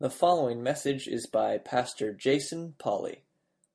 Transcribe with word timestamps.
The 0.00 0.10
following 0.10 0.62
message 0.62 1.08
is 1.08 1.26
by 1.26 1.58
Pastor 1.58 2.12
Jason 2.12 2.74
Polly. 2.78 3.24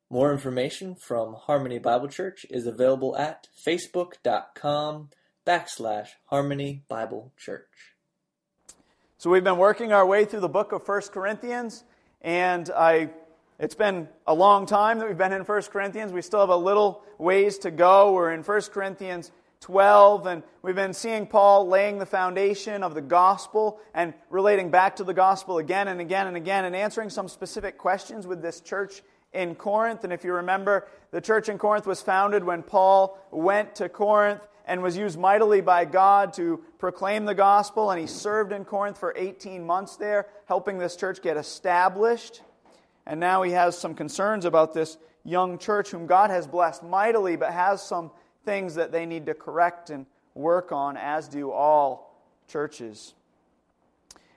More 0.09 0.31
information 0.31 0.95
from 0.95 1.33
Harmony 1.33 1.79
Bible 1.79 2.07
Church 2.07 2.45
is 2.49 2.65
available 2.65 3.17
at 3.17 3.49
facebook.com 3.67 5.09
backslash 5.45 6.07
Harmony 6.27 6.85
Bible 6.87 7.33
Church. 7.35 7.97
So 9.17 9.29
we've 9.29 9.43
been 9.43 9.57
working 9.57 9.91
our 9.91 10.05
way 10.05 10.23
through 10.23 10.39
the 10.39 10.47
book 10.47 10.71
of 10.71 10.87
1 10.87 11.01
Corinthians, 11.11 11.83
and 12.21 12.69
I 12.69 13.09
it's 13.59 13.75
been 13.75 14.07
a 14.25 14.33
long 14.33 14.65
time 14.65 14.99
that 14.99 15.09
we've 15.09 15.17
been 15.17 15.33
in 15.33 15.41
1 15.41 15.61
Corinthians. 15.63 16.13
We 16.13 16.21
still 16.21 16.39
have 16.39 16.47
a 16.47 16.55
little 16.55 17.03
ways 17.17 17.57
to 17.59 17.69
go. 17.69 18.13
We're 18.13 18.31
in 18.31 18.43
1 18.43 18.61
Corinthians 18.71 19.33
12, 19.63 20.27
and 20.27 20.43
we've 20.61 20.75
been 20.75 20.93
seeing 20.93 21.25
Paul 21.25 21.69
laying 21.69 21.97
the 21.97 22.05
foundation 22.05 22.83
of 22.83 22.93
the 22.93 23.01
gospel 23.01 23.79
and 23.93 24.13
relating 24.29 24.69
back 24.69 24.97
to 24.97 25.05
the 25.05 25.13
gospel 25.13 25.57
again 25.57 25.87
and 25.87 26.01
again 26.01 26.27
and 26.27 26.35
again 26.35 26.65
and 26.65 26.75
answering 26.75 27.09
some 27.09 27.29
specific 27.29 27.77
questions 27.77 28.27
with 28.27 28.41
this 28.41 28.59
church 28.59 29.01
in 29.31 29.55
Corinth. 29.55 30.03
And 30.03 30.11
if 30.11 30.25
you 30.25 30.33
remember, 30.33 30.85
the 31.11 31.21
church 31.21 31.47
in 31.47 31.57
Corinth 31.57 31.87
was 31.87 32.01
founded 32.01 32.43
when 32.43 32.61
Paul 32.61 33.17
went 33.31 33.75
to 33.75 33.87
Corinth 33.87 34.41
and 34.65 34.83
was 34.83 34.97
used 34.97 35.17
mightily 35.17 35.61
by 35.61 35.85
God 35.85 36.33
to 36.33 36.61
proclaim 36.77 37.23
the 37.23 37.33
gospel, 37.33 37.89
and 37.89 38.01
he 38.01 38.07
served 38.07 38.51
in 38.51 38.65
Corinth 38.65 38.97
for 38.97 39.13
18 39.15 39.65
months 39.65 39.95
there, 39.95 40.27
helping 40.45 40.77
this 40.77 40.97
church 40.97 41.21
get 41.21 41.37
established. 41.37 42.41
And 43.05 43.17
now 43.17 43.43
he 43.43 43.51
has 43.51 43.77
some 43.77 43.95
concerns 43.95 44.43
about 44.43 44.73
this 44.73 44.97
young 45.23 45.57
church 45.57 45.91
whom 45.91 46.05
God 46.05 46.31
has 46.31 46.47
blessed 46.47 46.83
mightily, 46.83 47.37
but 47.37 47.53
has 47.53 47.81
some 47.81 48.11
things 48.43 48.75
that 48.75 48.91
they 48.91 49.05
need 49.05 49.25
to 49.27 49.33
correct 49.33 49.89
and 49.89 50.05
work 50.35 50.71
on, 50.71 50.97
as 50.97 51.27
do 51.27 51.51
all 51.51 52.19
churches. 52.47 53.13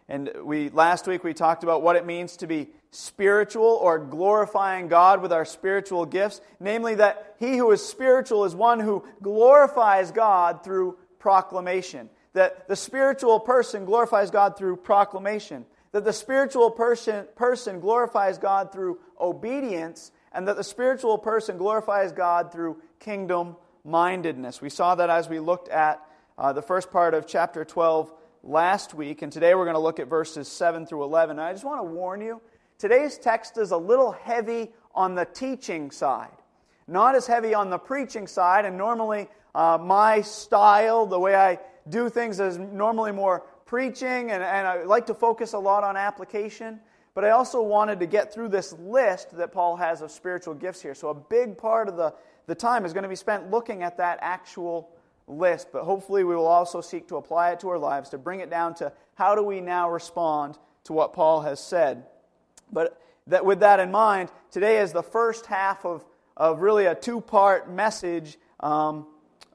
And 0.08 0.30
we 0.44 0.68
last 0.68 1.06
week 1.06 1.24
we 1.24 1.34
talked 1.34 1.64
about 1.64 1.82
what 1.82 1.96
it 1.96 2.06
means 2.06 2.36
to 2.38 2.46
be 2.46 2.68
spiritual 2.92 3.64
or 3.82 3.98
glorifying 3.98 4.88
God 4.88 5.20
with 5.20 5.32
our 5.32 5.44
spiritual 5.44 6.06
gifts, 6.06 6.40
namely 6.60 6.94
that 6.94 7.34
he 7.38 7.56
who 7.56 7.70
is 7.72 7.84
spiritual 7.84 8.44
is 8.44 8.54
one 8.54 8.80
who 8.80 9.04
glorifies 9.20 10.12
God 10.12 10.62
through 10.62 10.96
proclamation. 11.18 12.08
That 12.34 12.68
the 12.68 12.76
spiritual 12.76 13.40
person 13.40 13.84
glorifies 13.84 14.30
God 14.30 14.56
through 14.56 14.76
proclamation. 14.76 15.66
That 15.92 16.04
the 16.04 16.12
spiritual 16.12 16.70
person, 16.70 17.26
person 17.34 17.80
glorifies 17.80 18.38
God 18.38 18.72
through 18.72 18.98
obedience, 19.18 20.12
and 20.32 20.46
that 20.46 20.56
the 20.56 20.64
spiritual 20.64 21.18
person 21.18 21.56
glorifies 21.56 22.12
God 22.12 22.52
through 22.52 22.80
kingdom 23.00 23.56
mindedness. 23.86 24.60
We 24.60 24.68
saw 24.68 24.96
that 24.96 25.08
as 25.08 25.28
we 25.28 25.38
looked 25.38 25.68
at 25.68 26.04
uh, 26.36 26.52
the 26.52 26.62
first 26.62 26.90
part 26.90 27.14
of 27.14 27.26
chapter 27.26 27.64
12 27.64 28.12
last 28.42 28.94
week, 28.94 29.22
and 29.22 29.32
today 29.32 29.54
we're 29.54 29.64
going 29.64 29.76
to 29.76 29.80
look 29.80 30.00
at 30.00 30.08
verses 30.08 30.48
7 30.48 30.86
through 30.86 31.04
11. 31.04 31.38
And 31.38 31.40
I 31.40 31.52
just 31.52 31.64
want 31.64 31.80
to 31.80 31.84
warn 31.84 32.20
you 32.20 32.40
today's 32.78 33.16
text 33.16 33.56
is 33.56 33.70
a 33.70 33.76
little 33.76 34.12
heavy 34.12 34.72
on 34.94 35.14
the 35.14 35.24
teaching 35.24 35.90
side, 35.90 36.36
not 36.88 37.14
as 37.14 37.26
heavy 37.26 37.54
on 37.54 37.70
the 37.70 37.78
preaching 37.78 38.26
side, 38.26 38.64
and 38.64 38.76
normally 38.76 39.28
uh, 39.54 39.78
my 39.80 40.20
style, 40.20 41.06
the 41.06 41.18
way 41.18 41.34
I 41.34 41.58
do 41.88 42.10
things, 42.10 42.40
is 42.40 42.58
normally 42.58 43.12
more 43.12 43.44
preaching, 43.66 44.30
and, 44.32 44.42
and 44.42 44.66
I 44.66 44.82
like 44.82 45.06
to 45.06 45.14
focus 45.14 45.52
a 45.52 45.58
lot 45.58 45.84
on 45.84 45.96
application. 45.96 46.80
But 47.14 47.24
I 47.24 47.30
also 47.30 47.62
wanted 47.62 48.00
to 48.00 48.06
get 48.06 48.34
through 48.34 48.50
this 48.50 48.74
list 48.74 49.34
that 49.38 49.50
Paul 49.50 49.76
has 49.76 50.02
of 50.02 50.10
spiritual 50.10 50.52
gifts 50.52 50.82
here. 50.82 50.94
So, 50.94 51.08
a 51.08 51.14
big 51.14 51.56
part 51.56 51.88
of 51.88 51.96
the 51.96 52.12
the 52.46 52.54
time 52.54 52.84
is 52.84 52.92
going 52.92 53.02
to 53.02 53.08
be 53.08 53.16
spent 53.16 53.50
looking 53.50 53.82
at 53.82 53.96
that 53.98 54.18
actual 54.22 54.90
list, 55.26 55.68
but 55.72 55.84
hopefully 55.84 56.24
we 56.24 56.36
will 56.36 56.46
also 56.46 56.80
seek 56.80 57.08
to 57.08 57.16
apply 57.16 57.50
it 57.50 57.60
to 57.60 57.68
our 57.68 57.78
lives 57.78 58.10
to 58.10 58.18
bring 58.18 58.40
it 58.40 58.50
down 58.50 58.74
to 58.74 58.92
how 59.14 59.34
do 59.34 59.42
we 59.42 59.60
now 59.60 59.90
respond 59.90 60.56
to 60.84 60.92
what 60.92 61.12
Paul 61.12 61.40
has 61.42 61.58
said. 61.58 62.04
But 62.72 63.00
that, 63.26 63.44
with 63.44 63.60
that 63.60 63.80
in 63.80 63.90
mind, 63.90 64.30
today 64.50 64.78
is 64.78 64.92
the 64.92 65.02
first 65.02 65.46
half 65.46 65.84
of, 65.84 66.04
of 66.36 66.60
really 66.60 66.86
a 66.86 66.94
two 66.94 67.20
part 67.20 67.70
message 67.70 68.38
um, 68.60 69.06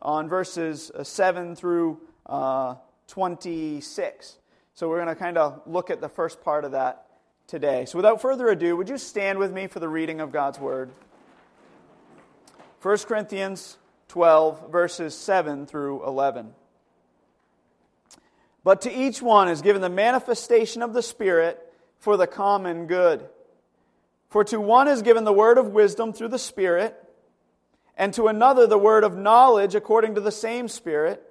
on 0.02 0.28
verses 0.28 0.92
uh, 0.92 1.04
7 1.04 1.56
through 1.56 2.00
uh, 2.26 2.76
26. 3.08 4.38
So 4.74 4.90
we're 4.90 5.04
going 5.04 5.16
to 5.16 5.16
kind 5.16 5.38
of 5.38 5.62
look 5.66 5.90
at 5.90 6.02
the 6.02 6.10
first 6.10 6.42
part 6.44 6.66
of 6.66 6.72
that 6.72 7.08
today. 7.48 7.86
So 7.86 7.98
without 7.98 8.22
further 8.22 8.50
ado, 8.50 8.76
would 8.76 8.90
you 8.90 8.98
stand 8.98 9.38
with 9.38 9.54
me 9.54 9.68
for 9.68 9.80
the 9.80 9.90
reading 9.90 10.22
of 10.22 10.32
God's 10.32 10.60
Word? 10.60 10.92
1 12.82 12.98
Corinthians 13.00 13.78
12, 14.08 14.72
verses 14.72 15.14
7 15.14 15.68
through 15.68 16.04
11. 16.04 16.52
But 18.64 18.82
to 18.82 18.92
each 18.92 19.22
one 19.22 19.50
is 19.50 19.62
given 19.62 19.84
the 19.84 19.90
manifestation 19.90 20.82
of 20.82 20.94
the 20.94 21.04
Spirit 21.04 21.60
for 22.00 22.18
the 22.18 22.26
common 22.26 22.88
good. 22.88 23.30
For 24.30 24.44
to 24.46 24.60
one 24.60 24.88
is 24.88 25.04
given 25.04 25.26
the 25.26 25.34
word 25.34 25.60
of 25.60 25.68
wisdom 25.68 26.12
through 26.12 26.30
the 26.30 26.40
Spirit, 26.40 26.96
and 27.96 28.16
to 28.16 28.28
another 28.28 28.66
the 28.66 28.80
word 28.80 29.04
of 29.04 29.16
knowledge 29.16 29.76
according 29.76 30.16
to 30.16 30.22
the 30.22 30.32
same 30.32 30.68
Spirit, 30.68 31.22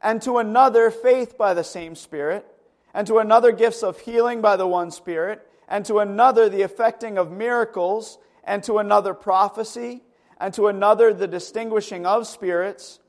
and 0.00 0.22
to 0.22 0.38
another 0.38 0.92
faith 0.92 1.36
by 1.36 1.54
the 1.54 1.64
same 1.64 1.96
Spirit, 1.96 2.46
and 2.92 3.04
to 3.08 3.18
another 3.18 3.50
gifts 3.50 3.82
of 3.82 3.98
healing 3.98 4.40
by 4.40 4.54
the 4.54 4.66
one 4.66 4.92
Spirit, 4.92 5.44
and 5.66 5.84
to 5.86 5.98
another 5.98 6.48
the 6.48 6.62
effecting 6.62 7.18
of 7.18 7.32
miracles, 7.32 8.16
and 8.44 8.62
to 8.62 8.78
another 8.78 9.12
prophecy 9.12 10.03
and 10.38 10.52
to 10.54 10.68
another 10.68 11.12
the 11.12 11.26
distinguishing 11.26 12.06
of 12.06 12.26
spirits, 12.26 13.00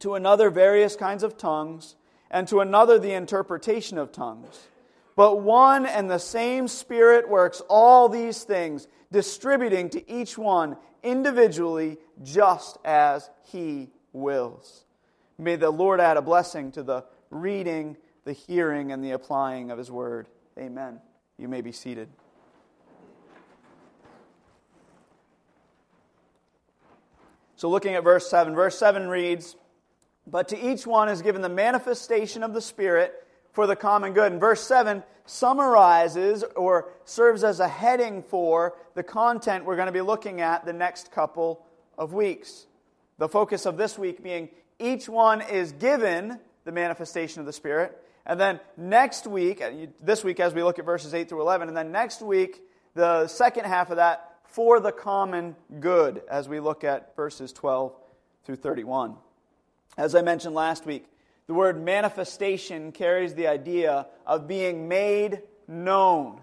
to 0.00 0.14
another 0.14 0.50
various 0.50 0.96
kinds 0.96 1.22
of 1.22 1.36
tongues, 1.36 1.96
and 2.30 2.48
to 2.48 2.60
another 2.60 2.98
the 2.98 3.12
interpretation 3.12 3.98
of 3.98 4.12
tongues. 4.12 4.68
But 5.14 5.40
one 5.40 5.86
and 5.86 6.10
the 6.10 6.18
same 6.18 6.68
Spirit 6.68 7.28
works 7.28 7.62
all 7.68 8.08
these 8.08 8.44
things, 8.44 8.86
distributing 9.10 9.88
to 9.90 10.10
each 10.10 10.36
one 10.36 10.76
individually 11.02 11.98
just 12.22 12.78
as 12.84 13.30
He 13.44 13.88
wills. 14.12 14.84
May 15.38 15.56
the 15.56 15.70
Lord 15.70 16.00
add 16.00 16.16
a 16.16 16.22
blessing 16.22 16.72
to 16.72 16.82
the 16.82 17.04
reading, 17.30 17.96
the 18.24 18.32
hearing, 18.32 18.92
and 18.92 19.02
the 19.02 19.12
applying 19.12 19.70
of 19.70 19.78
His 19.78 19.90
word. 19.90 20.28
Amen. 20.58 21.00
You 21.38 21.48
may 21.48 21.60
be 21.60 21.72
seated. 21.72 22.08
So, 27.56 27.70
looking 27.70 27.94
at 27.94 28.04
verse 28.04 28.28
7, 28.28 28.54
verse 28.54 28.78
7 28.78 29.08
reads, 29.08 29.56
But 30.26 30.48
to 30.48 30.58
each 30.58 30.86
one 30.86 31.08
is 31.08 31.22
given 31.22 31.40
the 31.40 31.48
manifestation 31.48 32.42
of 32.42 32.52
the 32.52 32.60
Spirit 32.60 33.14
for 33.52 33.66
the 33.66 33.76
common 33.76 34.12
good. 34.12 34.30
And 34.30 34.40
verse 34.40 34.60
7 34.60 35.02
summarizes 35.24 36.44
or 36.54 36.90
serves 37.04 37.42
as 37.42 37.58
a 37.58 37.66
heading 37.66 38.22
for 38.22 38.74
the 38.94 39.02
content 39.02 39.64
we're 39.64 39.76
going 39.76 39.86
to 39.86 39.92
be 39.92 40.02
looking 40.02 40.40
at 40.40 40.64
the 40.66 40.72
next 40.72 41.10
couple 41.10 41.64
of 41.96 42.12
weeks. 42.12 42.66
The 43.18 43.28
focus 43.28 43.64
of 43.64 43.78
this 43.78 43.98
week 43.98 44.22
being 44.22 44.50
each 44.78 45.08
one 45.08 45.40
is 45.40 45.72
given 45.72 46.38
the 46.64 46.72
manifestation 46.72 47.40
of 47.40 47.46
the 47.46 47.52
Spirit. 47.52 47.96
And 48.26 48.38
then 48.38 48.60
next 48.76 49.26
week, 49.26 49.62
this 50.02 50.22
week 50.22 50.40
as 50.40 50.52
we 50.52 50.62
look 50.62 50.78
at 50.78 50.84
verses 50.84 51.14
8 51.14 51.28
through 51.28 51.40
11, 51.40 51.68
and 51.68 51.76
then 51.76 51.92
next 51.92 52.20
week, 52.20 52.60
the 52.94 53.28
second 53.28 53.64
half 53.64 53.90
of 53.90 53.96
that 53.96 54.35
for 54.56 54.80
the 54.80 54.90
common 54.90 55.54
good 55.80 56.22
as 56.30 56.48
we 56.48 56.60
look 56.60 56.82
at 56.82 57.14
verses 57.14 57.52
12 57.52 57.94
through 58.44 58.56
31. 58.56 59.14
As 59.98 60.14
I 60.14 60.22
mentioned 60.22 60.54
last 60.54 60.86
week, 60.86 61.04
the 61.46 61.52
word 61.52 61.78
manifestation 61.78 62.90
carries 62.90 63.34
the 63.34 63.48
idea 63.48 64.06
of 64.24 64.48
being 64.48 64.88
made 64.88 65.42
known. 65.68 66.40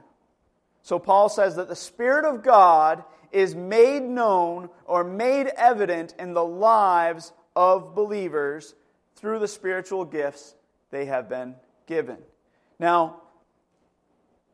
So 0.83 0.99
Paul 0.99 1.27
says 1.27 1.55
that 1.55 1.67
the 1.67 1.75
Spirit 1.75 2.23
of 2.23 2.43
God 2.43 3.03
is 3.31 3.55
made 3.55 4.03
known 4.03 4.69
or 4.85 5.03
made 5.03 5.47
evident 5.47 6.13
in 6.19 6.35
the 6.35 6.45
lives 6.45 7.33
of 7.55 7.95
believers 7.95 8.75
through 9.15 9.39
the 9.39 9.47
spiritual 9.47 10.05
gifts 10.05 10.53
they 10.91 11.05
have 11.05 11.27
been 11.27 11.55
given. 11.87 12.19
Now, 12.77 13.22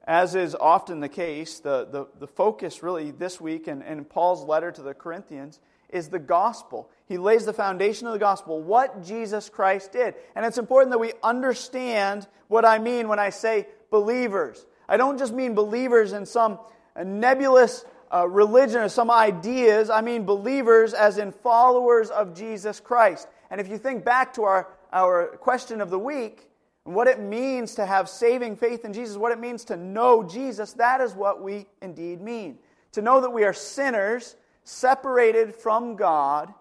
as 0.09 0.33
is 0.33 0.55
often 0.55 1.01
the 1.01 1.07
case, 1.07 1.59
the, 1.59 1.85
the, 1.85 2.07
the 2.19 2.25
focus 2.25 2.81
really 2.81 3.11
this 3.11 3.39
week 3.39 3.67
in, 3.67 3.83
in 3.83 4.03
Paul's 4.03 4.43
letter 4.43 4.71
to 4.71 4.81
the 4.81 4.95
Corinthians 4.95 5.59
is 5.87 6.09
the 6.09 6.17
gospel. 6.17 6.89
He 7.07 7.19
lays 7.19 7.45
the 7.45 7.53
foundation 7.53 8.07
of 8.07 8.13
the 8.13 8.19
gospel, 8.19 8.59
what 8.59 9.05
Jesus 9.05 9.49
Christ 9.49 9.91
did. 9.91 10.15
And 10.35 10.47
it's 10.47 10.57
important 10.57 10.91
that 10.93 10.97
we 10.97 11.13
understand 11.21 12.27
what 12.47 12.65
I 12.65 12.79
mean 12.79 13.07
when 13.07 13.19
I 13.19 13.29
say 13.29 13.67
believers. 13.91 14.65
I 14.87 14.97
don't 14.97 15.19
just 15.19 15.31
mean 15.31 15.53
believers 15.53 16.11
in 16.11 16.25
some 16.25 16.57
nebulous 16.97 17.85
uh, 18.11 18.27
religion 18.27 18.81
or 18.81 18.89
some 18.89 19.11
ideas. 19.11 19.91
I 19.91 20.01
mean 20.01 20.25
believers 20.25 20.95
as 20.95 21.19
in 21.19 21.31
followers 21.31 22.09
of 22.09 22.35
Jesus 22.35 22.79
Christ. 22.79 23.27
And 23.51 23.61
if 23.61 23.67
you 23.67 23.77
think 23.77 24.05
back 24.05 24.33
to 24.33 24.43
our, 24.45 24.69
our 24.91 25.37
question 25.37 25.81
of 25.81 25.91
the 25.91 25.99
week, 25.99 26.48
and 26.89 26.95
what 26.95 27.07
it 27.07 27.19
means 27.19 27.75
to 27.75 27.85
have 27.85 28.09
saving 28.09 28.55
faith 28.55 28.83
in 28.83 28.93
Jesus, 28.93 29.15
what 29.15 29.31
it 29.31 29.37
means 29.39 29.65
to 29.65 29.77
know 29.77 30.23
Jesus, 30.23 30.73
that 30.73 31.01
is 31.01 31.13
what 31.13 31.39
we 31.39 31.67
indeed 31.83 32.19
mean. 32.19 32.57
To 32.93 33.03
know 33.03 33.21
that 33.21 33.29
we 33.29 33.43
are 33.43 33.53
sinners, 33.53 34.35
separated 34.63 35.53
from 35.53 35.97
God, 35.97 36.51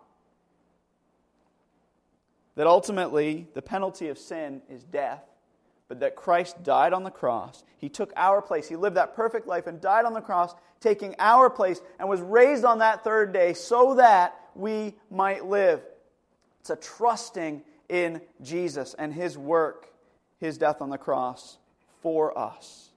that 2.56 2.66
ultimately 2.66 3.48
the 3.54 3.62
penalty 3.62 4.08
of 4.08 4.18
sin 4.18 4.60
is 4.68 4.84
death, 4.84 5.24
but 5.88 6.00
that 6.00 6.14
Christ 6.14 6.62
died 6.62 6.92
on 6.92 7.04
the 7.04 7.10
cross. 7.10 7.64
He 7.78 7.88
took 7.88 8.12
our 8.14 8.42
place. 8.42 8.68
He 8.68 8.76
lived 8.76 8.98
that 8.98 9.16
perfect 9.16 9.46
life 9.46 9.66
and 9.66 9.80
died 9.80 10.04
on 10.04 10.12
the 10.12 10.20
cross, 10.20 10.54
taking 10.78 11.14
our 11.18 11.48
place, 11.48 11.80
and 11.98 12.06
was 12.06 12.20
raised 12.20 12.66
on 12.66 12.80
that 12.80 13.02
third 13.02 13.32
day 13.32 13.54
so 13.54 13.94
that 13.94 14.38
we 14.54 14.94
might 15.10 15.46
live. 15.46 15.80
It's 16.60 16.68
a 16.68 16.76
trusting 16.76 17.62
in 17.88 18.20
Jesus 18.42 18.92
and 18.98 19.10
his 19.10 19.38
work, 19.38 19.86
his 20.40 20.58
death 20.58 20.80
on 20.80 20.90
the 20.90 20.98
cross 20.98 21.58
for 22.02 22.36
us. 22.36 22.90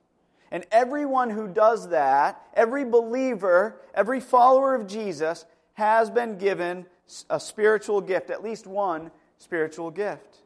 And 0.52 0.66
everyone 0.72 1.30
who 1.30 1.48
does 1.48 1.90
that, 1.90 2.42
every 2.54 2.84
believer, 2.84 3.82
every 3.94 4.20
follower 4.20 4.76
of 4.76 4.88
Jesus, 4.88 5.46
has 5.74 6.10
been 6.10 6.38
given 6.38 6.86
a 7.30 7.40
spiritual 7.40 8.02
gift, 8.02 8.30
at 8.30 8.44
least 8.44 8.68
one 8.68 9.12
spiritual 9.38 9.92
gift. 9.92 10.38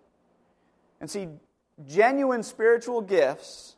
And 1.01 1.09
see, 1.09 1.27
genuine 1.87 2.43
spiritual 2.43 3.01
gifts 3.01 3.75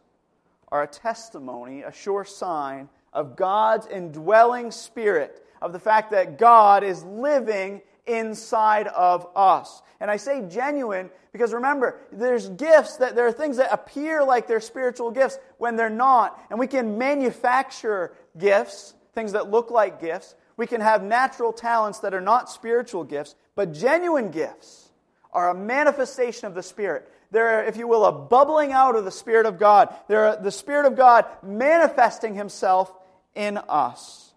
are 0.69 0.83
a 0.83 0.87
testimony, 0.87 1.83
a 1.83 1.91
sure 1.91 2.25
sign 2.25 2.89
of 3.13 3.35
God's 3.35 3.87
indwelling 3.87 4.71
spirit, 4.71 5.43
of 5.61 5.73
the 5.73 5.79
fact 5.79 6.11
that 6.11 6.37
God 6.37 6.83
is 6.83 7.03
living 7.03 7.81
inside 8.07 8.87
of 8.87 9.27
us. 9.35 9.81
And 9.99 10.09
I 10.09 10.17
say 10.17 10.47
genuine 10.49 11.09
because 11.37 11.53
remember, 11.53 11.99
there's 12.11 12.49
gifts 12.49 12.97
that 12.97 13.15
there 13.15 13.27
are 13.27 13.31
things 13.31 13.57
that 13.57 13.71
appear 13.71 14.23
like 14.23 14.47
they're 14.47 14.59
spiritual 14.59 15.11
gifts 15.11 15.37
when 15.59 15.75
they're 15.75 15.87
not. 15.87 16.43
And 16.49 16.57
we 16.57 16.65
can 16.65 16.97
manufacture 16.97 18.11
gifts, 18.37 18.95
things 19.13 19.33
that 19.33 19.51
look 19.51 19.69
like 19.69 20.01
gifts. 20.01 20.33
We 20.55 20.65
can 20.65 20.81
have 20.81 21.03
natural 21.03 21.53
talents 21.53 21.99
that 21.99 22.15
are 22.15 22.21
not 22.21 22.49
spiritual 22.49 23.03
gifts, 23.03 23.35
but 23.53 23.71
genuine 23.71 24.31
gifts 24.31 24.89
are 25.31 25.51
a 25.51 25.53
manifestation 25.53 26.47
of 26.47 26.55
the 26.55 26.63
Spirit. 26.63 27.07
They're, 27.29 27.65
if 27.65 27.77
you 27.77 27.87
will, 27.87 28.05
a 28.05 28.11
bubbling 28.11 28.71
out 28.71 28.95
of 28.95 29.05
the 29.05 29.11
Spirit 29.11 29.45
of 29.45 29.59
God. 29.59 29.93
They're 30.07 30.37
the 30.37 30.51
Spirit 30.51 30.87
of 30.87 30.95
God 30.95 31.25
manifesting 31.43 32.33
Himself 32.33 32.91
in 33.35 33.57
us. 33.57 34.33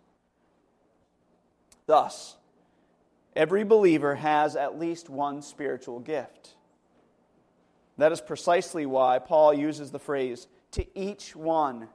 Thus, 1.86 2.36
every 3.34 3.64
believer 3.64 4.14
has 4.14 4.56
at 4.56 4.78
least 4.78 5.08
one 5.08 5.42
spiritual 5.42 6.00
gift. 6.00 6.54
That 7.98 8.12
is 8.12 8.20
precisely 8.20 8.86
why 8.86 9.18
Paul 9.18 9.52
uses 9.52 9.90
the 9.90 9.98
phrase, 9.98 10.48
to 10.72 10.86
each 10.98 11.36
one, 11.36 11.88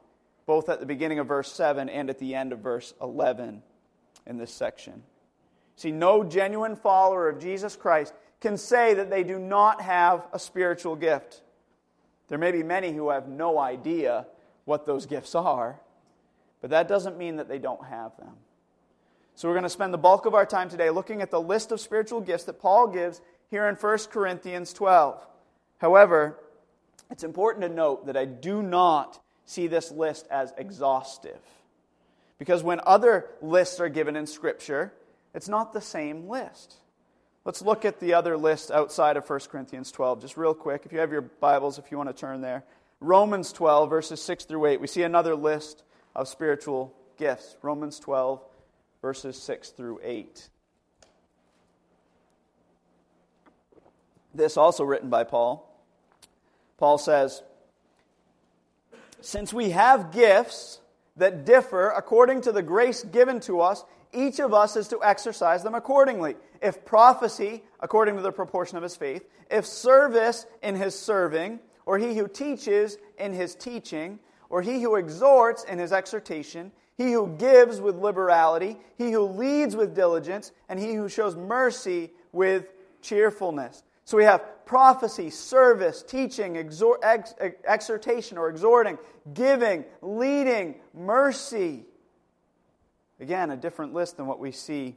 both 0.45 0.69
at 0.69 0.79
the 0.79 0.85
beginning 0.85 1.19
of 1.19 1.27
verse 1.27 1.51
7 1.51 1.89
and 1.89 2.09
at 2.09 2.19
the 2.19 2.35
end 2.35 2.53
of 2.53 2.59
verse 2.59 2.93
11 3.01 3.63
in 4.27 4.37
this 4.37 4.51
section. 4.51 5.01
See, 5.75 5.91
no 5.91 6.23
genuine 6.23 6.75
follower 6.75 7.27
of 7.27 7.39
Jesus 7.39 7.75
Christ 7.75 8.13
can 8.39 8.57
say 8.57 8.93
that 8.93 9.09
they 9.09 9.23
do 9.23 9.39
not 9.39 9.81
have 9.81 10.27
a 10.31 10.39
spiritual 10.39 10.95
gift. 10.95 11.41
There 12.27 12.37
may 12.37 12.51
be 12.51 12.63
many 12.63 12.93
who 12.93 13.09
have 13.09 13.27
no 13.27 13.57
idea 13.57 14.27
what 14.65 14.85
those 14.85 15.05
gifts 15.05 15.35
are, 15.35 15.79
but 16.61 16.69
that 16.69 16.87
doesn't 16.87 17.17
mean 17.17 17.37
that 17.37 17.47
they 17.47 17.59
don't 17.59 17.85
have 17.85 18.15
them. 18.17 18.35
So, 19.37 19.49
we're 19.49 19.53
going 19.55 19.63
to 19.63 19.69
spend 19.69 19.93
the 19.93 19.97
bulk 19.97 20.25
of 20.25 20.33
our 20.33 20.45
time 20.45 20.69
today 20.69 20.89
looking 20.89 21.21
at 21.21 21.29
the 21.29 21.41
list 21.41 21.73
of 21.73 21.81
spiritual 21.81 22.21
gifts 22.21 22.45
that 22.45 22.61
Paul 22.61 22.87
gives 22.87 23.19
here 23.49 23.67
in 23.67 23.75
1 23.75 23.97
Corinthians 24.09 24.71
12. 24.71 25.25
However, 25.79 26.39
it's 27.11 27.23
important 27.23 27.63
to 27.63 27.69
note 27.69 28.05
that 28.05 28.15
I 28.15 28.23
do 28.25 28.63
not 28.63 29.19
see 29.45 29.67
this 29.67 29.91
list 29.91 30.25
as 30.31 30.53
exhaustive. 30.57 31.39
Because 32.39 32.63
when 32.63 32.79
other 32.85 33.27
lists 33.41 33.79
are 33.79 33.89
given 33.89 34.15
in 34.15 34.25
Scripture, 34.25 34.93
it's 35.33 35.49
not 35.49 35.73
the 35.73 35.81
same 35.81 36.29
list. 36.29 36.75
Let's 37.43 37.61
look 37.61 37.85
at 37.85 37.99
the 37.99 38.13
other 38.13 38.37
list 38.37 38.71
outside 38.71 39.17
of 39.17 39.29
1 39.29 39.39
Corinthians 39.51 39.91
12, 39.91 40.21
just 40.21 40.37
real 40.37 40.53
quick. 40.53 40.83
If 40.85 40.93
you 40.93 40.99
have 40.99 41.11
your 41.11 41.21
Bibles, 41.21 41.77
if 41.77 41.91
you 41.91 41.97
want 41.97 42.09
to 42.09 42.15
turn 42.15 42.41
there. 42.41 42.63
Romans 43.01 43.51
12, 43.51 43.89
verses 43.89 44.21
6 44.21 44.45
through 44.45 44.65
8. 44.65 44.81
We 44.81 44.87
see 44.87 45.03
another 45.03 45.35
list 45.35 45.83
of 46.15 46.27
spiritual 46.27 46.93
gifts. 47.17 47.57
Romans 47.61 47.99
12, 47.99 48.41
verses 49.05 49.37
6 49.37 49.69
through 49.69 49.99
8. 50.01 50.49
This 54.33 54.57
also 54.57 54.83
written 54.83 55.11
by 55.11 55.23
Paul. 55.23 55.71
Paul 56.79 56.97
says, 56.97 57.43
Since 59.21 59.53
we 59.53 59.69
have 59.69 60.11
gifts 60.11 60.79
that 61.17 61.45
differ 61.45 61.89
according 61.89 62.41
to 62.41 62.51
the 62.51 62.63
grace 62.63 63.03
given 63.03 63.39
to 63.41 63.61
us, 63.61 63.85
each 64.11 64.39
of 64.39 64.55
us 64.55 64.75
is 64.75 64.87
to 64.87 65.03
exercise 65.03 65.61
them 65.61 65.75
accordingly. 65.75 66.33
If 66.59 66.83
prophecy, 66.83 67.61
according 67.79 68.15
to 68.15 68.23
the 68.23 68.31
proportion 68.31 68.75
of 68.77 68.81
his 68.81 68.95
faith, 68.95 69.23
if 69.51 69.67
service 69.67 70.47
in 70.63 70.73
his 70.73 70.97
serving, 70.97 71.59
or 71.85 71.99
he 71.99 72.15
who 72.15 72.27
teaches 72.27 72.97
in 73.19 73.33
his 73.33 73.53
teaching, 73.53 74.17
or 74.49 74.63
he 74.63 74.81
who 74.81 74.95
exhorts 74.95 75.63
in 75.63 75.77
his 75.77 75.93
exhortation, 75.93 76.71
he 76.97 77.11
who 77.11 77.35
gives 77.37 77.81
with 77.81 77.95
liberality, 77.95 78.77
he 78.97 79.11
who 79.11 79.23
leads 79.23 79.75
with 79.75 79.93
diligence, 79.93 80.51
and 80.69 80.79
he 80.79 80.93
who 80.93 81.09
shows 81.09 81.35
mercy 81.35 82.11
with 82.31 82.67
cheerfulness. 83.01 83.83
So 84.05 84.17
we 84.17 84.23
have 84.23 84.65
prophecy, 84.65 85.29
service, 85.29 86.03
teaching, 86.03 86.55
exhort, 86.55 87.01
ex, 87.03 87.33
exhortation 87.67 88.37
or 88.37 88.49
exhorting, 88.49 88.97
giving, 89.33 89.83
leading, 90.01 90.75
mercy. 90.93 91.85
Again, 93.19 93.51
a 93.51 93.57
different 93.57 93.93
list 93.93 94.17
than 94.17 94.27
what 94.27 94.39
we 94.39 94.51
see 94.51 94.95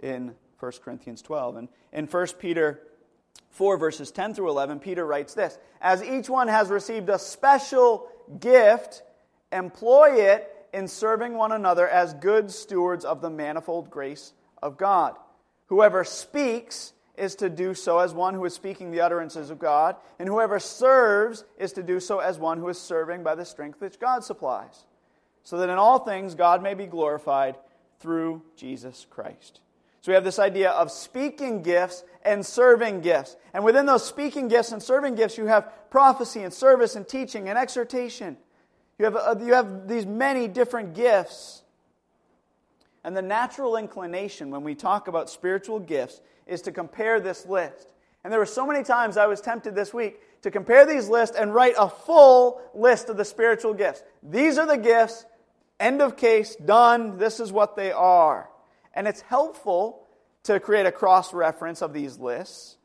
in 0.00 0.34
1 0.60 0.72
Corinthians 0.84 1.22
12. 1.22 1.56
And 1.56 1.68
in 1.92 2.06
1 2.06 2.26
Peter 2.38 2.80
4, 3.50 3.78
verses 3.78 4.10
10 4.10 4.34
through 4.34 4.50
11, 4.50 4.80
Peter 4.80 5.06
writes 5.06 5.34
this 5.34 5.58
As 5.80 6.02
each 6.02 6.28
one 6.28 6.48
has 6.48 6.70
received 6.70 7.08
a 7.08 7.18
special 7.18 8.08
gift, 8.40 9.02
employ 9.52 10.16
it 10.16 10.53
in 10.74 10.88
serving 10.88 11.34
one 11.34 11.52
another 11.52 11.88
as 11.88 12.12
good 12.14 12.50
stewards 12.50 13.04
of 13.04 13.20
the 13.20 13.30
manifold 13.30 13.90
grace 13.90 14.32
of 14.62 14.76
God. 14.76 15.16
Whoever 15.66 16.04
speaks 16.04 16.92
is 17.16 17.36
to 17.36 17.48
do 17.48 17.74
so 17.74 18.00
as 18.00 18.12
one 18.12 18.34
who 18.34 18.44
is 18.44 18.54
speaking 18.54 18.90
the 18.90 19.00
utterances 19.00 19.50
of 19.50 19.58
God, 19.58 19.96
and 20.18 20.28
whoever 20.28 20.58
serves 20.58 21.44
is 21.56 21.72
to 21.74 21.82
do 21.82 22.00
so 22.00 22.18
as 22.18 22.38
one 22.38 22.58
who 22.58 22.68
is 22.68 22.78
serving 22.78 23.22
by 23.22 23.36
the 23.36 23.44
strength 23.44 23.80
which 23.80 24.00
God 24.00 24.24
supplies 24.24 24.84
so 25.44 25.58
that 25.58 25.68
in 25.68 25.76
all 25.76 26.00
things 26.00 26.34
God 26.34 26.62
may 26.62 26.74
be 26.74 26.86
glorified 26.86 27.56
through 28.00 28.42
Jesus 28.56 29.06
Christ. 29.08 29.60
So 30.00 30.10
we 30.10 30.14
have 30.14 30.24
this 30.24 30.38
idea 30.38 30.70
of 30.70 30.90
speaking 30.90 31.62
gifts 31.62 32.02
and 32.22 32.44
serving 32.44 33.02
gifts. 33.02 33.36
And 33.54 33.64
within 33.64 33.86
those 33.86 34.04
speaking 34.04 34.48
gifts 34.48 34.72
and 34.72 34.82
serving 34.82 35.14
gifts, 35.14 35.38
you 35.38 35.46
have 35.46 35.70
prophecy 35.90 36.42
and 36.42 36.52
service 36.52 36.96
and 36.96 37.06
teaching 37.06 37.48
and 37.48 37.58
exhortation. 37.58 38.36
You 38.98 39.06
have, 39.06 39.16
uh, 39.16 39.36
you 39.40 39.54
have 39.54 39.88
these 39.88 40.06
many 40.06 40.48
different 40.48 40.94
gifts. 40.94 41.62
And 43.02 43.16
the 43.16 43.22
natural 43.22 43.76
inclination 43.76 44.50
when 44.50 44.64
we 44.64 44.74
talk 44.74 45.08
about 45.08 45.28
spiritual 45.28 45.78
gifts 45.78 46.20
is 46.46 46.62
to 46.62 46.72
compare 46.72 47.20
this 47.20 47.44
list. 47.46 47.88
And 48.22 48.32
there 48.32 48.40
were 48.40 48.46
so 48.46 48.66
many 48.66 48.82
times 48.82 49.16
I 49.16 49.26
was 49.26 49.40
tempted 49.40 49.74
this 49.74 49.92
week 49.92 50.20
to 50.42 50.50
compare 50.50 50.86
these 50.86 51.08
lists 51.08 51.36
and 51.36 51.54
write 51.54 51.74
a 51.78 51.88
full 51.88 52.62
list 52.72 53.10
of 53.10 53.16
the 53.16 53.24
spiritual 53.24 53.74
gifts. 53.74 54.02
These 54.22 54.56
are 54.56 54.66
the 54.66 54.78
gifts, 54.78 55.26
End 55.80 56.00
of 56.00 56.16
case, 56.16 56.56
done. 56.56 57.18
This 57.18 57.40
is 57.40 57.52
what 57.52 57.76
they 57.76 57.92
are. 57.92 58.48
And 58.94 59.08
it's 59.08 59.20
helpful 59.22 60.06
to 60.44 60.60
create 60.60 60.86
a 60.86 60.92
cross 60.92 61.34
reference 61.34 61.82
of 61.82 61.92
these 61.92 62.18
lists, 62.18 62.76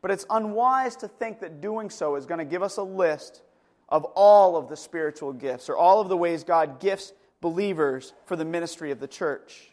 but 0.00 0.10
it's 0.10 0.24
unwise 0.30 0.96
to 0.96 1.08
think 1.08 1.40
that 1.40 1.60
doing 1.60 1.90
so 1.90 2.16
is 2.16 2.26
going 2.26 2.38
to 2.38 2.44
give 2.44 2.62
us 2.62 2.76
a 2.76 2.82
list 2.82 3.42
of 3.88 4.04
all 4.04 4.56
of 4.56 4.68
the 4.68 4.76
spiritual 4.76 5.32
gifts 5.32 5.68
or 5.68 5.76
all 5.76 6.00
of 6.00 6.08
the 6.08 6.16
ways 6.16 6.44
God 6.44 6.80
gifts 6.80 7.12
believers 7.40 8.12
for 8.26 8.36
the 8.36 8.44
ministry 8.44 8.90
of 8.90 9.00
the 9.00 9.08
church. 9.08 9.70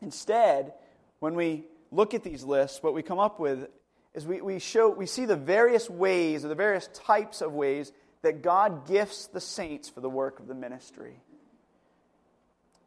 Instead, 0.00 0.72
when 1.20 1.34
we 1.34 1.64
look 1.90 2.14
at 2.14 2.22
these 2.22 2.42
lists, 2.42 2.82
what 2.82 2.94
we 2.94 3.02
come 3.02 3.18
up 3.18 3.38
with 3.38 3.68
is 4.14 4.26
we, 4.26 4.40
we, 4.40 4.58
show, 4.58 4.88
we 4.88 5.06
see 5.06 5.26
the 5.26 5.36
various 5.36 5.88
ways 5.88 6.44
or 6.44 6.48
the 6.48 6.54
various 6.54 6.88
types 6.92 7.40
of 7.40 7.52
ways 7.52 7.92
that 8.22 8.42
God 8.42 8.86
gifts 8.86 9.26
the 9.26 9.40
saints 9.40 9.88
for 9.88 10.00
the 10.00 10.08
work 10.08 10.40
of 10.40 10.46
the 10.46 10.54
ministry. 10.54 11.20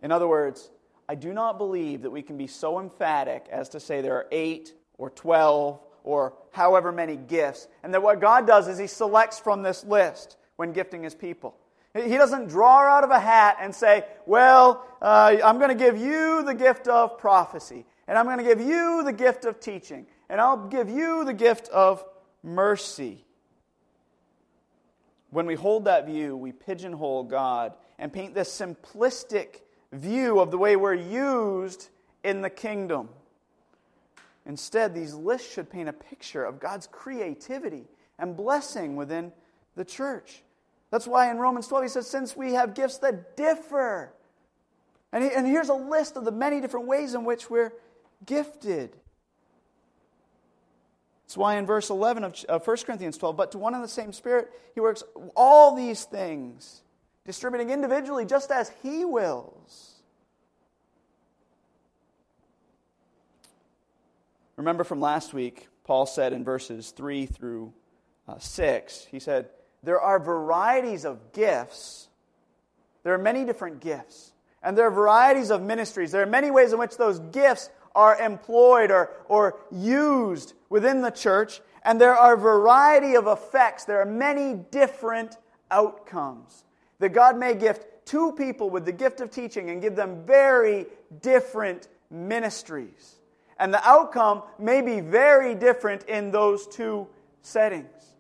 In 0.02 0.12
other 0.12 0.28
words, 0.28 0.70
I 1.08 1.16
do 1.16 1.34
not 1.34 1.58
believe 1.58 2.02
that 2.02 2.10
we 2.10 2.22
can 2.22 2.38
be 2.38 2.48
so 2.48 2.80
emphatic 2.80 3.48
as 3.52 3.70
to 3.70 3.80
say 3.80 4.02
there 4.02 4.16
are 4.16 4.28
eight 4.32 4.74
or 4.98 5.10
12 5.10 5.80
or 6.08 6.34
however 6.52 6.94
many 6.94 7.18
gifts, 7.18 7.68
and 7.84 7.94
that 7.94 8.02
what 8.02 8.22
God 8.22 8.48
does 8.48 8.70
is 8.70 8.78
He 8.78 8.88
selects 8.88 9.40
from 9.40 9.62
this 9.62 9.84
list 9.84 10.38
when 10.56 10.72
gifting 10.72 11.04
His 11.04 11.14
people. 11.14 11.56
He 11.94 12.16
doesn't 12.16 12.48
draw 12.48 12.88
out 12.88 13.04
of 13.04 13.12
a 13.12 13.20
hat 13.20 13.58
and 13.60 13.76
say, 13.76 14.06
Well, 14.26 14.86
uh, 15.02 15.36
I'm 15.44 15.58
going 15.58 15.70
to 15.70 15.76
give 15.76 15.98
you 15.98 16.44
the 16.44 16.54
gift 16.54 16.88
of 16.88 17.18
prophecy, 17.18 17.86
and 18.08 18.18
I'm 18.18 18.26
going 18.26 18.38
to 18.38 18.44
give 18.44 18.62
you 18.62 19.04
the 19.04 19.12
gift 19.12 19.44
of 19.44 19.60
teaching, 19.60 20.08
and 20.30 20.40
I'll 20.40 20.68
give 20.68 20.90
you 20.90 21.26
the 21.26 21.34
gift 21.34 21.68
of 21.70 22.06
mercy. 22.42 23.26
When 25.32 25.46
we 25.46 25.56
hold 25.56 25.86
that 25.86 26.06
view, 26.06 26.38
we 26.38 26.54
pigeonhole 26.54 27.26
God 27.26 27.74
and 28.00 28.14
paint 28.14 28.34
this 28.34 28.50
simplistic 28.50 29.62
view 29.92 30.40
of 30.40 30.52
the 30.52 30.58
way 30.58 30.78
we're 30.78 30.94
used 30.94 31.90
in 32.24 32.42
the 32.42 32.50
kingdom. 32.50 33.10
Instead, 34.48 34.96
these 34.96 35.14
lists 35.14 35.54
should 35.54 35.70
paint 35.70 35.90
a 35.90 35.94
picture 35.94 36.44
of 36.44 36.60
God's 36.60 36.88
creativity 36.88 37.84
and 38.18 38.36
blessing 38.36 38.96
within 38.96 39.34
the 39.76 39.84
church. 39.84 40.42
That's 40.90 41.06
why 41.06 41.30
in 41.30 41.38
Romans 41.38 41.68
12 41.68 41.84
he 41.84 41.90
says, 41.90 42.08
since 42.08 42.36
we 42.36 42.54
have 42.54 42.74
gifts 42.74 43.00
that 43.00 43.36
differ. 43.36 44.14
And, 45.12 45.24
he, 45.24 45.30
and 45.32 45.46
here's 45.46 45.68
a 45.68 45.74
list 45.74 46.16
of 46.16 46.24
the 46.24 46.32
many 46.32 46.62
different 46.62 46.88
ways 46.88 47.14
in 47.14 47.26
which 47.26 47.50
we're 47.50 47.74
gifted. 48.26 48.96
That's 51.26 51.36
why 51.36 51.58
in 51.58 51.66
verse 51.66 51.90
11 51.90 52.24
of, 52.24 52.46
of 52.48 52.66
1 52.66 52.78
Corinthians 52.86 53.18
12, 53.18 53.36
but 53.36 53.52
to 53.52 53.58
one 53.58 53.74
and 53.74 53.84
the 53.84 53.90
same 53.90 54.14
Spirit, 54.14 54.50
he 54.74 54.80
works 54.80 55.04
all 55.36 55.76
these 55.76 56.06
things, 56.06 56.84
distributing 57.26 57.70
individually 57.70 58.26
just 58.26 58.50
as 58.50 58.72
he 58.82 59.04
wills. 59.04 59.97
Remember 64.58 64.84
from 64.84 65.00
last 65.00 65.34
week, 65.34 65.68
Paul 65.84 66.08
said 66.08 66.34
in 66.34 66.44
verses 66.44 66.90
3 66.92 67.28
through 67.28 67.74
uh, 68.28 68.40
6, 68.40 69.08
he 69.12 69.20
said, 69.20 69.50
There 69.84 70.02
are 70.02 70.20
varieties 70.20 71.06
of 71.06 71.32
gifts. 71.32 72.10
There 73.04 73.14
are 73.14 73.20
many 73.20 73.46
different 73.46 73.80
gifts. 73.80 74.34
And 74.64 74.76
there 74.76 74.88
are 74.88 74.92
varieties 74.92 75.52
of 75.52 75.62
ministries. 75.62 76.12
There 76.12 76.24
are 76.24 76.26
many 76.26 76.50
ways 76.50 76.74
in 76.74 76.80
which 76.80 76.98
those 76.98 77.20
gifts 77.20 77.70
are 77.96 78.20
employed 78.20 78.90
or, 78.90 79.12
or 79.30 79.60
used 79.72 80.54
within 80.70 81.02
the 81.02 81.12
church. 81.12 81.62
And 81.84 82.02
there 82.02 82.16
are 82.16 82.36
variety 82.36 83.16
of 83.16 83.28
effects. 83.28 83.86
There 83.86 84.02
are 84.02 84.06
many 84.06 84.56
different 84.56 85.38
outcomes. 85.70 86.64
That 87.00 87.10
God 87.10 87.38
may 87.38 87.54
gift 87.54 87.86
two 88.06 88.32
people 88.32 88.72
with 88.72 88.86
the 88.86 88.92
gift 88.92 89.22
of 89.22 89.30
teaching 89.30 89.70
and 89.70 89.84
give 89.84 89.96
them 89.96 90.26
very 90.26 90.88
different 91.22 91.88
ministries. 92.10 93.17
And 93.60 93.74
the 93.74 93.86
outcome 93.88 94.44
may 94.60 94.82
be 94.82 95.00
very 95.00 95.56
different 95.56 96.04
in 96.04 96.32
those 96.32 96.68
two 96.68 97.08
settings. 97.42 98.14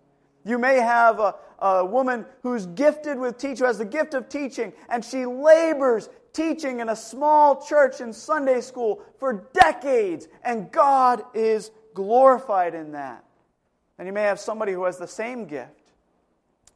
You 0.43 0.57
may 0.57 0.77
have 0.77 1.19
a, 1.19 1.35
a 1.59 1.85
woman 1.85 2.25
who's 2.41 2.65
gifted 2.67 3.19
with 3.19 3.37
teaching, 3.37 3.57
who 3.57 3.65
has 3.65 3.77
the 3.77 3.85
gift 3.85 4.13
of 4.13 4.29
teaching, 4.29 4.73
and 4.89 5.03
she 5.03 5.25
labors 5.25 6.09
teaching 6.33 6.79
in 6.79 6.89
a 6.89 6.95
small 6.95 7.65
church 7.65 7.99
in 7.99 8.13
Sunday 8.13 8.61
school 8.61 9.01
for 9.19 9.47
decades, 9.53 10.27
and 10.43 10.71
God 10.71 11.23
is 11.33 11.71
glorified 11.93 12.75
in 12.75 12.91
that. 12.93 13.23
And 13.97 14.07
you 14.07 14.13
may 14.13 14.21
have 14.21 14.39
somebody 14.39 14.71
who 14.71 14.83
has 14.85 14.97
the 14.97 15.07
same 15.07 15.45
gift. 15.45 15.76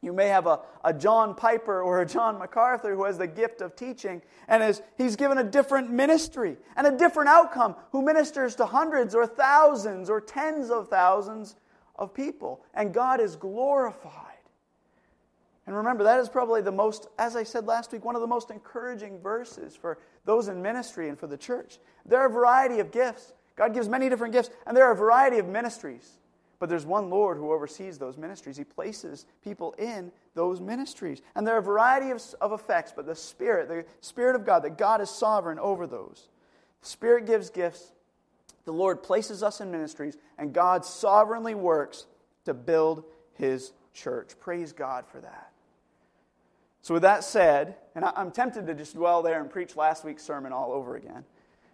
You 0.02 0.12
may 0.12 0.26
have 0.26 0.48
a, 0.48 0.60
a 0.84 0.92
John 0.92 1.34
Piper 1.34 1.80
or 1.80 2.02
a 2.02 2.06
John 2.06 2.38
MacArthur 2.38 2.94
who 2.94 3.04
has 3.04 3.18
the 3.18 3.26
gift 3.28 3.60
of 3.60 3.76
teaching 3.76 4.20
and 4.48 4.62
is, 4.62 4.82
he's 4.98 5.14
given 5.14 5.38
a 5.38 5.44
different 5.44 5.90
ministry 5.90 6.56
and 6.76 6.86
a 6.88 6.98
different 6.98 7.28
outcome, 7.28 7.76
who 7.92 8.02
ministers 8.02 8.56
to 8.56 8.66
hundreds 8.66 9.14
or 9.14 9.26
thousands 9.28 10.10
or 10.10 10.20
tens 10.20 10.70
of 10.70 10.88
thousands 10.88 11.54
of 11.96 12.12
people. 12.12 12.64
And 12.74 12.92
God 12.92 13.20
is 13.20 13.36
glorified. 13.36 14.32
And 15.68 15.76
remember, 15.76 16.02
that 16.02 16.18
is 16.18 16.28
probably 16.28 16.60
the 16.60 16.72
most, 16.72 17.06
as 17.20 17.36
I 17.36 17.44
said 17.44 17.66
last 17.66 17.92
week, 17.92 18.04
one 18.04 18.16
of 18.16 18.20
the 18.20 18.26
most 18.26 18.50
encouraging 18.50 19.20
verses 19.20 19.76
for 19.76 19.98
those 20.24 20.48
in 20.48 20.60
ministry 20.60 21.08
and 21.08 21.18
for 21.18 21.28
the 21.28 21.36
church. 21.36 21.78
There 22.04 22.18
are 22.18 22.26
a 22.26 22.32
variety 22.32 22.80
of 22.80 22.90
gifts. 22.90 23.32
God 23.54 23.72
gives 23.72 23.88
many 23.88 24.08
different 24.08 24.32
gifts, 24.32 24.50
and 24.66 24.76
there 24.76 24.84
are 24.84 24.92
a 24.92 24.96
variety 24.96 25.38
of 25.38 25.46
ministries. 25.46 26.18
But 26.62 26.68
there's 26.68 26.86
one 26.86 27.10
Lord 27.10 27.38
who 27.38 27.50
oversees 27.50 27.98
those 27.98 28.16
ministries. 28.16 28.56
He 28.56 28.62
places 28.62 29.26
people 29.42 29.74
in 29.78 30.12
those 30.36 30.60
ministries. 30.60 31.20
And 31.34 31.44
there 31.44 31.56
are 31.56 31.58
a 31.58 31.60
variety 31.60 32.10
of, 32.12 32.22
of 32.40 32.52
effects, 32.52 32.92
but 32.94 33.04
the 33.04 33.16
Spirit, 33.16 33.66
the 33.66 33.84
Spirit 34.00 34.36
of 34.36 34.46
God, 34.46 34.62
that 34.62 34.78
God 34.78 35.00
is 35.00 35.10
sovereign 35.10 35.58
over 35.58 35.88
those. 35.88 36.28
The 36.80 36.88
Spirit 36.88 37.26
gives 37.26 37.50
gifts. 37.50 37.90
The 38.64 38.72
Lord 38.72 39.02
places 39.02 39.42
us 39.42 39.60
in 39.60 39.72
ministries, 39.72 40.16
and 40.38 40.52
God 40.52 40.84
sovereignly 40.84 41.56
works 41.56 42.06
to 42.44 42.54
build 42.54 43.02
His 43.34 43.72
church. 43.92 44.38
Praise 44.38 44.72
God 44.72 45.04
for 45.08 45.20
that. 45.20 45.50
So, 46.82 46.94
with 46.94 47.02
that 47.02 47.24
said, 47.24 47.74
and 47.96 48.04
I'm 48.04 48.30
tempted 48.30 48.68
to 48.68 48.74
just 48.76 48.94
dwell 48.94 49.24
there 49.24 49.40
and 49.40 49.50
preach 49.50 49.74
last 49.74 50.04
week's 50.04 50.22
sermon 50.22 50.52
all 50.52 50.70
over 50.70 50.94
again. 50.94 51.24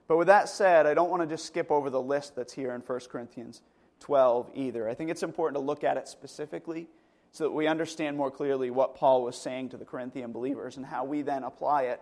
But 0.07 0.17
with 0.17 0.29
that 0.29 0.49
said, 0.49 0.87
I 0.87 0.95
don't 0.95 1.11
want 1.11 1.21
to 1.21 1.29
just 1.29 1.45
skip 1.45 1.71
over 1.71 1.91
the 1.91 2.01
list 2.01 2.35
that's 2.35 2.55
here 2.55 2.73
in 2.73 2.81
1 2.81 3.01
Corinthians 3.11 3.61
12 4.01 4.51
either. 4.55 4.89
I 4.89 4.95
think 4.95 5.11
it's 5.11 5.23
important 5.23 5.57
to 5.57 5.65
look 5.65 5.85
at 5.85 5.97
it 5.97 6.09
specifically 6.09 6.89
so 7.33 7.45
that 7.45 7.51
we 7.51 7.67
understand 7.67 8.17
more 8.17 8.31
clearly 8.31 8.71
what 8.71 8.95
Paul 8.95 9.23
was 9.23 9.37
saying 9.37 9.71
to 9.71 9.77
the 9.77 9.85
Corinthian 9.85 10.33
believers 10.33 10.77
and 10.77 10.87
how 10.87 11.05
we 11.05 11.23
then 11.23 11.45
apply 11.45 11.85
it 11.85 12.01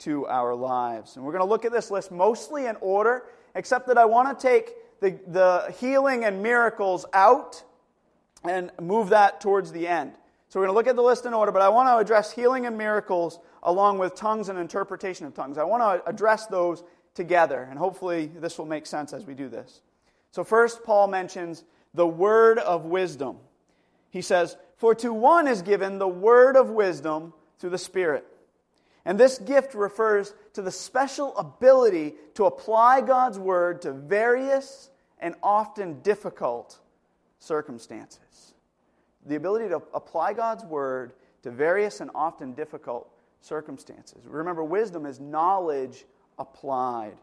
to 0.00 0.26
our 0.26 0.54
lives. 0.54 1.16
And 1.16 1.24
we're 1.24 1.32
going 1.32 1.44
to 1.44 1.48
look 1.48 1.64
at 1.64 1.72
this 1.72 1.90
list 1.90 2.10
mostly 2.10 2.66
in 2.66 2.76
order, 2.80 3.24
except 3.54 3.86
that 3.88 3.98
I 3.98 4.04
want 4.04 4.38
to 4.38 4.46
take 4.46 4.72
the, 5.00 5.18
the 5.26 5.74
healing 5.78 6.24
and 6.24 6.42
miracles 6.42 7.06
out 7.12 7.62
and 8.44 8.70
move 8.80 9.10
that 9.10 9.40
towards 9.40 9.72
the 9.72 9.86
end. 9.86 10.12
So 10.48 10.60
we're 10.60 10.66
going 10.66 10.74
to 10.74 10.78
look 10.78 10.86
at 10.88 10.96
the 10.96 11.02
list 11.02 11.24
in 11.24 11.34
order, 11.34 11.52
but 11.52 11.62
I 11.62 11.68
want 11.68 11.88
to 11.88 11.96
address 11.96 12.32
healing 12.32 12.66
and 12.66 12.76
miracles 12.76 13.38
along 13.62 13.98
with 13.98 14.14
tongues 14.14 14.48
and 14.48 14.58
interpretation 14.58 15.26
of 15.26 15.34
tongues. 15.34 15.56
I 15.56 15.64
want 15.64 15.82
to 15.82 16.08
address 16.08 16.46
those 16.46 16.82
together, 17.14 17.66
and 17.68 17.78
hopefully 17.78 18.26
this 18.26 18.58
will 18.58 18.66
make 18.66 18.86
sense 18.86 19.12
as 19.12 19.24
we 19.24 19.34
do 19.34 19.48
this. 19.48 19.80
So, 20.32 20.44
first, 20.44 20.82
Paul 20.82 21.08
mentions 21.08 21.64
the 21.94 22.06
word 22.06 22.58
of 22.58 22.84
wisdom. 22.84 23.36
He 24.10 24.22
says, 24.22 24.56
For 24.76 24.94
to 24.96 25.12
one 25.12 25.46
is 25.46 25.62
given 25.62 25.98
the 25.98 26.08
word 26.08 26.56
of 26.56 26.70
wisdom 26.70 27.32
through 27.58 27.70
the 27.70 27.78
Spirit. 27.78 28.26
And 29.04 29.18
this 29.18 29.38
gift 29.38 29.74
refers 29.74 30.34
to 30.54 30.62
the 30.62 30.70
special 30.70 31.36
ability 31.36 32.14
to 32.34 32.46
apply 32.46 33.02
God's 33.02 33.38
word 33.38 33.82
to 33.82 33.92
various 33.92 34.90
and 35.18 35.34
often 35.42 36.00
difficult 36.00 36.78
circumstances 37.38 38.52
the 39.26 39.36
ability 39.36 39.68
to 39.68 39.82
apply 39.94 40.32
God's 40.32 40.64
word 40.64 41.12
to 41.42 41.50
various 41.50 42.00
and 42.00 42.10
often 42.14 42.52
difficult 42.52 43.10
circumstances. 43.40 44.18
Remember, 44.26 44.64
wisdom 44.64 45.06
is 45.06 45.20
knowledge 45.20 46.04
applied. 46.38 47.16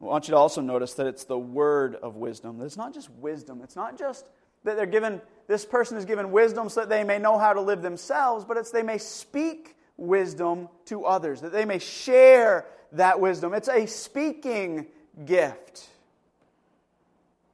I 0.00 0.04
want 0.04 0.28
you 0.28 0.32
to 0.32 0.38
also 0.38 0.60
notice 0.60 0.94
that 0.94 1.06
it's 1.06 1.24
the 1.24 1.38
word 1.38 1.94
of 1.94 2.16
wisdom. 2.16 2.60
It's 2.62 2.76
not 2.76 2.94
just 2.94 3.10
wisdom. 3.10 3.60
It's 3.62 3.76
not 3.76 3.98
just 3.98 4.26
that 4.64 4.76
they're 4.76 4.86
given, 4.86 5.20
this 5.46 5.64
person 5.64 5.98
is 5.98 6.04
given 6.04 6.32
wisdom 6.32 6.68
so 6.68 6.80
that 6.80 6.88
they 6.88 7.04
may 7.04 7.18
know 7.18 7.38
how 7.38 7.52
to 7.52 7.60
live 7.60 7.82
themselves, 7.82 8.44
but 8.44 8.56
it's 8.56 8.70
they 8.70 8.82
may 8.82 8.98
speak 8.98 9.76
wisdom 9.96 10.68
to 10.86 11.04
others, 11.04 11.42
that 11.42 11.52
they 11.52 11.64
may 11.64 11.78
share 11.78 12.66
that 12.92 13.20
wisdom. 13.20 13.52
It's 13.52 13.68
a 13.68 13.86
speaking 13.86 14.86
gift. 15.24 15.88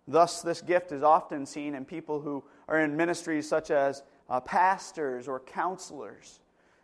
Thus, 0.08 0.42
this 0.42 0.60
gift 0.60 0.92
is 0.92 1.02
often 1.02 1.46
seen 1.46 1.74
in 1.74 1.84
people 1.84 2.20
who 2.20 2.44
are 2.68 2.80
in 2.80 2.96
ministries 2.96 3.48
such 3.48 3.72
as 3.72 4.02
uh, 4.30 4.40
pastors 4.40 5.26
or 5.26 5.40
counselors 5.40 6.38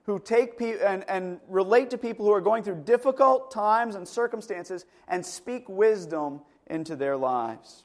who 0.04 0.18
take 0.18 0.58
pe- 0.58 0.80
and, 0.80 1.08
and 1.08 1.40
relate 1.48 1.90
to 1.90 1.98
people 1.98 2.26
who 2.26 2.32
are 2.32 2.40
going 2.40 2.62
through 2.62 2.82
difficult 2.84 3.50
times 3.50 3.94
and 3.94 4.06
circumstances 4.06 4.84
and 5.08 5.24
speak 5.24 5.68
wisdom 5.68 6.40
into 6.66 6.96
their 6.96 7.16
lives. 7.16 7.84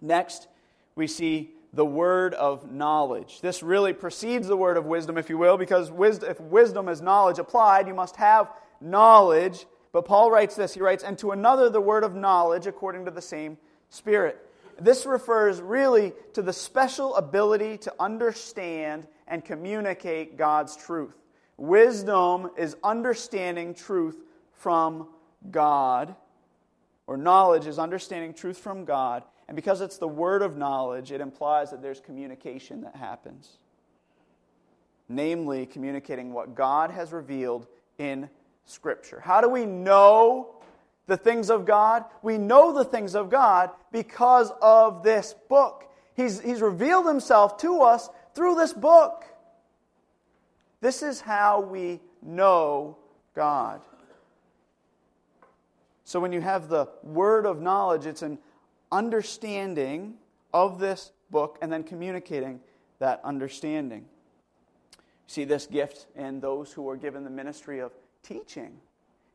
Next, 0.00 0.48
we 0.94 1.06
see 1.06 1.52
the 1.72 1.84
word 1.84 2.34
of 2.34 2.70
knowledge. 2.70 3.40
This 3.40 3.62
really 3.62 3.92
precedes 3.92 4.48
the 4.48 4.56
word 4.56 4.76
of 4.76 4.86
wisdom, 4.86 5.16
if 5.18 5.30
you 5.30 5.38
will, 5.38 5.56
because 5.56 5.90
wisdom, 5.90 6.30
if 6.30 6.40
wisdom 6.40 6.88
is 6.88 7.00
knowledge 7.00 7.38
applied, 7.38 7.86
you 7.86 7.94
must 7.94 8.16
have 8.16 8.50
knowledge. 8.80 9.66
But 9.92 10.04
Paul 10.04 10.30
writes 10.30 10.56
this 10.56 10.74
he 10.74 10.80
writes, 10.80 11.04
and 11.04 11.18
to 11.18 11.30
another 11.30 11.70
the 11.70 11.80
word 11.80 12.02
of 12.02 12.14
knowledge 12.14 12.66
according 12.66 13.04
to 13.04 13.10
the 13.10 13.22
same 13.22 13.56
Spirit. 13.90 14.38
This 14.80 15.04
refers 15.04 15.60
really 15.60 16.12
to 16.34 16.42
the 16.42 16.52
special 16.52 17.14
ability 17.16 17.78
to 17.78 17.94
understand 18.00 19.06
and 19.26 19.44
communicate 19.44 20.38
God's 20.38 20.76
truth. 20.76 21.14
Wisdom 21.60 22.50
is 22.56 22.74
understanding 22.82 23.74
truth 23.74 24.16
from 24.54 25.08
God, 25.50 26.14
or 27.06 27.16
knowledge 27.16 27.66
is 27.66 27.78
understanding 27.78 28.32
truth 28.32 28.58
from 28.58 28.84
God. 28.84 29.24
And 29.46 29.54
because 29.54 29.80
it's 29.80 29.98
the 29.98 30.08
word 30.08 30.42
of 30.42 30.56
knowledge, 30.56 31.12
it 31.12 31.20
implies 31.20 31.70
that 31.70 31.82
there's 31.82 32.00
communication 32.00 32.80
that 32.80 32.96
happens. 32.96 33.58
Namely, 35.08 35.66
communicating 35.66 36.32
what 36.32 36.54
God 36.54 36.90
has 36.90 37.12
revealed 37.12 37.66
in 37.98 38.30
Scripture. 38.64 39.20
How 39.20 39.40
do 39.40 39.48
we 39.48 39.66
know 39.66 40.60
the 41.10 41.16
things 41.16 41.50
of 41.50 41.66
God. 41.66 42.04
We 42.22 42.38
know 42.38 42.72
the 42.72 42.84
things 42.84 43.14
of 43.14 43.28
God 43.28 43.70
because 43.92 44.50
of 44.62 45.02
this 45.02 45.34
book. 45.50 45.84
He's, 46.14 46.40
he's 46.40 46.62
revealed 46.62 47.06
himself 47.06 47.58
to 47.58 47.82
us 47.82 48.08
through 48.34 48.54
this 48.54 48.72
book. 48.72 49.24
This 50.80 51.02
is 51.02 51.20
how 51.20 51.60
we 51.60 52.00
know 52.22 52.96
God. 53.34 53.82
So 56.04 56.18
when 56.18 56.32
you 56.32 56.40
have 56.40 56.68
the 56.68 56.88
word 57.02 57.46
of 57.46 57.60
knowledge, 57.60 58.06
it's 58.06 58.22
an 58.22 58.38
understanding 58.90 60.14
of 60.52 60.80
this 60.80 61.12
book 61.30 61.58
and 61.62 61.72
then 61.72 61.84
communicating 61.84 62.60
that 62.98 63.20
understanding. 63.22 64.06
See 65.26 65.44
this 65.44 65.66
gift 65.66 66.06
in 66.16 66.40
those 66.40 66.72
who 66.72 66.88
are 66.88 66.96
given 66.96 67.22
the 67.22 67.30
ministry 67.30 67.78
of 67.78 67.92
teaching. 68.22 68.72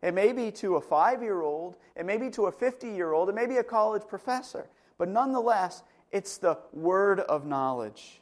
It 0.01 0.13
may 0.13 0.33
be 0.33 0.51
to 0.51 0.75
a 0.75 0.81
five 0.81 1.23
year 1.23 1.41
old, 1.41 1.77
it 1.95 2.05
may 2.05 2.17
be 2.17 2.29
to 2.31 2.47
a 2.47 2.51
50 2.51 2.89
year 2.89 3.13
old, 3.13 3.29
it 3.29 3.35
may 3.35 3.45
be 3.45 3.57
a 3.57 3.63
college 3.63 4.03
professor, 4.07 4.67
but 4.97 5.07
nonetheless, 5.07 5.83
it's 6.11 6.37
the 6.37 6.57
word 6.73 7.21
of 7.21 7.45
knowledge. 7.45 8.21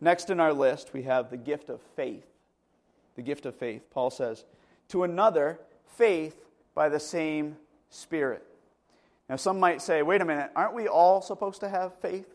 Next 0.00 0.30
in 0.30 0.40
our 0.40 0.52
list, 0.52 0.92
we 0.92 1.02
have 1.02 1.30
the 1.30 1.36
gift 1.36 1.68
of 1.68 1.80
faith. 1.94 2.26
The 3.14 3.22
gift 3.22 3.46
of 3.46 3.54
faith. 3.54 3.90
Paul 3.90 4.10
says, 4.10 4.44
To 4.88 5.04
another, 5.04 5.58
faith 5.96 6.36
by 6.74 6.88
the 6.88 7.00
same 7.00 7.56
Spirit. 7.88 8.44
Now, 9.28 9.36
some 9.36 9.58
might 9.58 9.82
say, 9.82 10.02
wait 10.02 10.20
a 10.20 10.24
minute, 10.24 10.50
aren't 10.54 10.74
we 10.74 10.86
all 10.86 11.20
supposed 11.20 11.60
to 11.60 11.68
have 11.68 11.94
faith? 11.98 12.26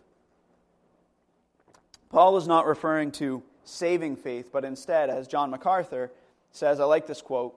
Paul 2.10 2.36
is 2.38 2.48
not 2.48 2.66
referring 2.66 3.12
to 3.14 3.42
saving 3.64 4.18
faith, 4.18 4.50
but 4.52 4.66
instead, 4.66 5.10
as 5.10 5.28
John 5.28 5.50
MacArthur 5.52 6.12
says, 6.52 6.80
I 6.80 6.86
like 6.86 7.08
this 7.08 7.22
quote, 7.22 7.56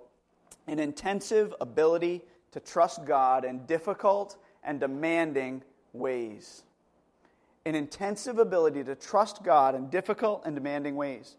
an 0.68 0.78
intensive 0.78 1.54
ability 1.60 2.22
to 2.52 2.60
trust 2.60 3.04
God 3.04 3.44
in 3.44 3.66
difficult 3.66 4.36
and 4.62 4.78
demanding 4.78 5.62
ways. 5.92 6.62
An 7.66 7.74
intensive 7.74 8.38
ability 8.38 8.84
to 8.84 8.94
trust 8.94 9.42
God 9.42 9.74
in 9.74 9.88
difficult 9.88 10.42
and 10.44 10.54
demanding 10.54 10.96
ways. 10.96 11.36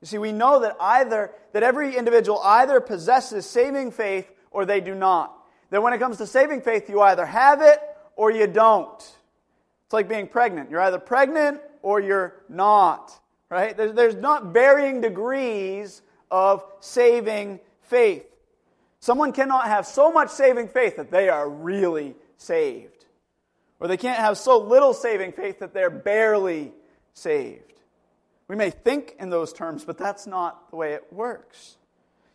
You 0.00 0.06
see, 0.06 0.18
we 0.18 0.32
know 0.32 0.60
that 0.60 0.76
either 0.80 1.30
that 1.52 1.62
every 1.62 1.96
individual 1.96 2.40
either 2.42 2.80
possesses 2.80 3.46
saving 3.46 3.92
faith 3.92 4.30
or 4.50 4.64
they 4.64 4.80
do 4.80 4.94
not. 4.94 5.36
That 5.70 5.82
when 5.82 5.92
it 5.92 5.98
comes 5.98 6.18
to 6.18 6.26
saving 6.26 6.62
faith, 6.62 6.88
you 6.88 7.00
either 7.00 7.24
have 7.24 7.62
it 7.62 7.78
or 8.16 8.30
you 8.30 8.46
don't. 8.46 8.98
It's 8.98 9.92
like 9.92 10.08
being 10.08 10.26
pregnant. 10.26 10.70
You're 10.70 10.80
either 10.80 10.98
pregnant 10.98 11.60
or 11.82 12.00
you're 12.00 12.34
not. 12.48 13.18
Right? 13.48 13.76
There's 13.76 14.16
not 14.16 14.46
varying 14.46 15.02
degrees 15.02 16.02
of 16.30 16.64
saving 16.80 17.60
faith. 17.82 18.24
Someone 19.00 19.32
cannot 19.32 19.66
have 19.66 19.86
so 19.86 20.10
much 20.10 20.30
saving 20.30 20.68
faith 20.68 20.96
that 20.96 21.10
they 21.10 21.28
are 21.28 21.48
really 21.48 22.14
saved. 22.38 23.01
Or 23.82 23.88
they 23.88 23.96
can't 23.96 24.20
have 24.20 24.38
so 24.38 24.58
little 24.58 24.94
saving 24.94 25.32
faith 25.32 25.58
that 25.58 25.74
they're 25.74 25.90
barely 25.90 26.70
saved. 27.14 27.72
We 28.46 28.54
may 28.54 28.70
think 28.70 29.16
in 29.18 29.28
those 29.28 29.52
terms, 29.52 29.84
but 29.84 29.98
that's 29.98 30.24
not 30.24 30.70
the 30.70 30.76
way 30.76 30.92
it 30.92 31.12
works. 31.12 31.78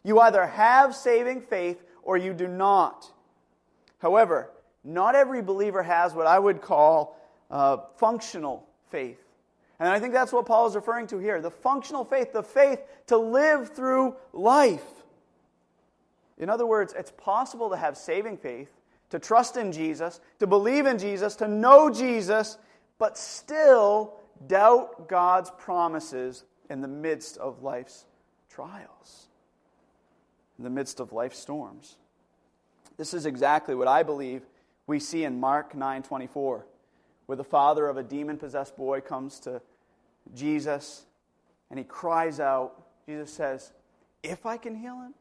You 0.04 0.20
either 0.20 0.46
have 0.46 0.94
saving 0.94 1.39
faith 1.39 1.82
or 2.04 2.18
you 2.18 2.34
do 2.34 2.50
not. 2.50 3.10
However, 4.00 4.51
not 4.84 5.16
every 5.16 5.42
believer 5.42 5.84
has 5.84 6.13
what 6.13 6.27
I 6.27 6.38
would 6.38 6.62
call 6.62 7.18
uh, 7.50 7.77
functional 7.96 8.68
faith. 8.92 9.24
And 9.80 9.88
I 9.88 10.01
think 10.01 10.12
that's 10.12 10.34
what 10.34 10.46
Paul 10.46 10.68
is 10.68 10.75
referring 10.75 11.08
to 11.08 11.18
here 11.18 11.39
the 11.39 11.50
functional 11.50 12.04
faith, 12.04 12.34
the 12.34 12.44
faith 12.44 12.82
to 13.08 13.16
live 13.16 13.74
through 13.74 14.18
life. 14.34 14.84
In 16.38 16.50
other 16.50 16.66
words, 16.66 16.94
it's 16.98 17.12
possible 17.12 17.70
to 17.70 17.77
have 17.77 17.96
saving 17.96 18.36
faith, 18.36 18.70
to 19.10 19.20
trust 19.20 19.58
in 19.58 19.72
Jesus, 19.72 20.20
to 20.40 20.48
believe 20.48 20.86
in 20.86 20.98
Jesus, 20.98 21.36
to 21.38 21.48
know 21.48 21.90
Jesus, 21.90 22.58
but 22.98 23.18
still 23.18 24.14
doubt 24.48 25.08
God's 25.08 25.52
promises 25.52 26.44
in 26.70 26.82
the 26.82 26.88
midst 26.88 27.38
of 27.38 27.64
life's 27.64 28.06
trials, 28.50 29.28
in 30.58 30.64
the 30.64 30.70
midst 30.70 31.00
of 31.00 31.14
life's 31.14 31.40
storms. 31.40 31.98
This 32.98 33.14
is 33.14 33.26
exactly 33.26 33.76
what 33.76 33.88
I 33.88 34.04
believe 34.04 34.42
we 34.88 35.00
see 35.00 35.24
in 35.24 35.40
Mark 35.40 35.74
9:24, 35.74 36.66
where 37.28 37.36
the 37.36 37.44
father 37.44 37.88
of 37.88 37.98
a 37.98 38.04
demon-possessed 38.04 38.76
boy 38.76 39.02
comes 39.02 39.40
to 39.42 39.62
Jesus 40.34 41.06
and 41.70 41.78
he 41.78 41.86
cries 41.86 42.40
out. 42.40 42.82
Jesus 43.06 43.34
says, 43.34 43.72
"If 44.24 44.46
I 44.46 44.58
can 44.58 44.76
heal 44.76 45.00
him?" 45.02 45.14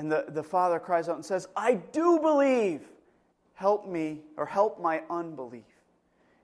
And 0.00 0.10
the, 0.10 0.24
the 0.28 0.42
father 0.42 0.78
cries 0.78 1.10
out 1.10 1.16
and 1.16 1.24
says, 1.24 1.46
I 1.54 1.74
do 1.74 2.18
believe. 2.20 2.80
Help 3.52 3.86
me, 3.86 4.22
or 4.38 4.46
help 4.46 4.80
my 4.80 5.02
unbelief. 5.10 5.66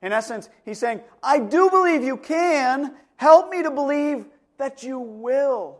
In 0.03 0.11
essence, 0.11 0.47
he's 0.63 0.77
saying, 0.77 1.01
I 1.23 1.39
do 1.39 1.67
believe 1.71 2.03
you 2.03 2.17
can. 2.17 2.93
Help 3.15 3.49
me 3.49 3.63
to 3.63 3.71
believe 3.71 4.27
that 4.59 4.83
you 4.83 4.99
will. 4.99 5.79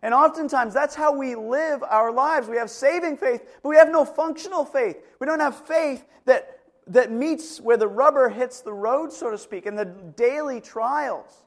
And 0.00 0.14
oftentimes, 0.14 0.72
that's 0.72 0.94
how 0.94 1.12
we 1.14 1.34
live 1.34 1.82
our 1.82 2.10
lives. 2.10 2.48
We 2.48 2.56
have 2.56 2.70
saving 2.70 3.18
faith, 3.18 3.46
but 3.62 3.68
we 3.68 3.76
have 3.76 3.92
no 3.92 4.06
functional 4.06 4.64
faith. 4.64 4.96
We 5.18 5.26
don't 5.26 5.40
have 5.40 5.56
faith 5.66 6.06
that, 6.24 6.60
that 6.86 7.12
meets 7.12 7.60
where 7.60 7.76
the 7.76 7.86
rubber 7.86 8.30
hits 8.30 8.62
the 8.62 8.72
road, 8.72 9.12
so 9.12 9.30
to 9.30 9.36
speak, 9.36 9.66
in 9.66 9.76
the 9.76 9.84
daily 9.84 10.62
trials. 10.62 11.44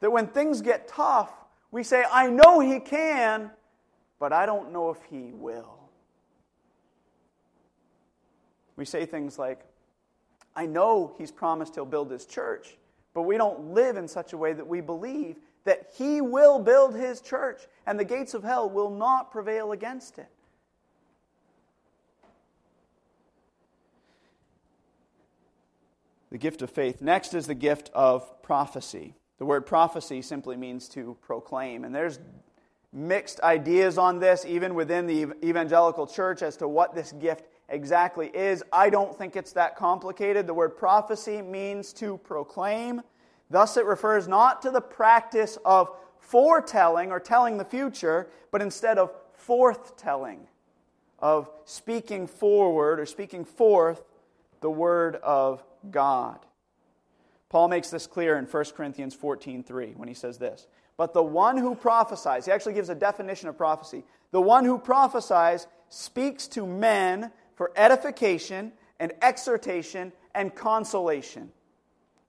That 0.00 0.10
when 0.10 0.26
things 0.26 0.60
get 0.60 0.88
tough, 0.88 1.32
we 1.70 1.82
say, 1.84 2.04
I 2.12 2.26
know 2.26 2.60
He 2.60 2.80
can, 2.80 3.50
but 4.24 4.32
I 4.32 4.46
don't 4.46 4.72
know 4.72 4.88
if 4.88 4.96
He 5.10 5.32
will. 5.34 5.78
We 8.74 8.86
say 8.86 9.04
things 9.04 9.38
like, 9.38 9.60
I 10.56 10.64
know 10.64 11.14
He's 11.18 11.30
promised 11.30 11.74
He'll 11.74 11.84
build 11.84 12.10
His 12.10 12.24
church, 12.24 12.78
but 13.12 13.24
we 13.24 13.36
don't 13.36 13.74
live 13.74 13.98
in 13.98 14.08
such 14.08 14.32
a 14.32 14.38
way 14.38 14.54
that 14.54 14.66
we 14.66 14.80
believe 14.80 15.36
that 15.64 15.90
He 15.98 16.22
will 16.22 16.58
build 16.58 16.96
His 16.96 17.20
church 17.20 17.66
and 17.86 18.00
the 18.00 18.04
gates 18.06 18.32
of 18.32 18.42
hell 18.42 18.70
will 18.70 18.88
not 18.88 19.30
prevail 19.30 19.72
against 19.72 20.18
it. 20.18 20.30
The 26.30 26.38
gift 26.38 26.62
of 26.62 26.70
faith. 26.70 27.02
Next 27.02 27.34
is 27.34 27.46
the 27.46 27.54
gift 27.54 27.90
of 27.92 28.40
prophecy. 28.40 29.16
The 29.36 29.44
word 29.44 29.66
prophecy 29.66 30.22
simply 30.22 30.56
means 30.56 30.88
to 30.88 31.18
proclaim. 31.20 31.84
And 31.84 31.94
there's 31.94 32.18
mixed 32.94 33.40
ideas 33.40 33.98
on 33.98 34.20
this, 34.20 34.46
even 34.46 34.74
within 34.74 35.06
the 35.06 35.32
evangelical 35.42 36.06
church, 36.06 36.42
as 36.42 36.56
to 36.58 36.68
what 36.68 36.94
this 36.94 37.12
gift 37.12 37.46
exactly 37.68 38.28
is. 38.28 38.62
I 38.72 38.88
don't 38.88 39.16
think 39.16 39.36
it's 39.36 39.52
that 39.52 39.76
complicated. 39.76 40.46
The 40.46 40.54
word 40.54 40.76
prophecy 40.76 41.42
means 41.42 41.92
to 41.94 42.18
proclaim. 42.18 43.02
Thus, 43.50 43.76
it 43.76 43.84
refers 43.84 44.28
not 44.28 44.62
to 44.62 44.70
the 44.70 44.80
practice 44.80 45.58
of 45.64 45.90
foretelling 46.18 47.10
or 47.10 47.20
telling 47.20 47.58
the 47.58 47.64
future, 47.64 48.28
but 48.50 48.62
instead 48.62 48.96
of 48.96 49.12
forthtelling, 49.46 50.46
of 51.18 51.50
speaking 51.64 52.26
forward 52.26 53.00
or 53.00 53.06
speaking 53.06 53.44
forth 53.44 54.02
the 54.60 54.70
word 54.70 55.16
of 55.16 55.62
God. 55.90 56.38
Paul 57.50 57.68
makes 57.68 57.90
this 57.90 58.06
clear 58.06 58.36
in 58.36 58.46
1 58.46 58.74
Corinthians 58.74 59.14
14:3 59.14 59.94
when 59.96 60.08
he 60.08 60.14
says 60.14 60.38
this. 60.38 60.66
But 60.96 61.12
the 61.12 61.22
one 61.22 61.56
who 61.56 61.74
prophesies, 61.74 62.46
he 62.46 62.52
actually 62.52 62.74
gives 62.74 62.88
a 62.88 62.94
definition 62.94 63.48
of 63.48 63.56
prophecy. 63.56 64.04
The 64.30 64.40
one 64.40 64.64
who 64.64 64.78
prophesies 64.78 65.66
speaks 65.88 66.46
to 66.48 66.66
men 66.66 67.32
for 67.56 67.72
edification 67.76 68.72
and 69.00 69.12
exhortation 69.22 70.12
and 70.34 70.54
consolation. 70.54 71.50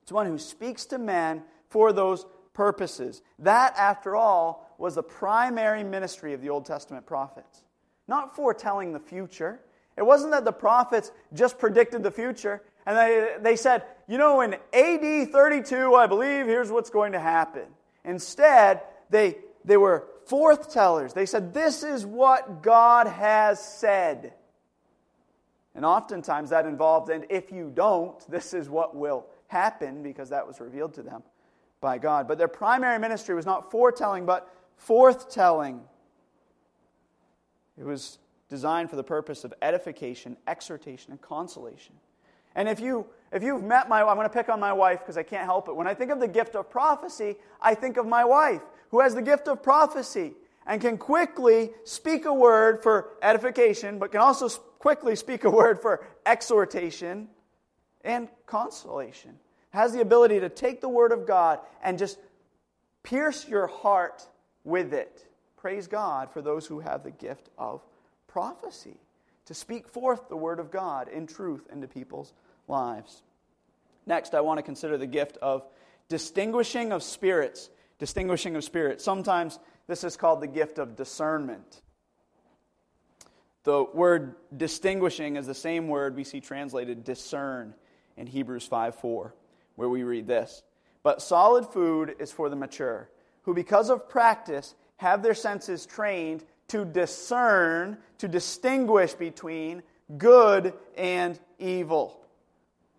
It's 0.01 0.11
one 0.11 0.25
who 0.25 0.37
speaks 0.37 0.85
to 0.87 0.97
men 0.97 1.43
for 1.69 1.93
those 1.93 2.25
purposes. 2.53 3.21
That, 3.39 3.75
after 3.77 4.15
all, 4.15 4.75
was 4.77 4.95
the 4.95 5.03
primary 5.03 5.83
ministry 5.83 6.33
of 6.33 6.41
the 6.41 6.49
Old 6.49 6.65
Testament 6.65 7.05
prophets. 7.05 7.63
Not 8.07 8.35
foretelling 8.35 8.93
the 8.93 8.99
future. 8.99 9.59
It 9.97 10.05
wasn't 10.05 10.31
that 10.31 10.45
the 10.45 10.51
prophets 10.51 11.11
just 11.33 11.57
predicted 11.57 12.03
the 12.03 12.11
future 12.11 12.61
and 12.85 12.97
they, 12.97 13.35
they 13.41 13.55
said, 13.55 13.83
you 14.07 14.17
know, 14.17 14.41
in 14.41 14.53
AD 14.73 15.31
32, 15.31 15.95
I 15.95 16.07
believe 16.07 16.45
here's 16.45 16.71
what's 16.71 16.89
going 16.89 17.13
to 17.13 17.19
happen. 17.19 17.63
Instead, 18.05 18.81
they, 19.09 19.37
they 19.63 19.77
were 19.77 20.07
forthtellers. 20.29 21.13
They 21.13 21.25
said, 21.25 21.53
This 21.53 21.83
is 21.83 22.05
what 22.05 22.61
God 22.61 23.07
has 23.07 23.59
said. 23.59 24.33
And 25.73 25.83
oftentimes 25.83 26.51
that 26.51 26.65
involved, 26.65 27.09
and 27.09 27.25
if 27.29 27.51
you 27.51 27.71
don't, 27.73 28.19
this 28.31 28.53
is 28.53 28.69
what 28.69 28.95
will 28.95 29.25
happen 29.47 30.03
because 30.03 30.29
that 30.29 30.47
was 30.47 30.61
revealed 30.61 30.93
to 30.93 31.03
them 31.03 31.21
by 31.81 31.97
God. 31.97 32.27
But 32.27 32.37
their 32.37 32.47
primary 32.47 32.97
ministry 32.97 33.35
was 33.35 33.45
not 33.45 33.71
foretelling, 33.71 34.25
but 34.25 34.49
forthtelling. 34.87 35.81
It 37.77 37.83
was 37.83 38.19
designed 38.49 38.89
for 38.89 38.95
the 38.95 39.03
purpose 39.03 39.43
of 39.43 39.53
edification, 39.61 40.37
exhortation, 40.47 41.11
and 41.11 41.21
consolation. 41.21 41.95
And 42.55 42.69
if, 42.69 42.79
you, 42.79 43.05
if 43.35 43.43
you've 43.43 43.63
met 43.63 43.89
my 43.89 44.01
I'm 44.01 44.15
going 44.15 44.27
to 44.27 44.33
pick 44.33 44.47
on 44.47 44.61
my 44.61 44.71
wife 44.71 44.99
because 44.99 45.17
I 45.17 45.23
can't 45.23 45.43
help 45.43 45.67
it. 45.67 45.75
When 45.75 45.87
I 45.87 45.93
think 45.93 46.09
of 46.09 46.21
the 46.21 46.27
gift 46.27 46.55
of 46.55 46.69
prophecy, 46.69 47.35
I 47.61 47.75
think 47.75 47.97
of 47.97 48.07
my 48.07 48.23
wife 48.23 48.61
who 48.91 49.01
has 49.01 49.13
the 49.13 49.21
gift 49.21 49.49
of 49.49 49.61
prophecy 49.61 50.33
and 50.65 50.79
can 50.79 50.97
quickly 50.97 51.71
speak 51.83 52.25
a 52.25 52.33
word 52.33 52.81
for 52.81 53.09
edification, 53.21 53.99
but 53.99 54.11
can 54.11 54.21
also 54.21 54.47
quickly 54.79 55.15
speak 55.17 55.43
a 55.43 55.49
word 55.49 55.81
for 55.81 56.07
exhortation 56.25 57.27
and 58.05 58.29
consolation. 58.47 59.37
Has 59.71 59.91
the 59.91 59.99
ability 59.99 60.39
to 60.39 60.49
take 60.49 60.79
the 60.79 60.89
word 60.89 61.11
of 61.11 61.27
God 61.27 61.59
and 61.83 61.99
just 61.99 62.17
pierce 63.03 63.47
your 63.47 63.67
heart 63.67 64.25
with 64.63 64.93
it. 64.93 65.27
Praise 65.57 65.87
God 65.87 66.31
for 66.31 66.41
those 66.41 66.65
who 66.65 66.79
have 66.79 67.03
the 67.03 67.11
gift 67.11 67.49
of 67.57 67.83
prophecy, 68.27 68.97
to 69.45 69.53
speak 69.53 69.87
forth 69.87 70.29
the 70.29 70.37
word 70.37 70.59
of 70.59 70.71
God 70.71 71.09
in 71.09 71.27
truth 71.27 71.67
into 71.71 71.87
people's 71.87 72.33
lives. 72.67 73.23
Next, 74.05 74.33
I 74.33 74.41
want 74.41 74.57
to 74.59 74.63
consider 74.63 74.97
the 74.97 75.07
gift 75.07 75.37
of 75.41 75.65
distinguishing 76.09 76.91
of 76.91 77.03
spirits. 77.03 77.69
Distinguishing 77.99 78.55
of 78.55 78.63
spirits. 78.63 79.03
Sometimes 79.03 79.59
this 79.87 80.03
is 80.03 80.17
called 80.17 80.41
the 80.41 80.47
gift 80.47 80.77
of 80.77 80.95
discernment. 80.95 81.81
The 83.63 83.83
word 83.83 84.35
distinguishing 84.55 85.37
is 85.37 85.47
the 85.47 85.55
same 85.55 85.87
word 85.87 86.15
we 86.15 86.23
see 86.23 86.39
translated 86.39 87.03
discern 87.03 87.73
in 88.15 88.27
Hebrews 88.27 88.67
5 88.67 88.95
4, 88.95 89.33
where 89.75 89.89
we 89.89 90.03
read 90.03 90.27
this 90.27 90.61
But 91.03 91.21
solid 91.21 91.65
food 91.65 92.15
is 92.19 92.31
for 92.31 92.49
the 92.49 92.55
mature, 92.55 93.09
who 93.43 93.53
because 93.53 93.89
of 93.89 94.07
practice 94.07 94.75
have 94.97 95.23
their 95.23 95.33
senses 95.33 95.85
trained 95.85 96.43
to 96.67 96.85
discern, 96.85 97.97
to 98.19 98.27
distinguish 98.27 99.13
between 99.13 99.83
good 100.17 100.73
and 100.95 101.39
evil. 101.57 102.19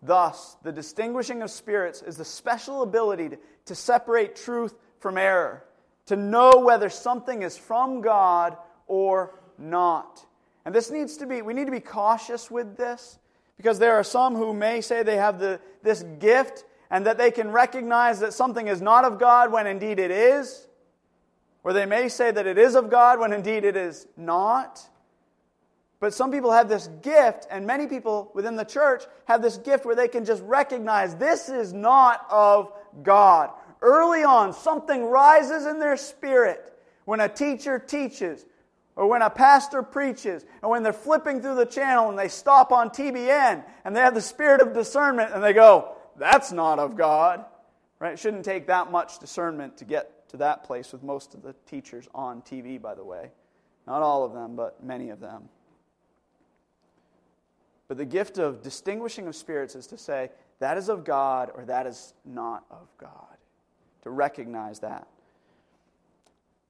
Thus, 0.01 0.57
the 0.63 0.71
distinguishing 0.71 1.41
of 1.41 1.49
spirits 1.49 2.01
is 2.01 2.17
the 2.17 2.25
special 2.25 2.83
ability 2.83 3.29
to, 3.29 3.37
to 3.65 3.75
separate 3.75 4.35
truth 4.35 4.75
from 4.99 5.17
error, 5.17 5.63
to 6.05 6.15
know 6.15 6.59
whether 6.59 6.89
something 6.89 7.41
is 7.41 7.57
from 7.57 8.01
God 8.01 8.57
or 8.87 9.39
not. 9.57 10.25
And 10.65 10.75
this 10.75 10.91
needs 10.91 11.17
to 11.17 11.25
be, 11.25 11.41
we 11.41 11.53
need 11.53 11.65
to 11.65 11.71
be 11.71 11.79
cautious 11.79 12.51
with 12.51 12.77
this 12.77 13.19
because 13.57 13.79
there 13.79 13.95
are 13.95 14.03
some 14.03 14.35
who 14.35 14.53
may 14.53 14.81
say 14.81 15.01
they 15.01 15.17
have 15.17 15.39
the, 15.39 15.59
this 15.81 16.03
gift 16.19 16.65
and 16.89 17.05
that 17.05 17.17
they 17.17 17.31
can 17.31 17.51
recognize 17.51 18.19
that 18.19 18.33
something 18.33 18.67
is 18.67 18.81
not 18.81 19.03
of 19.03 19.19
God 19.19 19.51
when 19.51 19.67
indeed 19.67 19.99
it 19.99 20.11
is. 20.11 20.67
Or 21.63 21.73
they 21.73 21.85
may 21.85 22.07
say 22.07 22.31
that 22.31 22.47
it 22.47 22.57
is 22.57 22.75
of 22.75 22.89
God 22.89 23.19
when 23.19 23.33
indeed 23.33 23.65
it 23.65 23.75
is 23.75 24.07
not. 24.15 24.87
But 25.99 26.13
some 26.13 26.31
people 26.31 26.51
have 26.51 26.69
this 26.69 26.87
gift, 27.01 27.47
and 27.49 27.65
many 27.65 27.87
people 27.87 28.31
within 28.35 28.55
the 28.55 28.65
church 28.65 29.03
have 29.25 29.41
this 29.41 29.57
gift 29.57 29.85
where 29.85 29.95
they 29.95 30.07
can 30.07 30.25
just 30.25 30.43
recognize 30.43 31.15
this 31.15 31.49
is 31.49 31.73
not 31.73 32.25
of 32.29 32.71
God. 33.01 33.49
Early 33.81 34.23
on, 34.23 34.53
something 34.53 35.05
rises 35.05 35.65
in 35.65 35.79
their 35.79 35.97
spirit 35.97 36.73
when 37.05 37.19
a 37.19 37.29
teacher 37.29 37.79
teaches, 37.79 38.45
or 38.95 39.07
when 39.07 39.21
a 39.21 39.29
pastor 39.29 39.81
preaches, 39.81 40.45
and 40.61 40.69
when 40.69 40.83
they're 40.83 40.93
flipping 40.93 41.41
through 41.41 41.55
the 41.55 41.65
channel 41.65 42.09
and 42.09 42.17
they 42.17 42.27
stop 42.27 42.71
on 42.71 42.89
TBN 42.89 43.63
and 43.85 43.95
they 43.95 44.01
have 44.01 44.15
the 44.15 44.21
spirit 44.21 44.61
of 44.61 44.73
discernment 44.73 45.31
and 45.33 45.43
they 45.43 45.53
go, 45.53 45.95
that's 46.17 46.51
not 46.51 46.79
of 46.79 46.95
God. 46.95 47.45
Right? 47.99 48.13
It 48.13 48.19
shouldn't 48.19 48.45
take 48.45 48.67
that 48.67 48.91
much 48.91 49.19
discernment 49.19 49.77
to 49.77 49.85
get 49.85 50.29
to 50.29 50.37
that 50.37 50.63
place 50.63 50.91
with 50.91 51.01
most 51.01 51.33
of 51.33 51.41
the 51.41 51.55
teachers 51.67 52.07
on 52.13 52.41
TV, 52.41 52.81
by 52.81 52.93
the 52.93 53.03
way. 53.03 53.31
Not 53.87 54.01
all 54.01 54.23
of 54.23 54.33
them, 54.33 54.55
but 54.55 54.83
many 54.83 55.09
of 55.09 55.19
them. 55.19 55.49
But 57.87 57.97
the 57.97 58.05
gift 58.05 58.37
of 58.37 58.61
distinguishing 58.61 59.27
of 59.27 59.35
spirits 59.35 59.75
is 59.75 59.87
to 59.87 59.97
say, 59.97 60.29
that 60.59 60.77
is 60.77 60.89
of 60.89 61.03
God 61.05 61.51
or 61.53 61.65
that 61.65 61.87
is 61.87 62.13
not 62.25 62.65
of 62.69 62.87
God. 62.97 63.37
To 64.03 64.09
recognize 64.09 64.79
that. 64.79 65.07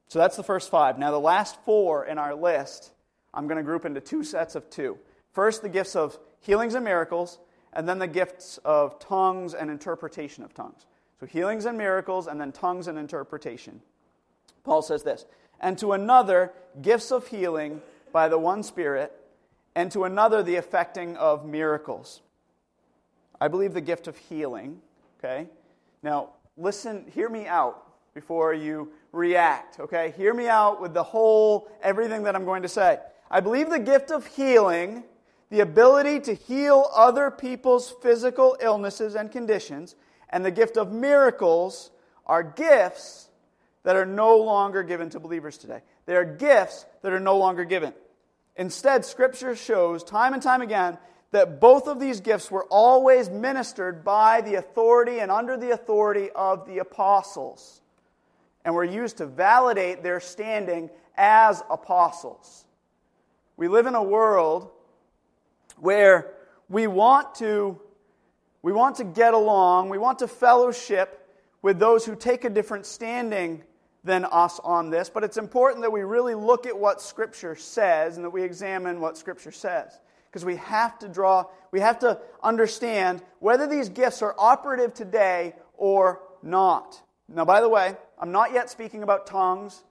So 0.10 0.20
that's 0.20 0.38
the 0.38 0.44
first 0.44 0.70
five. 0.70 0.98
Now, 0.98 1.12
the 1.12 1.20
last 1.20 1.58
four 1.66 2.06
in 2.06 2.18
our 2.18 2.34
list, 2.34 2.92
I'm 3.34 3.48
going 3.48 3.58
to 3.58 3.64
group 3.64 3.86
into 3.86 4.00
two 4.00 4.24
sets 4.24 4.56
of 4.56 4.70
two. 4.70 4.98
First, 5.34 5.62
the 5.62 5.70
gifts 5.70 5.96
of 5.96 6.18
healings 6.40 6.76
and 6.76 6.86
miracles, 6.86 7.40
and 7.74 7.88
then 7.88 8.00
the 8.00 8.08
gifts 8.08 8.58
of 8.64 9.00
tongues 9.00 9.54
and 9.54 9.70
interpretation 9.70 10.44
of 10.44 10.54
tongues. 10.54 10.86
So, 11.20 11.26
healings 11.26 11.66
and 11.66 11.78
miracles, 11.78 12.28
and 12.28 12.40
then 12.40 12.52
tongues 12.52 12.88
and 12.88 12.98
interpretation. 12.98 13.82
Paul 14.64 14.82
says 14.82 15.04
this 15.04 15.26
And 15.60 15.78
to 15.80 15.92
another, 15.92 16.54
gifts 16.82 17.12
of 17.12 17.28
healing 17.28 17.82
by 18.14 18.30
the 18.30 18.38
one 18.38 18.64
Spirit 18.64 19.12
and 19.78 19.92
to 19.92 20.06
another, 20.06 20.42
the 20.42 20.56
effecting 20.56 21.16
of 21.18 21.46
miracles. 21.46 22.22
I 23.40 23.48
believe 23.48 23.76
the 23.76 23.80
gift 23.80 24.08
of 24.08 24.18
healing, 24.18 24.82
okay? 25.20 25.48
Now, 26.02 26.30
listen, 26.58 27.06
hear 27.14 27.30
me 27.30 27.46
out 27.46 27.84
before 28.16 28.56
you 28.56 28.92
react, 29.12 29.80
okay? 29.80 30.16
Hear 30.18 30.34
me 30.34 30.48
out 30.48 30.82
with 30.82 30.96
the 30.96 31.04
whole, 31.04 31.70
everything 31.84 32.24
that 32.24 32.36
I'm 32.36 32.44
going 32.44 32.64
to 32.64 32.68
say. 32.68 32.98
I 33.30 33.40
believe 33.40 33.70
the 33.70 33.78
gift 33.78 34.10
of 34.10 34.26
healing, 34.26 35.04
the 35.52 35.60
ability 35.60 36.22
to 36.22 36.34
heal 36.34 36.90
other 36.96 37.30
people's 37.30 37.94
physical 38.02 38.58
illnesses 38.60 39.14
and 39.14 39.32
conditions, 39.32 39.96
and 40.30 40.44
the 40.44 40.50
gift 40.50 40.76
of 40.76 40.92
miracles 40.92 41.92
are 42.26 42.42
gifts 42.42 43.30
that 43.84 43.96
are 43.96 44.08
no 44.08 44.38
longer 44.38 44.82
given 44.82 45.12
to 45.12 45.20
believers 45.20 45.56
today. 45.56 45.82
They 46.08 46.16
are 46.16 46.26
gifts 46.26 46.88
that 47.04 47.14
are 47.14 47.20
no 47.20 47.38
longer 47.38 47.64
given. 47.64 47.94
Instead, 48.58 49.06
Scripture 49.06 49.56
shows 49.56 50.04
time 50.04 50.34
and 50.34 50.42
time 50.42 50.62
again 50.62 50.98
that 51.32 51.60
both 51.60 51.88
of 51.88 52.00
these 52.00 52.22
gifts 52.22 52.50
were 52.50 52.66
always 52.66 53.30
ministered 53.30 54.04
by 54.04 54.42
the 54.42 54.56
authority 54.56 55.20
and 55.20 55.30
under 55.30 55.58
the 55.58 55.72
authority 55.72 56.30
of 56.36 56.66
the 56.66 56.80
apostles 56.80 57.82
and 58.66 58.74
were 58.74 58.84
used 58.84 59.18
to 59.18 59.26
validate 59.26 60.04
their 60.04 60.20
standing 60.20 60.90
as 61.16 61.64
apostles. 61.70 62.66
We 63.56 63.68
live 63.68 63.86
in 63.86 63.96
a 63.96 64.04
world 64.04 64.70
where 65.78 66.34
we 66.70 66.88
want 66.88 67.36
to 67.36 67.80
we 68.64 68.74
want 68.74 68.96
to 68.98 69.04
get 69.06 69.34
along, 69.34 69.90
we 69.90 69.98
want 69.98 70.20
to 70.20 70.28
fellowship 70.28 71.30
with 71.62 71.80
those 71.80 72.06
who 72.06 72.16
take 72.16 72.44
a 72.44 72.50
different 72.50 72.86
standing 72.86 73.64
than 74.08 74.26
us 74.26 74.60
on 74.64 74.90
this, 74.90 75.10
but 75.10 75.24
it's 75.24 75.38
important 75.38 75.84
that 75.84 75.92
we 75.92 76.02
really 76.02 76.34
look 76.34 76.66
at 76.66 76.78
what 76.78 77.02
Scripture 77.02 77.56
says 77.56 78.16
and 78.16 78.26
that 78.26 78.32
we 78.32 78.42
examine 78.42 79.00
what 79.00 79.18
Scripture 79.18 79.52
says. 79.52 80.00
Because 80.32 80.44
we 80.44 80.56
have 80.56 80.98
to 81.00 81.08
draw, 81.08 81.46
we 81.72 81.82
have 81.82 82.00
to 82.00 82.20
understand 82.42 83.22
whether 83.40 83.68
these 83.68 83.90
gifts 83.90 84.22
are 84.22 84.34
operative 84.40 84.94
today 84.94 85.54
or 85.76 86.22
not. 86.42 87.00
Now, 87.30 87.46
by 87.46 87.62
the 87.62 87.70
way, 87.70 87.96
I'm 88.20 88.32
not 88.32 88.54
yet 88.54 88.70
speaking 88.70 89.04
about 89.04 89.28
tongues 89.28 89.84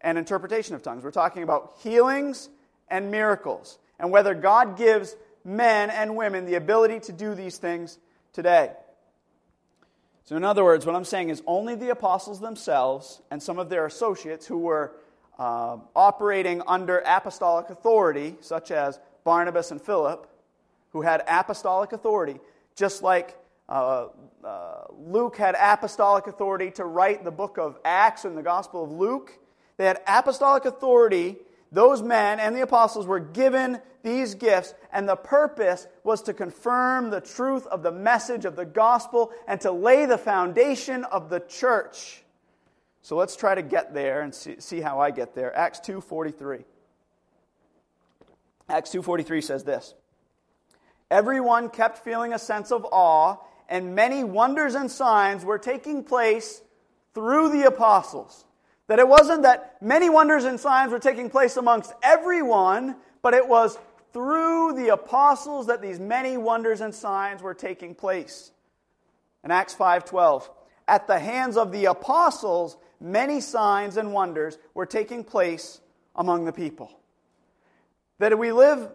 and 0.00 0.16
interpretation 0.16 0.74
of 0.74 0.82
tongues. 0.82 1.04
We're 1.04 1.10
talking 1.10 1.42
about 1.42 1.74
healings 1.82 2.48
and 2.88 3.10
miracles 3.10 3.78
and 3.98 4.10
whether 4.10 4.34
God 4.34 4.78
gives 4.78 5.16
men 5.44 5.90
and 5.90 6.16
women 6.16 6.46
the 6.46 6.54
ability 6.54 7.00
to 7.00 7.12
do 7.12 7.34
these 7.34 7.58
things 7.58 7.98
today. 8.32 8.72
So, 10.26 10.36
in 10.36 10.42
other 10.42 10.64
words, 10.64 10.84
what 10.84 10.96
I'm 10.96 11.04
saying 11.04 11.28
is 11.28 11.40
only 11.46 11.76
the 11.76 11.90
apostles 11.90 12.40
themselves 12.40 13.22
and 13.30 13.40
some 13.40 13.60
of 13.60 13.68
their 13.68 13.86
associates 13.86 14.44
who 14.44 14.58
were 14.58 14.92
uh, 15.38 15.76
operating 15.94 16.62
under 16.66 16.98
apostolic 17.06 17.70
authority, 17.70 18.34
such 18.40 18.72
as 18.72 18.98
Barnabas 19.22 19.70
and 19.70 19.80
Philip, 19.80 20.28
who 20.90 21.02
had 21.02 21.22
apostolic 21.28 21.92
authority, 21.92 22.40
just 22.74 23.04
like 23.04 23.36
uh, 23.68 24.08
uh, 24.42 24.84
Luke 24.98 25.36
had 25.36 25.54
apostolic 25.60 26.26
authority 26.26 26.72
to 26.72 26.84
write 26.84 27.22
the 27.22 27.30
book 27.30 27.56
of 27.56 27.78
Acts 27.84 28.24
and 28.24 28.36
the 28.36 28.42
Gospel 28.42 28.82
of 28.82 28.90
Luke. 28.90 29.38
They 29.76 29.84
had 29.84 30.00
apostolic 30.08 30.64
authority 30.64 31.36
those 31.72 32.02
men 32.02 32.40
and 32.40 32.54
the 32.54 32.62
apostles 32.62 33.06
were 33.06 33.20
given 33.20 33.80
these 34.02 34.34
gifts, 34.36 34.72
and 34.92 35.08
the 35.08 35.16
purpose 35.16 35.86
was 36.04 36.22
to 36.22 36.32
confirm 36.32 37.10
the 37.10 37.20
truth 37.20 37.66
of 37.66 37.82
the 37.82 37.90
message 37.90 38.44
of 38.44 38.54
the 38.54 38.64
gospel 38.64 39.32
and 39.48 39.60
to 39.60 39.72
lay 39.72 40.06
the 40.06 40.16
foundation 40.16 41.04
of 41.04 41.28
the 41.28 41.40
church. 41.40 42.22
So 43.02 43.16
let's 43.16 43.36
try 43.36 43.54
to 43.54 43.62
get 43.62 43.94
there 43.94 44.20
and 44.20 44.34
see, 44.34 44.60
see 44.60 44.80
how 44.80 45.00
I 45.00 45.10
get 45.10 45.34
there. 45.34 45.56
Acts 45.56 45.80
2:43. 45.80 46.64
Acts 48.68 48.90
2:43 48.90 49.40
says 49.42 49.64
this. 49.64 49.94
Everyone 51.10 51.68
kept 51.68 51.98
feeling 51.98 52.32
a 52.32 52.38
sense 52.38 52.72
of 52.72 52.86
awe, 52.90 53.36
and 53.68 53.94
many 53.94 54.24
wonders 54.24 54.74
and 54.74 54.90
signs 54.90 55.44
were 55.44 55.58
taking 55.58 56.04
place 56.04 56.62
through 57.12 57.50
the 57.50 57.64
apostles. 57.64 58.45
That 58.88 58.98
it 58.98 59.08
wasn't 59.08 59.42
that 59.42 59.76
many 59.82 60.08
wonders 60.08 60.44
and 60.44 60.60
signs 60.60 60.92
were 60.92 60.98
taking 60.98 61.28
place 61.28 61.56
amongst 61.56 61.92
everyone, 62.02 62.96
but 63.20 63.34
it 63.34 63.48
was 63.48 63.78
through 64.12 64.74
the 64.74 64.88
apostles 64.88 65.66
that 65.66 65.82
these 65.82 65.98
many 65.98 66.36
wonders 66.36 66.80
and 66.80 66.94
signs 66.94 67.42
were 67.42 67.54
taking 67.54 67.94
place. 67.94 68.52
In 69.44 69.50
Acts 69.50 69.74
5:12, 69.74 70.48
at 70.88 71.06
the 71.06 71.18
hands 71.18 71.56
of 71.56 71.72
the 71.72 71.86
apostles, 71.86 72.76
many 73.00 73.40
signs 73.40 73.96
and 73.96 74.12
wonders 74.12 74.58
were 74.74 74.86
taking 74.86 75.24
place 75.24 75.80
among 76.14 76.44
the 76.44 76.52
people. 76.52 76.90
That 78.18 78.38
we 78.38 78.52
live 78.52 78.90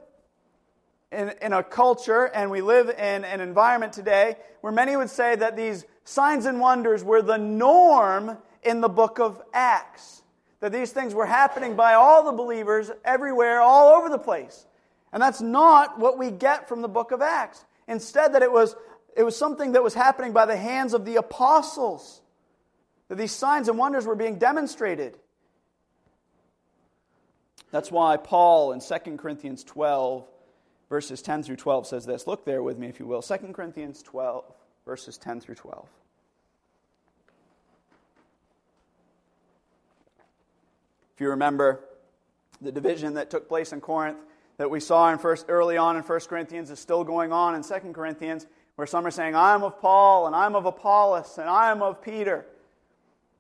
in, 1.12 1.34
in 1.42 1.54
a 1.54 1.64
culture 1.64 2.26
and 2.26 2.50
we 2.50 2.62
live 2.62 2.90
in 2.90 3.24
an 3.24 3.42
environment 3.42 3.94
today 3.94 4.38
where 4.62 4.74
many 4.74 4.96
would 4.96 5.10
say 5.10 5.36
that 5.36 5.56
these 5.56 5.86
signs 6.04 6.46
and 6.46 6.60
wonders 6.60 7.04
were 7.04 7.22
the 7.22 7.38
norm 7.38 8.38
in 8.64 8.82
the 8.82 8.90
book 8.90 9.20
of 9.20 9.42
Acts. 9.54 10.22
That 10.60 10.72
these 10.72 10.92
things 10.92 11.14
were 11.14 11.26
happening 11.26 11.76
by 11.76 11.94
all 11.94 12.24
the 12.24 12.32
believers 12.32 12.92
everywhere, 13.04 13.62
all 13.62 13.96
over 13.96 14.10
the 14.10 14.20
place. 14.20 14.66
And 15.12 15.22
that's 15.22 15.42
not 15.42 16.00
what 16.00 16.18
we 16.18 16.32
get 16.32 16.70
from 16.70 16.82
the 16.82 16.88
book 16.88 17.12
of 17.12 17.22
Acts. 17.22 17.66
Instead, 17.88 18.34
that 18.34 18.44
it 18.44 18.52
was, 18.52 18.76
it 19.18 19.24
was 19.24 19.36
something 19.36 19.74
that 19.74 19.84
was 19.84 19.94
happening 19.94 20.34
by 20.34 20.46
the 20.46 20.56
hands 20.56 20.94
of 20.94 21.04
the 21.04 21.16
apostles. 21.16 22.22
That 23.10 23.18
these 23.18 23.32
signs 23.32 23.68
and 23.68 23.78
wonders 23.78 24.06
were 24.06 24.16
being 24.16 24.38
demonstrated. 24.38 25.18
That's 27.72 27.92
why 27.92 28.18
Paul 28.18 28.74
in 28.74 28.82
2 28.82 29.18
Corinthians 29.18 29.64
12, 29.64 30.26
verses 30.90 31.22
10 31.22 31.44
through 31.44 31.56
12 31.56 31.88
says 31.88 32.06
this. 32.06 32.28
Look 32.28 32.46
there 32.46 32.62
with 32.62 32.78
me, 32.78 32.88
if 32.88 33.00
you 33.00 33.08
will. 33.08 33.22
2 33.22 33.36
Corinthians 33.54 34.04
12, 34.04 34.46
verses 34.86 35.18
10 35.18 35.42
through 35.42 35.56
12. 35.56 35.90
If 41.16 41.22
you 41.22 41.30
remember, 41.30 41.84
the 42.62 42.72
division 42.72 43.16
that 43.16 43.30
took 43.30 43.48
place 43.48 43.74
in 43.74 43.82
Corinth 43.82 44.18
that 44.58 44.70
we 44.70 44.80
saw 44.80 45.12
in 45.12 45.18
first, 45.18 45.48
early 45.50 45.78
on 45.78 45.98
in 45.98 46.04
1 46.04 46.20
Corinthians 46.22 46.70
is 46.70 46.80
still 46.80 47.04
going 47.04 47.32
on 47.32 47.56
in 47.56 47.64
2 47.64 47.74
Corinthians, 47.94 48.46
where 48.76 48.86
some 48.86 49.06
are 49.06 49.12
saying, 49.12 49.36
I'm 49.36 49.64
of 49.64 49.80
Paul, 49.80 50.28
and 50.28 50.36
I'm 50.36 50.56
of 50.56 50.66
Apollos, 50.66 51.38
and 51.38 51.50
I'm 51.50 51.82
of 51.82 52.02
Peter. 52.02 52.46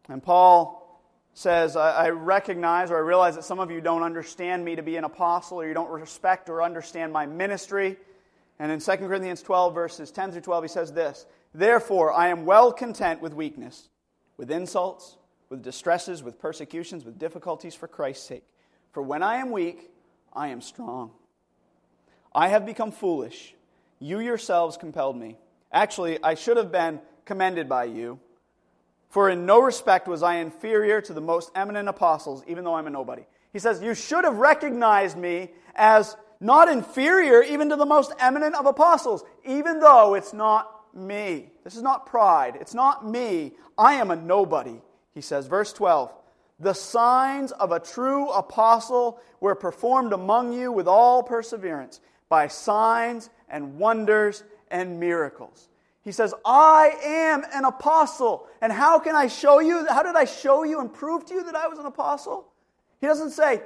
And 0.09 0.21
Paul 0.23 0.99
says, 1.33 1.75
I, 1.75 2.07
I 2.07 2.09
recognize 2.09 2.91
or 2.91 2.97
I 2.97 3.01
realize 3.01 3.35
that 3.35 3.43
some 3.43 3.59
of 3.59 3.71
you 3.71 3.81
don't 3.81 4.03
understand 4.03 4.65
me 4.65 4.75
to 4.75 4.81
be 4.81 4.95
an 4.97 5.03
apostle, 5.03 5.61
or 5.61 5.67
you 5.67 5.73
don't 5.73 5.89
respect 5.89 6.49
or 6.49 6.63
understand 6.63 7.13
my 7.13 7.25
ministry. 7.25 7.97
And 8.59 8.71
in 8.71 8.79
2 8.79 8.91
Corinthians 8.97 9.41
12, 9.41 9.73
verses 9.73 10.11
10 10.11 10.31
through 10.31 10.41
12, 10.41 10.63
he 10.63 10.67
says 10.67 10.91
this 10.91 11.25
Therefore, 11.53 12.13
I 12.13 12.29
am 12.29 12.45
well 12.45 12.71
content 12.71 13.21
with 13.21 13.33
weakness, 13.33 13.89
with 14.37 14.51
insults, 14.51 15.17
with 15.51 15.61
distresses, 15.61 16.23
with 16.23 16.39
persecutions, 16.39 17.05
with 17.05 17.19
difficulties 17.19 17.75
for 17.75 17.87
Christ's 17.87 18.25
sake. 18.25 18.45
For 18.93 19.03
when 19.03 19.21
I 19.21 19.35
am 19.35 19.51
weak, 19.51 19.91
I 20.33 20.47
am 20.47 20.61
strong. 20.61 21.11
I 22.33 22.47
have 22.47 22.65
become 22.65 22.91
foolish. 22.91 23.53
You 23.99 24.19
yourselves 24.19 24.77
compelled 24.77 25.17
me. 25.17 25.37
Actually, 25.71 26.17
I 26.23 26.33
should 26.33 26.57
have 26.57 26.71
been 26.71 27.01
commended 27.25 27.69
by 27.69 27.83
you. 27.83 28.19
For 29.09 29.29
in 29.29 29.45
no 29.45 29.59
respect 29.61 30.07
was 30.07 30.23
I 30.23 30.35
inferior 30.35 31.01
to 31.01 31.13
the 31.13 31.21
most 31.21 31.51
eminent 31.53 31.89
apostles, 31.89 32.43
even 32.47 32.63
though 32.63 32.75
I'm 32.75 32.87
a 32.87 32.89
nobody. 32.89 33.23
He 33.51 33.59
says, 33.59 33.81
You 33.81 33.93
should 33.93 34.23
have 34.23 34.37
recognized 34.37 35.17
me 35.17 35.51
as 35.75 36.15
not 36.39 36.69
inferior 36.69 37.43
even 37.43 37.69
to 37.69 37.75
the 37.75 37.85
most 37.85 38.13
eminent 38.19 38.55
of 38.55 38.65
apostles, 38.65 39.23
even 39.45 39.79
though 39.79 40.15
it's 40.15 40.33
not 40.33 40.95
me. 40.95 41.49
This 41.63 41.75
is 41.75 41.81
not 41.81 42.05
pride. 42.05 42.57
It's 42.59 42.73
not 42.73 43.07
me. 43.07 43.53
I 43.77 43.95
am 43.95 44.11
a 44.11 44.15
nobody, 44.15 44.81
he 45.13 45.21
says. 45.21 45.47
Verse 45.47 45.73
12 45.73 46.13
The 46.59 46.73
signs 46.73 47.51
of 47.51 47.71
a 47.71 47.79
true 47.79 48.29
apostle 48.29 49.19
were 49.39 49.55
performed 49.55 50.13
among 50.13 50.53
you 50.53 50.71
with 50.71 50.87
all 50.87 51.23
perseverance, 51.23 51.99
by 52.29 52.47
signs 52.47 53.29
and 53.49 53.77
wonders 53.77 54.43
and 54.69 54.99
miracles. 54.99 55.67
He 56.03 56.11
says, 56.11 56.33
I 56.45 56.95
am 57.03 57.43
an 57.53 57.65
apostle. 57.65 58.47
And 58.61 58.71
how 58.71 58.97
can 58.99 59.15
I 59.15 59.27
show 59.27 59.59
you? 59.59 59.85
How 59.87 60.01
did 60.01 60.15
I 60.15 60.25
show 60.25 60.63
you 60.63 60.79
and 60.79 60.91
prove 60.91 61.25
to 61.27 61.33
you 61.35 61.43
that 61.43 61.55
I 61.55 61.67
was 61.67 61.77
an 61.77 61.85
apostle? 61.85 62.47
He 62.99 63.07
doesn't 63.07 63.31
say, 63.31 63.61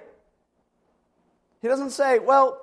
he 1.61 1.67
doesn't 1.67 1.91
say, 1.91 2.19
well, 2.19 2.61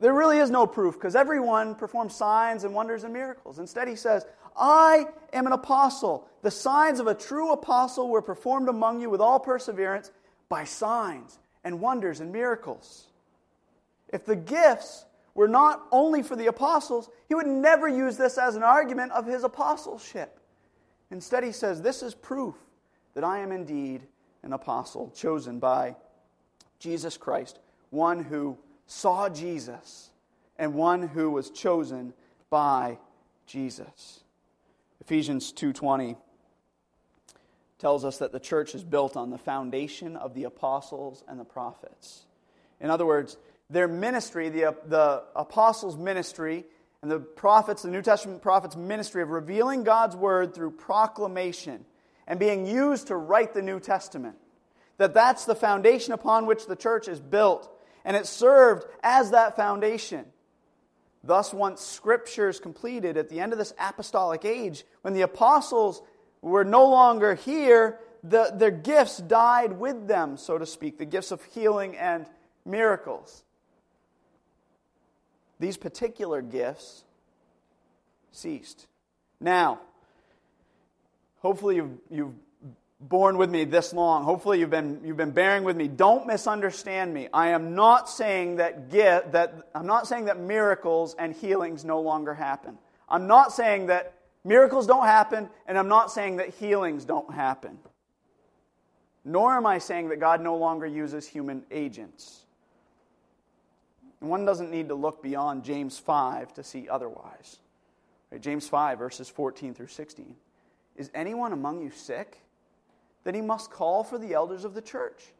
there 0.00 0.12
really 0.12 0.38
is 0.38 0.50
no 0.50 0.66
proof 0.66 0.94
because 0.94 1.16
everyone 1.16 1.74
performs 1.74 2.14
signs 2.14 2.62
and 2.64 2.74
wonders 2.74 3.02
and 3.04 3.12
miracles. 3.12 3.58
Instead, 3.58 3.88
he 3.88 3.96
says, 3.96 4.24
I 4.58 5.06
am 5.32 5.46
an 5.46 5.52
apostle. 5.52 6.28
The 6.42 6.50
signs 6.50 7.00
of 7.00 7.06
a 7.06 7.14
true 7.14 7.52
apostle 7.52 8.08
were 8.08 8.22
performed 8.22 8.68
among 8.68 9.00
you 9.00 9.10
with 9.10 9.20
all 9.20 9.38
perseverance 9.38 10.10
by 10.48 10.64
signs 10.64 11.38
and 11.64 11.80
wonders 11.80 12.20
and 12.20 12.32
miracles. 12.32 13.08
If 14.08 14.24
the 14.24 14.36
gifts 14.36 15.04
were 15.34 15.48
not 15.48 15.86
only 15.92 16.22
for 16.22 16.36
the 16.36 16.46
apostles, 16.46 17.08
he 17.28 17.34
would 17.34 17.46
never 17.46 17.86
use 17.86 18.16
this 18.16 18.38
as 18.38 18.56
an 18.56 18.62
argument 18.62 19.12
of 19.12 19.26
his 19.26 19.44
apostleship. 19.44 20.40
Instead, 21.10 21.44
he 21.44 21.52
says, 21.52 21.80
This 21.80 22.02
is 22.02 22.14
proof 22.14 22.54
that 23.14 23.24
I 23.24 23.38
am 23.38 23.52
indeed 23.52 24.06
an 24.42 24.52
apostle 24.52 25.12
chosen 25.14 25.58
by 25.58 25.96
Jesus 26.78 27.16
Christ, 27.16 27.58
one 27.90 28.22
who 28.22 28.58
saw 28.86 29.28
Jesus 29.28 30.10
and 30.58 30.74
one 30.74 31.06
who 31.06 31.30
was 31.30 31.50
chosen 31.50 32.12
by 32.50 32.98
Jesus. 33.46 34.20
Ephesians 35.08 35.54
2:20 35.54 36.18
tells 37.78 38.04
us 38.04 38.18
that 38.18 38.30
the 38.30 38.38
church 38.38 38.74
is 38.74 38.84
built 38.84 39.16
on 39.16 39.30
the 39.30 39.38
foundation 39.38 40.16
of 40.16 40.34
the 40.34 40.44
apostles 40.44 41.24
and 41.26 41.40
the 41.40 41.46
prophets. 41.46 42.26
In 42.78 42.90
other 42.90 43.06
words, 43.06 43.38
their 43.70 43.88
ministry, 43.88 44.50
the, 44.50 44.76
the 44.84 45.24
apostles' 45.34 45.96
ministry, 45.96 46.66
and 47.00 47.10
the 47.10 47.20
prophets, 47.20 47.80
the 47.80 47.88
New 47.88 48.02
Testament 48.02 48.42
prophets' 48.42 48.76
ministry 48.76 49.22
of 49.22 49.30
revealing 49.30 49.82
God's 49.82 50.14
word 50.14 50.54
through 50.54 50.72
proclamation 50.72 51.86
and 52.26 52.38
being 52.38 52.66
used 52.66 53.06
to 53.06 53.16
write 53.16 53.54
the 53.54 53.62
New 53.62 53.80
Testament. 53.80 54.36
That 54.98 55.14
that's 55.14 55.46
the 55.46 55.54
foundation 55.54 56.12
upon 56.12 56.44
which 56.44 56.66
the 56.66 56.76
church 56.76 57.08
is 57.08 57.18
built, 57.18 57.66
and 58.04 58.14
it 58.14 58.26
served 58.26 58.84
as 59.02 59.30
that 59.30 59.56
foundation. 59.56 60.26
Thus, 61.24 61.52
once 61.52 61.80
Scripture 61.80 62.48
is 62.48 62.60
completed 62.60 63.16
at 63.16 63.28
the 63.28 63.40
end 63.40 63.52
of 63.52 63.58
this 63.58 63.74
apostolic 63.78 64.44
age, 64.44 64.84
when 65.02 65.14
the 65.14 65.22
apostles 65.22 66.02
were 66.40 66.64
no 66.64 66.86
longer 66.86 67.34
here, 67.34 67.98
the, 68.22 68.52
their 68.54 68.70
gifts 68.70 69.18
died 69.18 69.78
with 69.78 70.06
them, 70.06 70.36
so 70.36 70.58
to 70.58 70.66
speak, 70.66 70.98
the 70.98 71.04
gifts 71.04 71.32
of 71.32 71.42
healing 71.44 71.96
and 71.96 72.26
miracles 72.64 73.44
these 75.60 75.76
particular 75.76 76.42
gifts 76.42 77.04
ceased. 78.30 78.86
Now, 79.40 79.80
hopefully 81.38 81.76
you've, 81.76 81.98
you've 82.10 82.34
borne 83.00 83.38
with 83.38 83.50
me 83.50 83.64
this 83.64 83.92
long. 83.92 84.24
Hopefully 84.24 84.60
you've 84.60 84.70
been, 84.70 85.00
you've 85.04 85.16
been 85.16 85.30
bearing 85.30 85.64
with 85.64 85.76
me. 85.76 85.86
Don't 85.88 86.26
misunderstand 86.26 87.14
me. 87.14 87.28
I 87.32 87.48
am 87.48 87.74
not 87.74 88.08
saying 88.08 88.56
that, 88.56 88.90
gift, 88.90 89.32
that 89.32 89.68
I'm 89.74 89.86
not 89.86 90.06
saying 90.08 90.24
that 90.24 90.38
miracles 90.38 91.14
and 91.18 91.34
healings 91.34 91.84
no 91.84 92.00
longer 92.00 92.34
happen. 92.34 92.78
I'm 93.08 93.26
not 93.26 93.52
saying 93.52 93.86
that 93.86 94.14
miracles 94.44 94.86
don't 94.86 95.06
happen, 95.06 95.48
and 95.66 95.78
I'm 95.78 95.88
not 95.88 96.10
saying 96.10 96.36
that 96.36 96.54
healings 96.54 97.04
don't 97.04 97.32
happen. 97.32 97.78
Nor 99.24 99.56
am 99.56 99.66
I 99.66 99.78
saying 99.78 100.08
that 100.08 100.20
God 100.20 100.40
no 100.40 100.56
longer 100.56 100.86
uses 100.86 101.26
human 101.26 101.64
agents. 101.70 102.44
And 104.20 104.30
One 104.30 104.44
doesn't 104.44 104.70
need 104.70 104.88
to 104.88 104.94
look 104.94 105.22
beyond 105.22 105.64
James 105.64 105.98
5 105.98 106.54
to 106.54 106.64
see 106.64 106.88
otherwise. 106.88 107.58
Right? 108.32 108.40
James 108.40 108.66
5, 108.66 108.98
verses 108.98 109.28
14 109.28 109.74
through 109.74 109.86
16. 109.86 110.34
Is 110.96 111.10
anyone 111.14 111.52
among 111.52 111.82
you 111.82 111.90
sick? 111.90 112.40
Then 113.28 113.34
he 113.34 113.42
must 113.42 113.70
call 113.70 114.04
for 114.04 114.16
the 114.16 114.32
elders 114.32 114.64
of 114.64 114.72
the 114.72 114.80
church, 114.80 115.34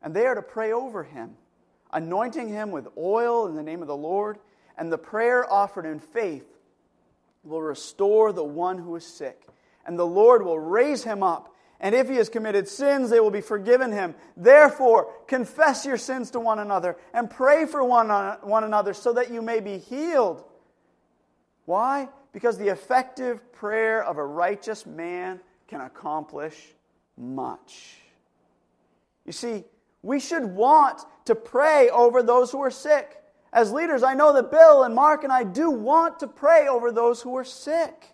and 0.00 0.14
they 0.14 0.24
are 0.24 0.34
to 0.34 0.40
pray 0.40 0.72
over 0.72 1.04
him, 1.04 1.36
anointing 1.92 2.48
him 2.48 2.70
with 2.70 2.88
oil 2.96 3.46
in 3.46 3.54
the 3.54 3.62
name 3.62 3.82
of 3.82 3.86
the 3.86 3.94
Lord, 3.94 4.38
and 4.78 4.90
the 4.90 4.96
prayer 4.96 5.44
offered 5.52 5.84
in 5.84 6.00
faith 6.00 6.46
will 7.42 7.60
restore 7.60 8.32
the 8.32 8.42
one 8.42 8.78
who 8.78 8.96
is 8.96 9.04
sick, 9.06 9.46
and 9.84 9.98
the 9.98 10.06
Lord 10.06 10.42
will 10.42 10.58
raise 10.58 11.04
him 11.04 11.22
up. 11.22 11.54
And 11.80 11.94
if 11.94 12.08
he 12.08 12.16
has 12.16 12.30
committed 12.30 12.66
sins, 12.66 13.10
they 13.10 13.20
will 13.20 13.30
be 13.30 13.42
forgiven 13.42 13.92
him. 13.92 14.14
Therefore, 14.38 15.12
confess 15.26 15.84
your 15.84 15.98
sins 15.98 16.30
to 16.30 16.40
one 16.40 16.60
another 16.60 16.96
and 17.12 17.28
pray 17.28 17.66
for 17.66 17.84
one, 17.84 18.08
one 18.40 18.64
another 18.64 18.94
so 18.94 19.12
that 19.12 19.30
you 19.30 19.42
may 19.42 19.60
be 19.60 19.76
healed. 19.76 20.42
Why? 21.66 22.08
Because 22.32 22.56
the 22.56 22.68
effective 22.68 23.52
prayer 23.52 24.02
of 24.02 24.16
a 24.16 24.24
righteous 24.24 24.86
man 24.86 25.40
can 25.68 25.82
accomplish 25.82 26.74
much. 27.16 27.96
You 29.24 29.32
see, 29.32 29.64
we 30.02 30.20
should 30.20 30.44
want 30.44 31.02
to 31.24 31.34
pray 31.34 31.88
over 31.90 32.22
those 32.22 32.50
who 32.50 32.62
are 32.62 32.70
sick. 32.70 33.22
As 33.52 33.72
leaders, 33.72 34.02
I 34.02 34.14
know 34.14 34.32
that 34.34 34.50
Bill 34.50 34.82
and 34.82 34.94
Mark 34.94 35.24
and 35.24 35.32
I 35.32 35.44
do 35.44 35.70
want 35.70 36.18
to 36.20 36.26
pray 36.26 36.68
over 36.68 36.92
those 36.92 37.22
who 37.22 37.36
are 37.36 37.44
sick. 37.44 38.06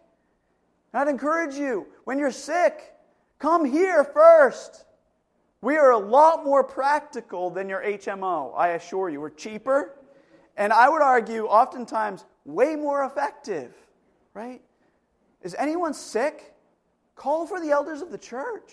And 0.92 1.00
I'd 1.00 1.08
encourage 1.08 1.54
you, 1.54 1.86
when 2.04 2.18
you're 2.18 2.30
sick, 2.30 2.94
Come 3.40 3.64
here 3.64 4.04
first. 4.04 4.84
We 5.62 5.76
are 5.76 5.90
a 5.90 5.98
lot 5.98 6.44
more 6.44 6.62
practical 6.62 7.50
than 7.50 7.68
your 7.68 7.82
HMO, 7.82 8.52
I 8.56 8.68
assure 8.68 9.08
you. 9.08 9.20
We're 9.20 9.30
cheaper, 9.30 9.96
and 10.56 10.72
I 10.72 10.88
would 10.88 11.02
argue 11.02 11.46
oftentimes 11.46 12.26
way 12.44 12.76
more 12.76 13.04
effective, 13.04 13.74
right? 14.34 14.60
Is 15.42 15.56
anyone 15.58 15.94
sick? 15.94 16.54
Call 17.14 17.46
for 17.46 17.60
the 17.60 17.70
elders 17.70 18.02
of 18.02 18.10
the 18.10 18.18
church, 18.18 18.72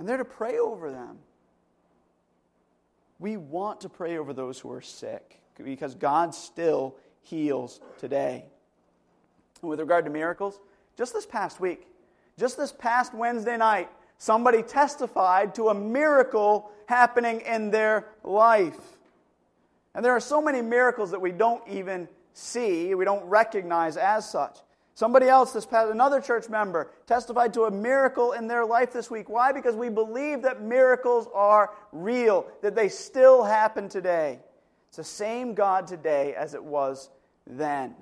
and 0.00 0.08
they're 0.08 0.16
to 0.16 0.24
pray 0.24 0.58
over 0.58 0.90
them. 0.90 1.18
We 3.18 3.36
want 3.36 3.82
to 3.82 3.90
pray 3.90 4.16
over 4.16 4.32
those 4.32 4.58
who 4.58 4.72
are 4.72 4.80
sick 4.80 5.38
because 5.62 5.94
God 5.94 6.34
still 6.34 6.96
heals 7.20 7.82
today. 7.98 8.46
And 9.60 9.68
with 9.68 9.78
regard 9.78 10.06
to 10.06 10.10
miracles, 10.10 10.58
just 10.96 11.12
this 11.12 11.26
past 11.26 11.60
week, 11.60 11.86
just 12.38 12.56
this 12.56 12.72
past 12.72 13.12
Wednesday 13.12 13.58
night, 13.58 13.90
somebody 14.16 14.62
testified 14.62 15.54
to 15.56 15.68
a 15.68 15.74
miracle 15.74 16.70
happening 16.86 17.42
in 17.42 17.70
their 17.70 18.06
life. 18.24 18.80
And 19.94 20.02
there 20.02 20.12
are 20.12 20.20
so 20.20 20.40
many 20.40 20.62
miracles 20.62 21.10
that 21.10 21.20
we 21.20 21.30
don't 21.30 21.62
even 21.68 22.08
see, 22.32 22.94
we 22.94 23.04
don't 23.04 23.26
recognize 23.26 23.98
as 23.98 24.30
such. 24.30 24.56
Somebody 24.94 25.28
else, 25.28 25.52
this 25.52 25.64
past, 25.64 25.90
another 25.90 26.20
church 26.20 26.48
member, 26.48 26.90
testified 27.06 27.54
to 27.54 27.62
a 27.62 27.70
miracle 27.70 28.32
in 28.32 28.48
their 28.48 28.66
life 28.66 28.92
this 28.92 29.10
week. 29.10 29.28
Why? 29.28 29.52
Because 29.52 29.74
we 29.74 29.88
believe 29.88 30.42
that 30.42 30.60
miracles 30.60 31.28
are 31.32 31.70
real, 31.92 32.46
that 32.62 32.74
they 32.74 32.88
still 32.88 33.44
happen 33.44 33.88
today. 33.88 34.40
It's 34.88 34.98
the 34.98 35.04
same 35.04 35.54
God 35.54 35.86
today 35.86 36.34
as 36.34 36.54
it 36.54 36.62
was 36.62 37.08
then. 37.46 37.94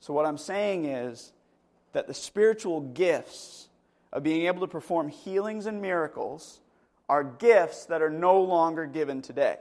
So, 0.00 0.12
what 0.12 0.26
I'm 0.26 0.38
saying 0.38 0.84
is, 0.84 1.32
that 1.92 2.06
the 2.06 2.14
spiritual 2.14 2.80
gifts 2.80 3.68
of 4.12 4.22
being 4.22 4.46
able 4.46 4.60
to 4.60 4.66
perform 4.66 5.08
healings 5.08 5.66
and 5.66 5.80
miracles 5.80 6.60
are 7.08 7.24
gifts 7.24 7.86
that 7.86 8.02
are 8.02 8.10
no 8.10 8.40
longer 8.40 8.86
given 8.86 9.22
today. 9.22 9.56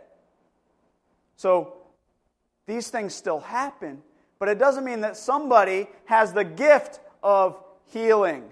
So, 1.38 1.74
these 2.66 2.90
things 2.90 3.16
still 3.16 3.40
happen, 3.40 4.02
but 4.40 4.50
it 4.50 4.60
doesn't 4.60 4.84
mean 4.84 5.02
that 5.02 5.18
somebody 5.18 5.88
has 6.06 6.34
the 6.34 6.44
gift 6.44 7.00
of 7.24 7.62
healing 7.86 8.44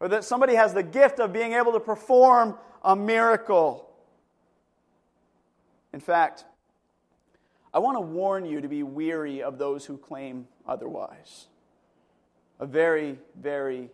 or 0.00 0.08
that 0.08 0.24
somebody 0.24 0.54
has 0.54 0.74
the 0.74 0.82
gift 0.82 1.20
of 1.20 1.32
being 1.32 1.52
able 1.52 1.72
to 1.72 1.80
perform 1.80 2.58
a 2.82 2.94
miracle. 2.94 3.88
In 5.92 6.00
fact, 6.00 6.44
I 7.72 7.78
want 7.78 7.96
to 7.96 8.00
warn 8.00 8.44
you 8.44 8.60
to 8.60 8.68
be 8.68 8.82
weary 8.82 9.42
of 9.42 9.58
those 9.58 9.84
who 9.84 9.96
claim 9.96 10.46
otherwise. 10.66 11.46
A 12.60 12.66
very, 12.66 13.18
very 13.40 13.90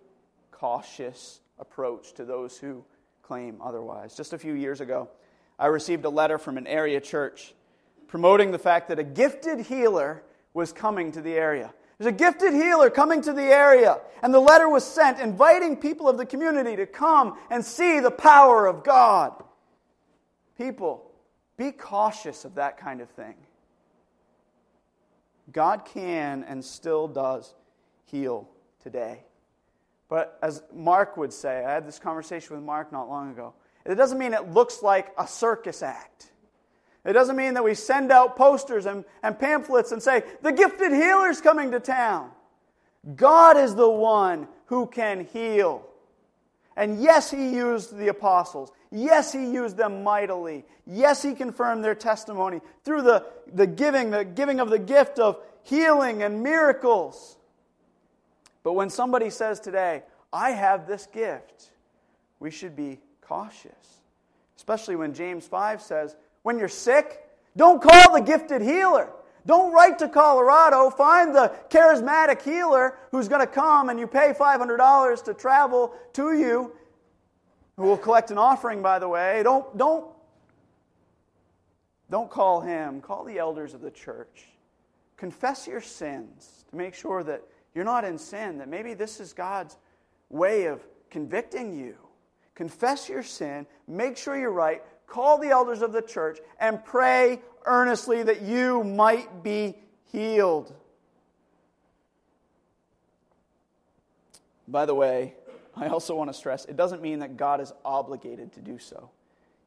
cautious 0.51 1.40
approach 1.59 2.12
to 2.14 2.25
those 2.25 2.59
who 2.59 2.85
claim 3.23 3.59
otherwise. 3.62 4.16
Just 4.16 4.33
a 4.33 4.38
few 4.38 4.55
years 4.55 4.81
ago, 4.81 5.09
I 5.59 5.66
received 5.66 6.05
a 6.05 6.11
letter 6.11 6.38
from 6.38 6.59
an 6.59 6.66
area 6.66 7.01
church 7.01 7.55
promoting 8.09 8.51
the 8.51 8.59
fact 8.59 8.88
that 8.88 8.99
a 8.99 9.05
gifted 9.05 9.61
healer 9.61 10.23
was 10.55 10.73
coming 10.73 11.13
to 11.13 11.21
the 11.21 11.33
area. 11.33 11.73
There's 11.99 12.15
a 12.15 12.17
gifted 12.17 12.55
healer 12.55 12.89
coming 12.89 13.21
to 13.23 13.33
the 13.33 13.43
area, 13.43 14.01
and 14.23 14.33
the 14.33 14.41
letter 14.41 14.69
was 14.69 14.85
sent 14.85 15.21
inviting 15.21 15.77
people 15.77 16.09
of 16.09 16.17
the 16.17 16.25
community 16.25 16.77
to 16.77 16.87
come 16.87 17.37
and 17.51 17.65
see 17.65 18.01
the 18.01 18.11
power 18.11 18.67
of 18.67 18.85
God. 18.85 19.45
People, 20.57 21.11
be 21.57 21.73
cautious 21.73 22.47
of 22.47 22.55
that 22.55 22.79
kind 22.79 23.03
of 23.03 23.11
thing. 23.11 23.35
God 25.53 25.85
can 25.85 26.45
and 26.45 26.65
still 26.65 27.07
does 27.07 27.55
heal 28.07 28.49
today. 28.83 29.25
But 30.09 30.39
as 30.43 30.63
Mark 30.75 31.17
would 31.17 31.33
say, 31.33 31.65
I 31.65 31.73
had 31.73 31.87
this 31.87 31.99
conversation 31.99 32.57
with 32.57 32.65
Mark 32.65 32.93
not 32.93 33.09
long 33.09 33.31
ago. 33.31 33.55
It 33.85 33.95
doesn't 33.95 34.19
mean 34.19 34.35
it 34.35 34.51
looks 34.51 34.83
like 34.83 35.13
a 35.19 35.27
circus 35.27 35.83
act. 35.83 36.31
It 37.05 37.15
doesn't 37.15 37.37
mean 37.37 37.55
that 37.55 37.65
we 37.65 37.75
send 37.75 38.13
out 38.13 38.37
posters 38.37 38.87
and, 38.87 39.05
and 39.23 39.39
pamphlets 39.39 39.93
and 39.93 40.03
say, 40.03 40.23
the 40.43 40.53
gifted 40.53 40.93
healer's 40.93 41.41
coming 41.41 41.71
to 41.71 41.81
town. 41.81 42.31
God 43.17 43.57
is 43.57 43.75
the 43.75 43.89
one 43.89 44.47
who 44.67 44.87
can 44.87 45.27
heal. 45.33 45.87
And 46.77 47.03
yes, 47.03 47.31
he 47.31 47.51
used 47.51 47.97
the 47.97 48.09
apostles. 48.09 48.71
Yes, 48.91 49.33
he 49.33 49.51
used 49.51 49.77
them 49.77 50.03
mightily. 50.03 50.65
Yes, 50.87 51.23
he 51.23 51.35
confirmed 51.35 51.83
their 51.83 51.95
testimony 51.95 52.61
through 52.85 53.03
the, 53.03 53.27
the 53.53 53.67
giving, 53.67 54.11
the 54.11 54.25
giving 54.25 54.61
of 54.61 54.69
the 54.69 54.79
gift 54.79 55.19
of 55.19 55.39
healing 55.63 56.23
and 56.23 56.43
miracles. 56.43 57.39
But 58.63 58.75
when 58.75 58.91
somebody 58.91 59.31
says 59.31 59.61
today, 59.61 60.03
I 60.33 60.51
have 60.51 60.87
this 60.87 61.07
gift, 61.07 61.71
we 62.39 62.51
should 62.51 62.77
be 62.77 62.99
cautious. 63.21 63.73
Especially 64.57 64.97
when 64.97 65.15
James 65.15 65.47
5 65.47 65.81
says, 65.81 66.17
when 66.42 66.59
you're 66.59 66.68
sick, 66.68 67.24
don't 67.57 67.83
call 67.83 68.14
the 68.14 68.20
gifted 68.20 68.62
healer. 68.62 69.11
Don't 69.46 69.72
write 69.72 69.98
to 70.00 70.09
Colorado. 70.09 70.90
Find 70.90 71.35
the 71.35 71.53
charismatic 71.70 72.42
healer 72.42 72.98
who's 73.11 73.29
going 73.29 73.40
to 73.40 73.46
come 73.46 73.88
and 73.88 73.98
you 73.98 74.07
pay 74.07 74.35
$500 74.38 75.24
to 75.24 75.35
travel 75.35 75.94
to 76.12 76.35
you, 76.35 76.72
who 77.76 77.85
will 77.85 77.96
collect 77.96 78.31
an 78.31 78.38
offering, 78.38 78.83
by 78.83 78.98
the 78.98 79.09
way. 79.09 79.42
Don't, 79.42 79.76
don't, 79.76 80.07
don't 82.11 82.31
call 82.31 82.61
him. 82.61 83.00
Call 83.00 83.24
the 83.24 83.38
elders 83.38 83.72
of 83.72 83.81
the 83.81 83.90
church. 83.90 84.46
Confess 85.16 85.66
your 85.66 85.81
sins 85.81 86.64
to 86.70 86.76
make 86.76 86.94
sure 86.94 87.22
that 87.24 87.42
you're 87.74 87.85
not 87.85 88.05
in 88.05 88.18
sin, 88.18 88.59
that 88.59 88.68
maybe 88.68 88.94
this 88.94 89.20
is 89.20 89.33
God's 89.33 89.76
way 90.29 90.66
of 90.66 90.81
convicting 91.11 91.79
you. 91.79 91.96
Confess 92.55 93.09
your 93.09 93.22
sin, 93.22 93.66
make 93.87 94.16
sure 94.16 94.37
you're 94.38 94.50
right, 94.50 94.83
call 95.11 95.38
the 95.38 95.49
elders 95.49 95.83
of 95.83 95.92
the 95.92 96.03
church, 96.03 96.38
and 96.59 96.83
pray 96.85 97.40
earnestly 97.66 98.23
that 98.23 98.42
you 98.42 98.83
might 98.83 99.42
be 99.42 99.77
healed. 100.11 100.73
By 104.66 104.87
the 104.87 104.94
way, 104.94 105.35
I 105.77 105.88
also 105.88 106.14
want 106.14 106.31
to 106.31 106.35
stress 106.35 106.64
it 106.64 106.77
doesn't 106.77 107.03
mean 107.03 107.18
that 107.18 107.37
God 107.37 107.61
is 107.61 107.73
obligated 107.85 108.53
to 108.55 108.61
do 108.61 108.79
so. 108.79 109.11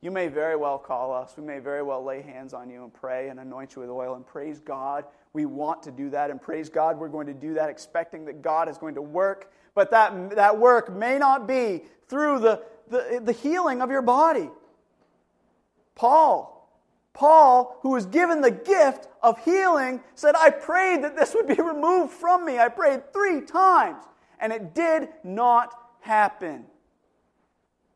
You 0.02 0.12
may 0.12 0.28
very 0.28 0.58
well 0.58 0.78
call 0.78 1.14
us. 1.14 1.34
We 1.38 1.44
may 1.44 1.60
very 1.60 1.82
well 1.82 2.04
lay 2.04 2.22
hands 2.22 2.54
on 2.54 2.70
you 2.70 2.84
and 2.84 2.94
pray 2.94 3.30
and 3.30 3.40
anoint 3.40 3.76
you 3.76 3.82
with 3.82 3.90
oil 3.90 4.16
and 4.16 4.26
praise 4.26 4.60
God. 4.60 5.06
We 5.32 5.46
want 5.46 5.84
to 5.84 5.92
do 5.92 6.10
that 6.10 6.30
and 6.30 6.42
praise 6.42 6.70
God. 6.70 7.00
We're 7.00 7.08
going 7.08 7.28
to 7.28 7.34
do 7.34 7.54
that 7.54 7.70
expecting 7.70 8.26
that 8.26 8.42
God 8.42 8.68
is 8.68 8.78
going 8.78 8.96
to 8.96 9.02
work. 9.02 9.52
But 9.76 9.92
that, 9.92 10.36
that 10.36 10.60
work 10.60 10.94
may 10.94 11.18
not 11.18 11.48
be 11.48 11.84
through 12.10 12.40
the, 12.40 12.64
the, 12.90 13.22
the 13.24 13.32
healing 13.32 13.82
of 13.82 13.90
your 13.90 14.02
body. 14.02 14.50
Paul, 15.96 16.54
Paul, 17.14 17.78
who 17.82 17.92
was 17.92 18.06
given 18.06 18.42
the 18.42 18.52
gift 18.52 19.08
of 19.22 19.44
healing, 19.44 20.02
said, 20.16 20.36
I 20.36 20.50
prayed 20.50 21.04
that 21.04 21.16
this 21.16 21.34
would 21.34 21.48
be 21.48 21.54
removed 21.62 22.12
from 22.12 22.46
me. 22.46 22.58
I 22.58 22.70
prayed 22.70 23.14
three 23.14 23.42
times, 23.42 24.04
and 24.40 24.52
it 24.52 24.74
did 24.74 25.10
not 25.24 25.74
happen. 26.02 26.66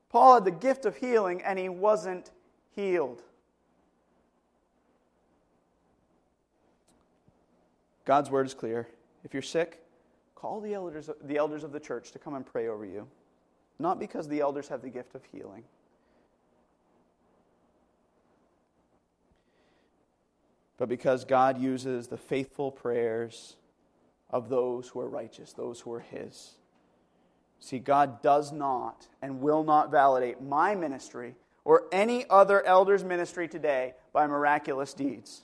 Paul 0.10 0.36
had 0.36 0.46
the 0.46 0.52
gift 0.52 0.86
of 0.86 0.96
healing, 0.96 1.42
and 1.42 1.58
he 1.60 1.70
wasn't 1.70 2.32
healed. 2.76 3.24
God's 8.06 8.30
word 8.30 8.46
is 8.46 8.54
clear. 8.54 8.88
If 9.26 9.34
you're 9.34 9.42
sick, 9.42 9.84
call 10.34 10.62
the 10.62 10.74
elders, 10.74 11.10
the 11.22 11.36
elders 11.36 11.66
of 11.66 11.74
the 11.74 11.80
church 11.80 12.12
to 12.12 12.20
come 12.20 12.36
and 12.36 12.46
pray 12.46 12.70
over 12.70 12.86
you. 12.86 13.08
Not 13.80 14.00
because 14.00 14.30
the 14.30 14.40
elders 14.40 14.70
have 14.70 14.82
the 14.82 14.90
gift 14.90 15.14
of 15.14 15.24
healing, 15.26 15.64
but 20.78 20.90
because 20.90 21.26
God 21.26 21.60
uses 21.60 22.08
the 22.08 22.18
faithful 22.18 22.72
prayers 22.72 23.56
of 24.30 24.50
those 24.50 24.90
who 24.90 25.00
are 25.00 25.10
righteous, 25.10 25.54
those 25.54 25.80
who 25.82 25.94
are 25.94 26.00
His. 26.00 26.54
See, 27.60 27.80
God 27.80 28.22
does 28.22 28.52
not 28.52 29.08
and 29.22 29.42
will 29.42 29.64
not 29.64 29.92
validate 29.92 30.42
my 30.42 30.76
ministry 30.76 31.36
or 31.66 31.84
any 31.92 32.26
other 32.30 32.64
elder's 32.66 33.04
ministry 33.04 33.48
today 33.48 33.94
by 34.14 34.28
miraculous 34.28 34.94
deeds. 34.94 35.44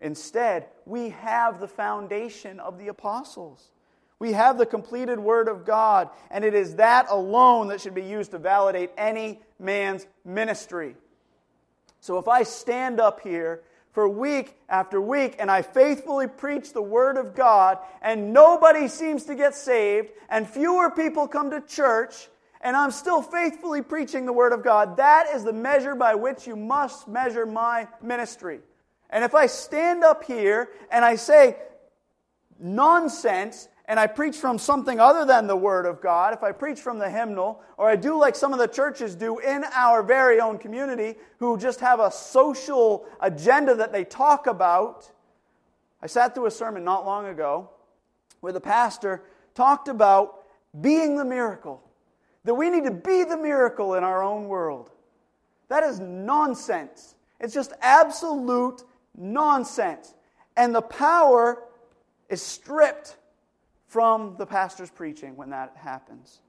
Instead, 0.00 0.66
we 0.86 1.10
have 1.10 1.60
the 1.60 1.68
foundation 1.68 2.58
of 2.58 2.78
the 2.78 2.88
apostles. 2.88 3.70
We 4.18 4.32
have 4.32 4.58
the 4.58 4.66
completed 4.66 5.18
Word 5.18 5.48
of 5.48 5.64
God, 5.64 6.10
and 6.30 6.44
it 6.44 6.54
is 6.54 6.76
that 6.76 7.06
alone 7.08 7.68
that 7.68 7.80
should 7.80 7.94
be 7.94 8.02
used 8.02 8.32
to 8.32 8.38
validate 8.38 8.90
any 8.98 9.40
man's 9.58 10.06
ministry. 10.24 10.96
So 12.00 12.18
if 12.18 12.28
I 12.28 12.42
stand 12.42 13.00
up 13.00 13.20
here 13.20 13.62
for 13.92 14.08
week 14.08 14.56
after 14.68 15.00
week, 15.00 15.36
and 15.38 15.50
I 15.50 15.62
faithfully 15.62 16.28
preach 16.28 16.72
the 16.72 16.82
Word 16.82 17.16
of 17.16 17.34
God, 17.34 17.78
and 18.02 18.32
nobody 18.32 18.86
seems 18.88 19.24
to 19.24 19.34
get 19.34 19.54
saved, 19.54 20.10
and 20.28 20.48
fewer 20.48 20.90
people 20.90 21.26
come 21.26 21.50
to 21.50 21.60
church, 21.60 22.28
and 22.60 22.76
I'm 22.76 22.90
still 22.90 23.22
faithfully 23.22 23.82
preaching 23.82 24.26
the 24.26 24.32
Word 24.32 24.52
of 24.52 24.62
God, 24.62 24.96
that 24.98 25.26
is 25.34 25.44
the 25.44 25.52
measure 25.52 25.94
by 25.94 26.14
which 26.14 26.46
you 26.46 26.56
must 26.56 27.08
measure 27.08 27.46
my 27.46 27.88
ministry. 28.00 28.60
And 29.10 29.24
if 29.24 29.34
I 29.34 29.46
stand 29.46 30.04
up 30.04 30.22
here 30.24 30.68
and 30.90 31.04
I 31.04 31.16
say 31.16 31.56
nonsense 32.60 33.68
and 33.90 33.98
I 33.98 34.06
preach 34.06 34.36
from 34.36 34.56
something 34.56 35.00
other 35.00 35.24
than 35.24 35.48
the 35.48 35.56
Word 35.56 35.84
of 35.84 36.00
God, 36.00 36.32
if 36.32 36.44
I 36.44 36.52
preach 36.52 36.78
from 36.78 37.00
the 37.00 37.10
hymnal, 37.10 37.60
or 37.76 37.88
I 37.88 37.96
do 37.96 38.16
like 38.16 38.36
some 38.36 38.52
of 38.52 38.60
the 38.60 38.68
churches 38.68 39.16
do 39.16 39.40
in 39.40 39.64
our 39.74 40.04
very 40.04 40.38
own 40.38 40.58
community 40.58 41.16
who 41.40 41.58
just 41.58 41.80
have 41.80 41.98
a 41.98 42.08
social 42.12 43.04
agenda 43.20 43.74
that 43.74 43.90
they 43.90 44.04
talk 44.04 44.46
about. 44.46 45.10
I 46.00 46.06
sat 46.06 46.36
through 46.36 46.46
a 46.46 46.52
sermon 46.52 46.84
not 46.84 47.04
long 47.04 47.26
ago 47.26 47.68
where 48.38 48.52
the 48.52 48.60
pastor 48.60 49.24
talked 49.56 49.88
about 49.88 50.44
being 50.80 51.16
the 51.16 51.24
miracle, 51.24 51.82
that 52.44 52.54
we 52.54 52.70
need 52.70 52.84
to 52.84 52.92
be 52.92 53.24
the 53.24 53.36
miracle 53.36 53.94
in 53.94 54.04
our 54.04 54.22
own 54.22 54.46
world. 54.46 54.92
That 55.66 55.82
is 55.82 55.98
nonsense. 55.98 57.16
It's 57.40 57.52
just 57.52 57.72
absolute 57.82 58.84
nonsense. 59.16 60.14
And 60.56 60.72
the 60.72 60.80
power 60.80 61.64
is 62.28 62.40
stripped 62.40 63.16
from 63.90 64.36
the 64.38 64.46
pastor's 64.46 64.88
preaching 64.88 65.36
when 65.36 65.50
that 65.50 65.76
happens. 65.76 66.40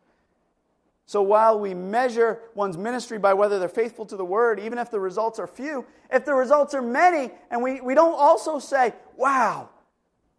So 1.08 1.24
while 1.24 1.60
we 1.60 1.74
measure 1.74 2.40
one's 2.54 2.78
ministry 2.78 3.18
by 3.18 3.34
whether 3.34 3.58
they're 3.58 3.68
faithful 3.68 4.06
to 4.06 4.16
the 4.16 4.24
word, 4.24 4.60
even 4.60 4.78
if 4.78 4.92
the 4.92 5.00
results 5.00 5.40
are 5.40 5.48
few, 5.48 5.86
if 6.12 6.24
the 6.24 6.36
results 6.36 6.76
are 6.76 6.84
many, 6.84 7.32
and 7.50 7.64
we, 7.64 7.82
we 7.82 7.96
don't 7.96 8.14
also 8.14 8.60
say, 8.60 8.94
wow, 9.18 9.70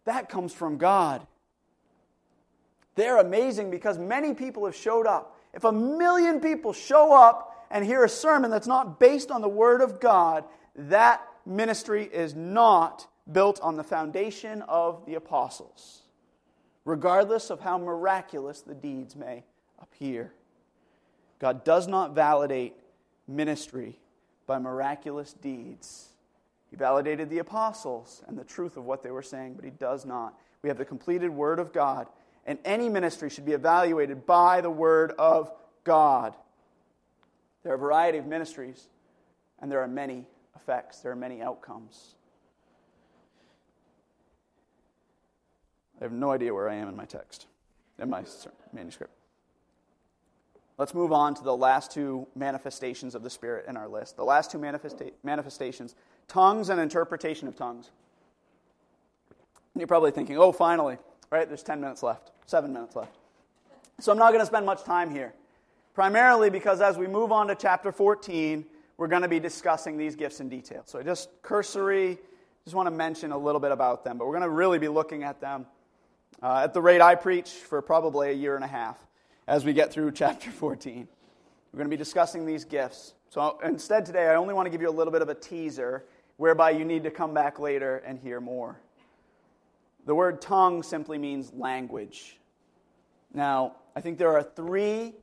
that 0.05 0.29
comes 0.29 0.53
from 0.53 0.77
God. 0.77 1.27
They're 2.95 3.17
amazing 3.17 3.69
because 3.69 3.99
many 3.99 4.33
people 4.33 4.65
have 4.65 4.75
showed 4.75 5.05
up. 5.05 5.37
If 5.53 5.65
a 5.65 5.73
million 5.73 6.39
people 6.39 6.71
show 6.71 7.13
up 7.13 7.67
and 7.69 7.85
hear 7.85 8.05
a 8.05 8.09
sermon 8.09 8.49
that's 8.49 8.67
not 8.67 8.97
based 8.97 9.29
on 9.29 9.41
the 9.41 9.49
word 9.49 9.81
of 9.81 9.99
God, 9.99 10.45
that 10.75 11.21
ministry 11.45 12.05
is 12.05 12.33
not 12.33 13.07
built 13.29 13.59
on 13.61 13.75
the 13.75 13.83
foundation 13.83 14.61
of 14.63 15.05
the 15.05 15.15
apostles 15.15 16.02
regardless 16.85 17.49
of 17.49 17.59
how 17.59 17.77
miraculous 17.77 18.61
the 18.61 18.75
deeds 18.75 19.15
may 19.15 19.43
appear. 19.81 20.33
God 21.39 21.63
does 21.63 21.87
not 21.87 22.15
validate 22.15 22.75
ministry 23.27 23.99
by 24.45 24.59
miraculous 24.59 25.33
deeds, 25.33 26.09
He 26.69 26.75
validated 26.75 27.29
the 27.29 27.39
apostles 27.39 28.23
and 28.27 28.37
the 28.37 28.43
truth 28.43 28.77
of 28.77 28.83
what 28.83 29.03
they 29.03 29.11
were 29.11 29.21
saying, 29.21 29.53
but 29.53 29.63
he 29.63 29.71
does 29.71 30.05
not. 30.05 30.37
We 30.61 30.69
have 30.69 30.77
the 30.77 30.85
completed 30.85 31.29
Word 31.29 31.59
of 31.59 31.71
God, 31.71 32.07
and 32.45 32.59
any 32.65 32.89
ministry 32.89 33.29
should 33.29 33.45
be 33.45 33.53
evaluated 33.53 34.25
by 34.25 34.61
the 34.61 34.69
Word 34.69 35.13
of 35.17 35.51
God. 35.83 36.35
There 37.63 37.71
are 37.71 37.75
a 37.75 37.79
variety 37.79 38.17
of 38.17 38.25
ministries, 38.25 38.89
and 39.59 39.71
there 39.71 39.81
are 39.81 39.87
many 39.87 40.25
effects, 40.55 40.99
there 40.99 41.11
are 41.11 41.15
many 41.15 41.41
outcomes. 41.41 42.15
I 45.99 46.03
have 46.03 46.11
no 46.11 46.31
idea 46.31 46.53
where 46.53 46.69
I 46.69 46.75
am 46.75 46.87
in 46.87 46.95
my 46.95 47.05
text, 47.05 47.47
in 47.99 48.09
my 48.09 48.23
manuscript. 48.73 49.13
Let's 50.77 50.93
move 50.93 51.11
on 51.11 51.35
to 51.35 51.43
the 51.43 51.55
last 51.55 51.91
two 51.91 52.27
manifestations 52.35 53.13
of 53.13 53.21
the 53.21 53.29
Spirit 53.29 53.65
in 53.67 53.77
our 53.77 53.87
list. 53.87 54.15
The 54.17 54.23
last 54.23 54.51
two 54.51 54.57
manifesta- 54.57 55.13
manifestations 55.23 55.95
tongues 56.27 56.69
and 56.69 56.79
interpretation 56.79 57.47
of 57.47 57.55
tongues. 57.55 57.91
And 59.73 59.81
you're 59.81 59.87
probably 59.87 60.11
thinking, 60.11 60.37
oh, 60.37 60.51
finally, 60.51 60.97
right? 61.29 61.47
There's 61.47 61.63
10 61.63 61.81
minutes 61.81 62.01
left, 62.01 62.31
seven 62.45 62.73
minutes 62.73 62.95
left. 62.95 63.15
So 63.99 64.11
I'm 64.11 64.17
not 64.17 64.29
going 64.29 64.39
to 64.39 64.45
spend 64.45 64.65
much 64.65 64.83
time 64.83 65.11
here, 65.11 65.33
primarily 65.93 66.49
because 66.49 66.81
as 66.81 66.97
we 66.97 67.07
move 67.07 67.31
on 67.31 67.47
to 67.47 67.55
chapter 67.55 67.91
14, 67.91 68.65
we're 68.97 69.07
going 69.07 69.21
to 69.21 69.27
be 69.27 69.39
discussing 69.39 69.97
these 69.97 70.15
gifts 70.15 70.39
in 70.39 70.49
detail. 70.49 70.83
So 70.85 70.99
I 70.99 71.03
just 71.03 71.29
cursory, 71.41 72.17
just 72.63 72.75
want 72.75 72.87
to 72.87 72.91
mention 72.91 73.31
a 73.31 73.37
little 73.37 73.61
bit 73.61 73.71
about 73.71 74.03
them, 74.03 74.17
but 74.17 74.25
we're 74.25 74.33
going 74.33 74.43
to 74.43 74.49
really 74.49 74.79
be 74.79 74.87
looking 74.87 75.23
at 75.23 75.39
them 75.41 75.65
uh, 76.41 76.61
at 76.63 76.73
the 76.73 76.81
rate 76.81 77.01
I 77.01 77.15
preach 77.15 77.49
for 77.49 77.81
probably 77.81 78.29
a 78.29 78.33
year 78.33 78.55
and 78.55 78.63
a 78.63 78.67
half 78.67 78.97
as 79.47 79.65
we 79.65 79.73
get 79.73 79.91
through 79.91 80.11
chapter 80.13 80.51
14. 80.51 81.07
We're 81.71 81.77
going 81.77 81.89
to 81.89 81.95
be 81.95 81.97
discussing 81.97 82.45
these 82.45 82.65
gifts. 82.65 83.13
So 83.29 83.59
instead, 83.63 84.05
today, 84.05 84.27
I 84.27 84.35
only 84.35 84.53
want 84.53 84.67
to 84.67 84.69
give 84.69 84.81
you 84.81 84.89
a 84.89 84.91
little 84.91 85.11
bit 85.11 85.21
of 85.21 85.29
a 85.29 85.35
teaser 85.35 86.05
whereby 86.37 86.71
you 86.71 86.85
need 86.85 87.03
to 87.03 87.11
come 87.11 87.33
back 87.33 87.59
later 87.59 87.97
and 88.05 88.19
hear 88.19 88.39
more. 88.39 88.79
The 90.05 90.13
word 90.13 90.41
tongue 90.41 90.83
simply 90.83 91.17
means 91.17 91.51
language. 91.53 92.37
Now, 93.33 93.77
I 93.95 94.01
think 94.01 94.17
there 94.17 94.31
are 94.31 94.43
three, 94.43 95.13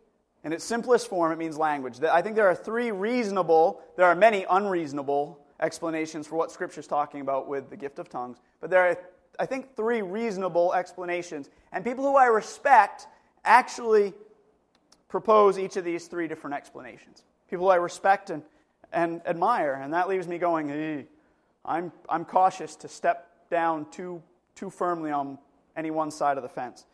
in 0.42 0.52
its 0.52 0.64
simplest 0.64 1.08
form, 1.08 1.32
it 1.32 1.38
means 1.38 1.56
language. 1.56 2.02
I 2.02 2.22
think 2.22 2.34
there 2.36 2.48
are 2.48 2.54
three 2.54 2.90
reasonable, 2.90 3.80
there 3.96 4.06
are 4.06 4.14
many 4.14 4.46
unreasonable 4.48 5.38
explanations 5.60 6.26
for 6.26 6.36
what 6.36 6.50
Scripture 6.50 6.80
is 6.80 6.86
talking 6.86 7.20
about 7.20 7.46
with 7.46 7.68
the 7.70 7.76
gift 7.76 7.98
of 7.98 8.08
tongues, 8.08 8.38
but 8.60 8.70
there 8.70 8.88
are, 8.88 8.98
I 9.38 9.46
think, 9.46 9.76
three 9.76 10.02
reasonable 10.02 10.74
explanations. 10.74 11.48
And 11.72 11.84
people 11.84 12.04
who 12.04 12.16
I 12.16 12.26
respect 12.26 13.06
actually 13.44 14.12
propose 15.08 15.58
each 15.58 15.76
of 15.76 15.84
these 15.84 16.06
three 16.06 16.28
different 16.28 16.54
explanations 16.54 17.24
people 17.50 17.68
I 17.68 17.76
respect 17.76 18.30
and, 18.30 18.42
and 18.92 19.20
admire. 19.26 19.74
And 19.82 19.92
that 19.92 20.08
leaves 20.08 20.28
me 20.28 20.38
going, 20.38 21.06
I'm, 21.64 21.92
I'm 22.08 22.24
cautious 22.24 22.76
to 22.76 22.88
step 22.88 23.28
down 23.50 23.90
too, 23.90 24.22
too 24.54 24.70
firmly 24.70 25.10
on 25.10 25.36
any 25.76 25.90
one 25.90 26.12
side 26.12 26.36
of 26.36 26.44
the 26.44 26.48
fence. 26.48 26.86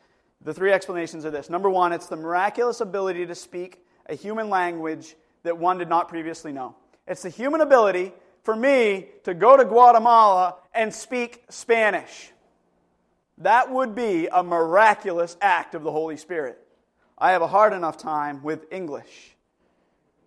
The 0.42 0.54
three 0.54 0.72
explanations 0.72 1.26
are 1.26 1.30
this. 1.30 1.50
Number 1.50 1.68
one, 1.68 1.92
it's 1.92 2.06
the 2.06 2.16
miraculous 2.16 2.80
ability 2.80 3.26
to 3.26 3.34
speak 3.34 3.84
a 4.06 4.14
human 4.14 4.48
language 4.48 5.14
that 5.42 5.58
one 5.58 5.76
did 5.78 5.88
not 5.88 6.08
previously 6.08 6.52
know. 6.52 6.74
It's 7.06 7.22
the 7.22 7.30
human 7.30 7.60
ability 7.60 8.12
for 8.46 8.54
me 8.56 9.08
to 9.24 9.34
go 9.34 9.56
to 9.56 9.64
Guatemala 9.64 10.54
and 10.72 10.94
speak 10.94 11.42
Spanish. 11.50 12.30
That 13.38 13.72
would 13.72 13.96
be 13.96 14.28
a 14.28 14.44
miraculous 14.44 15.36
act 15.42 15.74
of 15.74 15.82
the 15.82 15.90
Holy 15.90 16.16
Spirit. 16.16 16.56
I 17.18 17.32
have 17.32 17.42
a 17.42 17.48
hard 17.48 17.72
enough 17.72 17.98
time 17.98 18.44
with 18.44 18.72
English. 18.72 19.34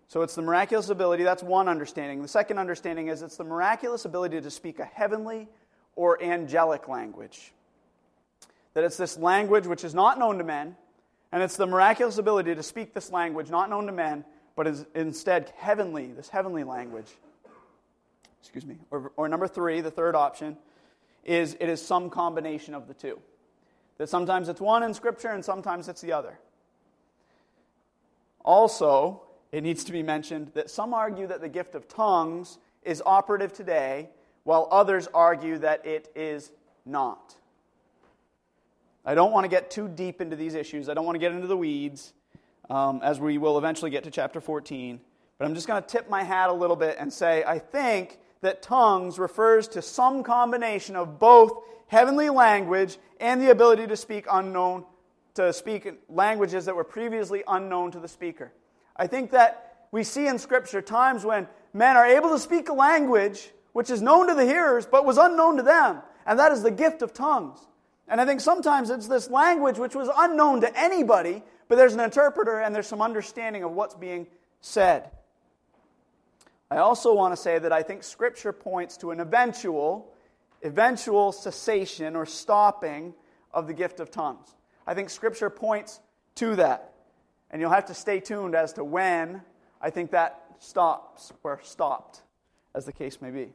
So 0.08 0.20
it's 0.20 0.34
the 0.34 0.42
miraculous 0.42 0.90
ability, 0.90 1.22
that's 1.22 1.42
one 1.42 1.66
understanding. 1.66 2.20
The 2.20 2.28
second 2.28 2.58
understanding 2.58 3.08
is 3.08 3.22
it's 3.22 3.38
the 3.38 3.44
miraculous 3.44 4.04
ability 4.04 4.42
to 4.42 4.50
speak 4.50 4.80
a 4.80 4.84
heavenly 4.84 5.48
or 5.96 6.22
angelic 6.22 6.88
language. 6.88 7.52
That 8.74 8.84
it's 8.84 8.98
this 8.98 9.16
language 9.16 9.66
which 9.66 9.82
is 9.82 9.94
not 9.94 10.18
known 10.18 10.36
to 10.38 10.44
men, 10.44 10.76
and 11.32 11.42
it's 11.42 11.56
the 11.56 11.66
miraculous 11.66 12.18
ability 12.18 12.54
to 12.54 12.62
speak 12.62 12.92
this 12.92 13.10
language 13.10 13.48
not 13.48 13.70
known 13.70 13.86
to 13.86 13.92
men, 13.92 14.26
but 14.56 14.66
is 14.66 14.84
instead 14.94 15.54
heavenly, 15.56 16.12
this 16.12 16.28
heavenly 16.28 16.64
language. 16.64 17.08
Excuse 18.40 18.66
me. 18.66 18.76
Or, 18.90 19.12
or 19.16 19.28
number 19.28 19.46
three, 19.46 19.80
the 19.80 19.90
third 19.90 20.14
option, 20.14 20.56
is 21.24 21.56
it 21.60 21.68
is 21.68 21.84
some 21.84 22.10
combination 22.10 22.74
of 22.74 22.88
the 22.88 22.94
two. 22.94 23.18
That 23.98 24.08
sometimes 24.08 24.48
it's 24.48 24.60
one 24.60 24.82
in 24.82 24.94
Scripture 24.94 25.28
and 25.28 25.44
sometimes 25.44 25.88
it's 25.88 26.00
the 26.00 26.12
other. 26.12 26.38
Also, 28.44 29.22
it 29.52 29.62
needs 29.62 29.84
to 29.84 29.92
be 29.92 30.02
mentioned 30.02 30.52
that 30.54 30.70
some 30.70 30.94
argue 30.94 31.26
that 31.26 31.40
the 31.40 31.48
gift 31.48 31.74
of 31.74 31.88
tongues 31.88 32.58
is 32.82 33.02
operative 33.04 33.52
today, 33.52 34.08
while 34.44 34.68
others 34.70 35.08
argue 35.12 35.58
that 35.58 35.84
it 35.84 36.10
is 36.14 36.50
not. 36.86 37.34
I 39.04 39.14
don't 39.14 39.32
want 39.32 39.44
to 39.44 39.48
get 39.48 39.70
too 39.70 39.88
deep 39.88 40.20
into 40.20 40.36
these 40.36 40.54
issues. 40.54 40.88
I 40.88 40.94
don't 40.94 41.04
want 41.04 41.16
to 41.16 41.20
get 41.20 41.32
into 41.32 41.46
the 41.46 41.56
weeds, 41.56 42.12
um, 42.70 43.00
as 43.02 43.18
we 43.18 43.38
will 43.38 43.58
eventually 43.58 43.90
get 43.90 44.04
to 44.04 44.10
chapter 44.10 44.40
14. 44.40 45.00
But 45.38 45.46
I'm 45.46 45.54
just 45.54 45.66
going 45.66 45.82
to 45.82 45.88
tip 45.88 46.08
my 46.08 46.22
hat 46.22 46.50
a 46.50 46.52
little 46.52 46.76
bit 46.76 46.96
and 46.98 47.12
say 47.12 47.42
I 47.44 47.58
think 47.58 48.18
that 48.40 48.62
tongues 48.62 49.18
refers 49.18 49.68
to 49.68 49.82
some 49.82 50.22
combination 50.22 50.96
of 50.96 51.18
both 51.18 51.52
heavenly 51.86 52.30
language 52.30 52.98
and 53.20 53.40
the 53.40 53.50
ability 53.50 53.86
to 53.86 53.96
speak 53.96 54.26
unknown 54.30 54.84
to 55.34 55.52
speak 55.52 55.88
languages 56.08 56.64
that 56.64 56.74
were 56.74 56.84
previously 56.84 57.42
unknown 57.46 57.92
to 57.92 58.00
the 58.00 58.08
speaker. 58.08 58.52
I 58.96 59.06
think 59.06 59.30
that 59.30 59.86
we 59.92 60.04
see 60.04 60.26
in 60.26 60.38
Scripture 60.38 60.82
times 60.82 61.24
when 61.24 61.48
men 61.72 61.96
are 61.96 62.06
able 62.06 62.30
to 62.30 62.38
speak 62.38 62.68
a 62.68 62.72
language 62.72 63.50
which 63.72 63.90
is 63.90 64.02
known 64.02 64.28
to 64.28 64.34
the 64.34 64.44
hearers 64.44 64.86
but 64.86 65.04
was 65.04 65.18
unknown 65.18 65.56
to 65.56 65.62
them, 65.62 66.00
and 66.26 66.38
that 66.38 66.52
is 66.52 66.62
the 66.62 66.70
gift 66.70 67.02
of 67.02 67.12
tongues. 67.12 67.58
And 68.08 68.20
I 68.20 68.26
think 68.26 68.40
sometimes 68.40 68.90
it's 68.90 69.06
this 69.06 69.30
language 69.30 69.78
which 69.78 69.94
was 69.94 70.08
unknown 70.16 70.62
to 70.62 70.78
anybody, 70.78 71.42
but 71.68 71.76
there's 71.76 71.94
an 71.94 72.00
interpreter 72.00 72.60
and 72.60 72.74
there's 72.74 72.88
some 72.88 73.02
understanding 73.02 73.62
of 73.62 73.72
what's 73.72 73.94
being 73.94 74.26
said. 74.60 75.10
I 76.70 76.78
also 76.78 77.12
want 77.14 77.34
to 77.34 77.36
say 77.36 77.58
that 77.58 77.72
I 77.72 77.82
think 77.82 78.04
Scripture 78.04 78.52
points 78.52 78.96
to 78.98 79.10
an 79.10 79.20
eventual, 79.20 80.12
eventual 80.62 81.32
cessation 81.32 82.14
or 82.14 82.26
stopping 82.26 83.14
of 83.52 83.66
the 83.66 83.74
gift 83.74 83.98
of 83.98 84.10
tongues. 84.10 84.54
I 84.86 84.94
think 84.94 85.10
Scripture 85.10 85.50
points 85.50 86.00
to 86.36 86.56
that. 86.56 86.94
And 87.50 87.60
you'll 87.60 87.72
have 87.72 87.86
to 87.86 87.94
stay 87.94 88.20
tuned 88.20 88.54
as 88.54 88.74
to 88.74 88.84
when 88.84 89.42
I 89.80 89.90
think 89.90 90.12
that 90.12 90.40
stops 90.60 91.32
or 91.42 91.60
stopped, 91.64 92.22
as 92.74 92.86
the 92.86 92.92
case 92.92 93.20
may 93.20 93.30
be. 93.30 93.52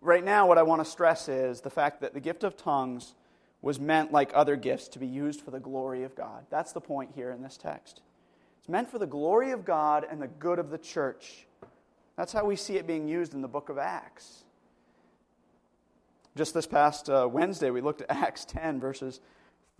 Right 0.00 0.24
now, 0.24 0.46
what 0.46 0.56
I 0.56 0.62
want 0.62 0.82
to 0.82 0.90
stress 0.90 1.28
is 1.28 1.60
the 1.60 1.68
fact 1.68 2.00
that 2.00 2.14
the 2.14 2.20
gift 2.20 2.42
of 2.44 2.56
tongues 2.56 3.14
was 3.60 3.78
meant, 3.78 4.10
like 4.10 4.30
other 4.32 4.56
gifts, 4.56 4.88
to 4.88 4.98
be 4.98 5.06
used 5.06 5.42
for 5.42 5.50
the 5.50 5.60
glory 5.60 6.04
of 6.04 6.14
God. 6.14 6.46
That's 6.48 6.72
the 6.72 6.80
point 6.80 7.10
here 7.14 7.30
in 7.30 7.42
this 7.42 7.58
text. 7.58 8.00
It's 8.58 8.68
meant 8.70 8.90
for 8.90 8.98
the 8.98 9.06
glory 9.06 9.50
of 9.50 9.66
God 9.66 10.06
and 10.10 10.22
the 10.22 10.28
good 10.28 10.58
of 10.58 10.70
the 10.70 10.78
church. 10.78 11.46
That's 12.20 12.34
how 12.34 12.44
we 12.44 12.54
see 12.54 12.76
it 12.76 12.86
being 12.86 13.08
used 13.08 13.32
in 13.32 13.40
the 13.40 13.48
book 13.48 13.70
of 13.70 13.78
Acts. 13.78 14.44
Just 16.36 16.52
this 16.52 16.66
past 16.66 17.08
uh, 17.08 17.26
Wednesday, 17.26 17.70
we 17.70 17.80
looked 17.80 18.02
at 18.02 18.10
Acts 18.14 18.44
10, 18.44 18.78
verses 18.78 19.20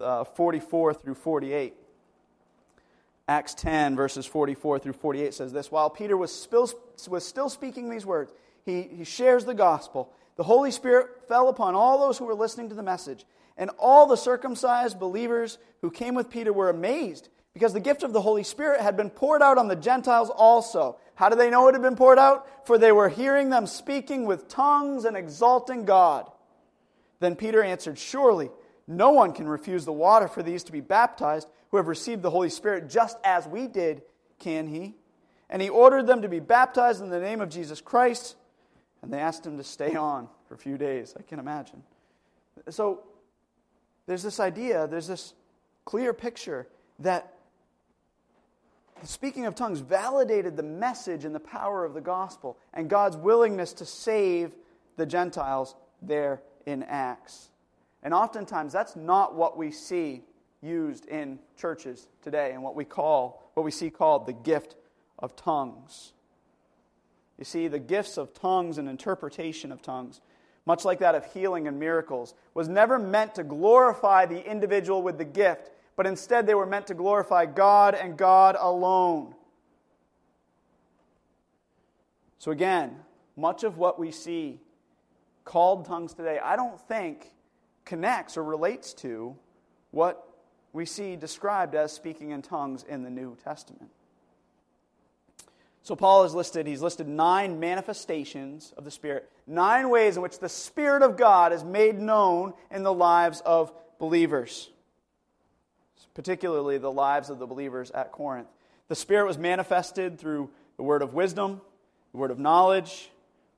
uh, 0.01 0.25
44 0.25 0.95
through 0.95 1.17
48. 1.17 1.75
Acts 3.29 3.53
10, 3.53 3.95
verses 3.95 4.25
44 4.25 4.79
through 4.79 4.95
48 4.95 5.35
says 5.35 5.53
this 5.53 5.71
While 5.71 5.91
Peter 5.91 6.17
was 6.17 6.35
still, 6.35 6.71
was 7.11 7.27
still 7.27 7.51
speaking 7.51 7.91
these 7.91 8.07
words, 8.07 8.33
he, 8.65 8.85
he 8.85 9.05
shares 9.05 9.45
the 9.45 9.53
gospel. 9.53 10.11
The 10.37 10.45
Holy 10.45 10.71
Spirit 10.71 11.29
fell 11.29 11.51
upon 11.51 11.75
all 11.75 11.99
those 11.99 12.17
who 12.17 12.25
were 12.25 12.33
listening 12.33 12.71
to 12.71 12.75
the 12.75 12.83
message. 12.83 13.27
And 13.59 13.69
all 13.79 14.07
the 14.07 14.17
circumcised 14.17 14.99
believers 14.99 15.59
who 15.83 15.91
came 15.91 16.15
with 16.15 16.31
Peter 16.31 16.55
were 16.55 16.71
amazed 16.71 17.29
because 17.53 17.75
the 17.75 17.81
gift 17.81 18.03
of 18.03 18.15
the 18.15 18.23
Holy 18.23 18.45
Spirit 18.45 18.81
had 18.81 18.97
been 18.97 19.11
poured 19.11 19.43
out 19.43 19.59
on 19.59 19.69
the 19.69 19.77
Gentiles 19.77 20.31
also. 20.31 20.97
How 21.21 21.29
do 21.29 21.37
they 21.37 21.51
know 21.51 21.69
it 21.69 21.75
had 21.75 21.83
been 21.83 21.97
poured 21.97 22.19
out? 22.19 22.67
For 22.67 22.79
they 22.79 22.93
were 22.93 23.11
hearing 23.11 23.51
them 23.51 23.67
speaking 23.67 24.25
with 24.25 24.49
tongues 24.49 25.05
and 25.05 25.19
exalting 25.19 25.85
God. 25.85 26.27
Then 27.19 27.37
Peter 27.37 27.63
answered, 27.63 27.99
Surely 27.99 28.49
no 28.87 29.11
one 29.11 29.35
can 29.35 29.47
refuse 29.47 29.85
the 29.85 29.93
water 29.93 30.29
for 30.29 30.43
these 30.43 30.65
to 30.65 30.73
be 30.73 30.81
baptized 30.81 31.47
who 31.71 31.77
have 31.77 31.89
received 31.89 32.23
the 32.23 32.31
Holy 32.31 32.49
Spirit 32.49 32.89
just 32.89 33.19
as 33.23 33.47
we 33.47 33.67
did, 33.67 34.01
can 34.39 34.67
he? 34.67 34.95
And 35.51 35.61
he 35.61 35.69
ordered 35.69 36.07
them 36.07 36.23
to 36.23 36.29
be 36.31 36.41
baptized 36.41 37.03
in 37.03 37.11
the 37.11 37.21
name 37.21 37.43
of 37.43 37.51
Jesus 37.51 37.83
Christ, 37.83 38.37
and 39.03 39.13
they 39.13 39.19
asked 39.19 39.45
him 39.45 39.59
to 39.59 39.65
stay 39.65 39.97
on 39.97 40.27
for 40.49 40.55
a 40.55 40.59
few 40.59 40.79
days. 40.79 41.15
I 41.19 41.23
can 41.23 41.39
imagine. 41.39 41.83
So 42.71 43.03
there's 44.07 44.23
this 44.23 44.41
idea, 44.41 44.87
there's 44.87 45.09
this 45.09 45.35
clear 45.85 46.15
picture 46.15 46.67
that 47.01 47.35
speaking 49.05 49.47
of 49.47 49.55
tongues 49.55 49.81
validated 49.81 50.57
the 50.57 50.63
message 50.63 51.25
and 51.25 51.35
the 51.35 51.41
power 51.41 51.85
of 51.85 51.95
the 51.95 52.01
gospel 52.01 52.59
and 52.75 52.89
God's 52.89 53.17
willingness 53.17 53.73
to 53.75 53.87
save 53.87 54.53
the 54.97 55.07
Gentiles 55.07 55.75
there 56.03 56.43
in 56.67 56.83
Acts. 56.83 57.51
And 58.03 58.15
oftentimes 58.15 58.73
that's 58.73 58.97
not 58.97 59.35
what 59.35 59.57
we 59.57 59.71
see 59.71 60.23
used 60.63 61.07
in 61.07 61.39
churches 61.57 62.09
today 62.23 62.53
and 62.53 62.63
what 62.63 62.75
we 62.75 62.85
call 62.85 63.51
what 63.55 63.65
we 63.65 63.71
see 63.71 63.91
called 63.91 64.27
the 64.27 64.33
gift 64.33 64.77
of 65.19 65.37
tongues. 65.37 66.13
You 67.39 67.45
see, 67.45 67.69
the 67.69 67.79
gifts 67.79 68.19
of 68.19 68.35
tongues 68.35 68.79
and 68.79 68.89
interpretation 68.89 69.73
of 69.73 69.83
tongues, 69.83 70.21
much 70.67 70.85
like 70.85 70.99
that 70.99 71.15
of 71.15 71.25
healing 71.33 71.67
and 71.67 71.81
miracles, 71.81 72.35
was 72.53 72.69
never 72.69 72.99
meant 72.99 73.35
to 73.37 73.45
glorify 73.45 74.27
the 74.27 74.49
individual 74.49 75.03
with 75.03 75.19
the 75.19 75.25
gift, 75.25 75.71
but 76.01 76.07
instead 76.07 76.47
they 76.47 76.55
were 76.55 76.65
meant 76.65 76.87
to 76.87 76.95
glorify 76.95 77.45
God 77.45 77.95
and 77.95 78.17
God 78.17 78.57
alone. 78.59 79.35
So, 82.39 82.53
again, 82.53 82.97
much 83.37 83.65
of 83.65 83.77
what 83.77 83.99
we 83.99 84.11
see 84.11 84.61
called 85.45 85.85
tongues 85.85 86.15
today, 86.15 86.39
I 86.43 86.57
don't 86.57 86.81
think 86.89 87.35
connects 87.85 88.39
or 88.39 88.45
relates 88.45 88.95
to 88.95 89.37
what 89.91 90.27
we 90.73 90.87
see 90.87 91.17
described 91.17 91.75
as 91.75 91.93
speaking 91.93 92.31
in 92.31 92.41
tongues 92.41 92.83
in 92.83 93.03
the 93.03 93.11
New 93.11 93.37
Testament. 93.45 93.91
So 95.83 95.95
Paul 95.95 96.23
has 96.23 96.35
listed, 96.35 96.67
he's 96.67 96.81
listed 96.81 97.09
nine 97.09 97.61
manifestations 97.61 98.73
of 98.75 98.87
the 98.87 98.91
Spirit, 98.91 99.31
nine 99.47 99.91
ways 99.91 100.17
in 100.17 100.23
which 100.23 100.39
the 100.39 100.49
Spirit 100.49 101.03
of 101.03 101.19
God 101.19 101.53
is 101.53 101.63
made 101.63 102.01
known 102.01 102.55
in 102.71 102.85
the 102.85 102.95
lives 102.95 103.43
of 103.43 103.71
believers, 103.99 104.71
particularly 106.15 106.79
the 106.79 106.91
lives 106.91 107.31
of 107.31 107.39
the 107.39 107.47
believers 107.47 107.91
at 107.91 108.13
Corinth. 108.13 108.49
The 108.89 108.95
Spirit 108.95 109.27
was 109.27 109.39
manifested 109.39 110.19
through 110.19 110.51
the 110.77 110.83
word 110.83 111.03
of 111.03 111.15
wisdom, 111.15 111.61
the 112.13 112.19
word 112.19 112.31
of 112.31 112.39
knowledge, 112.39 113.11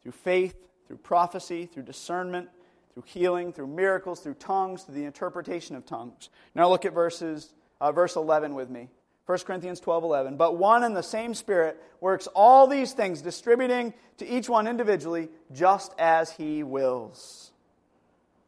through 0.02 0.12
faith, 0.12 0.54
through 0.86 0.98
prophecy, 0.98 1.66
through 1.66 1.84
discernment, 1.84 2.48
through 2.92 3.04
healing, 3.06 3.52
through 3.52 3.68
miracles, 3.68 4.20
through 4.20 4.34
tongues, 4.34 4.82
through 4.82 4.94
the 4.94 5.04
interpretation 5.04 5.76
of 5.76 5.86
tongues. 5.86 6.28
Now 6.54 6.68
look 6.68 6.84
at 6.84 6.92
verses, 6.92 7.54
uh, 7.80 7.92
verse 7.92 8.16
11 8.16 8.54
with 8.54 8.68
me. 8.68 8.88
1 9.26 9.38
Corinthians 9.40 9.80
12 9.80 10.04
11. 10.04 10.36
But 10.36 10.58
one 10.58 10.82
and 10.82 10.96
the 10.96 11.02
same 11.02 11.32
Spirit 11.34 11.80
works 12.00 12.26
all 12.34 12.66
these 12.66 12.92
things, 12.92 13.22
distributing 13.22 13.94
to 14.18 14.26
each 14.26 14.48
one 14.48 14.66
individually 14.66 15.28
just 15.52 15.94
as 15.98 16.30
he 16.32 16.62
wills. 16.62 17.52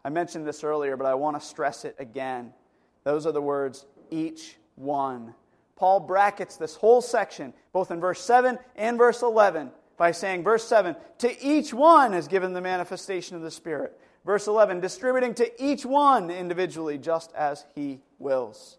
I 0.04 0.10
mentioned 0.10 0.46
this 0.46 0.64
earlier, 0.64 0.96
but 0.96 1.06
I 1.06 1.14
want 1.14 1.40
to 1.40 1.46
stress 1.46 1.84
it 1.84 1.96
again. 1.98 2.52
Those 3.04 3.26
are 3.26 3.32
the 3.32 3.40
words, 3.40 3.86
each 4.10 4.56
one. 4.76 5.34
Paul 5.76 6.00
brackets 6.00 6.56
this 6.56 6.76
whole 6.76 7.02
section, 7.02 7.52
both 7.72 7.90
in 7.90 8.00
verse 8.00 8.20
7 8.20 8.58
and 8.76 8.98
verse 8.98 9.22
11, 9.22 9.70
by 9.96 10.12
saying, 10.12 10.42
verse 10.42 10.66
7, 10.66 10.96
to 11.18 11.44
each 11.44 11.72
one 11.74 12.14
is 12.14 12.28
given 12.28 12.52
the 12.52 12.60
manifestation 12.60 13.36
of 13.36 13.42
the 13.42 13.50
Spirit. 13.50 13.98
Verse 14.24 14.46
11, 14.46 14.80
distributing 14.80 15.34
to 15.34 15.62
each 15.62 15.84
one 15.84 16.30
individually 16.30 16.96
just 16.96 17.32
as 17.34 17.64
he 17.74 18.00
wills. 18.18 18.78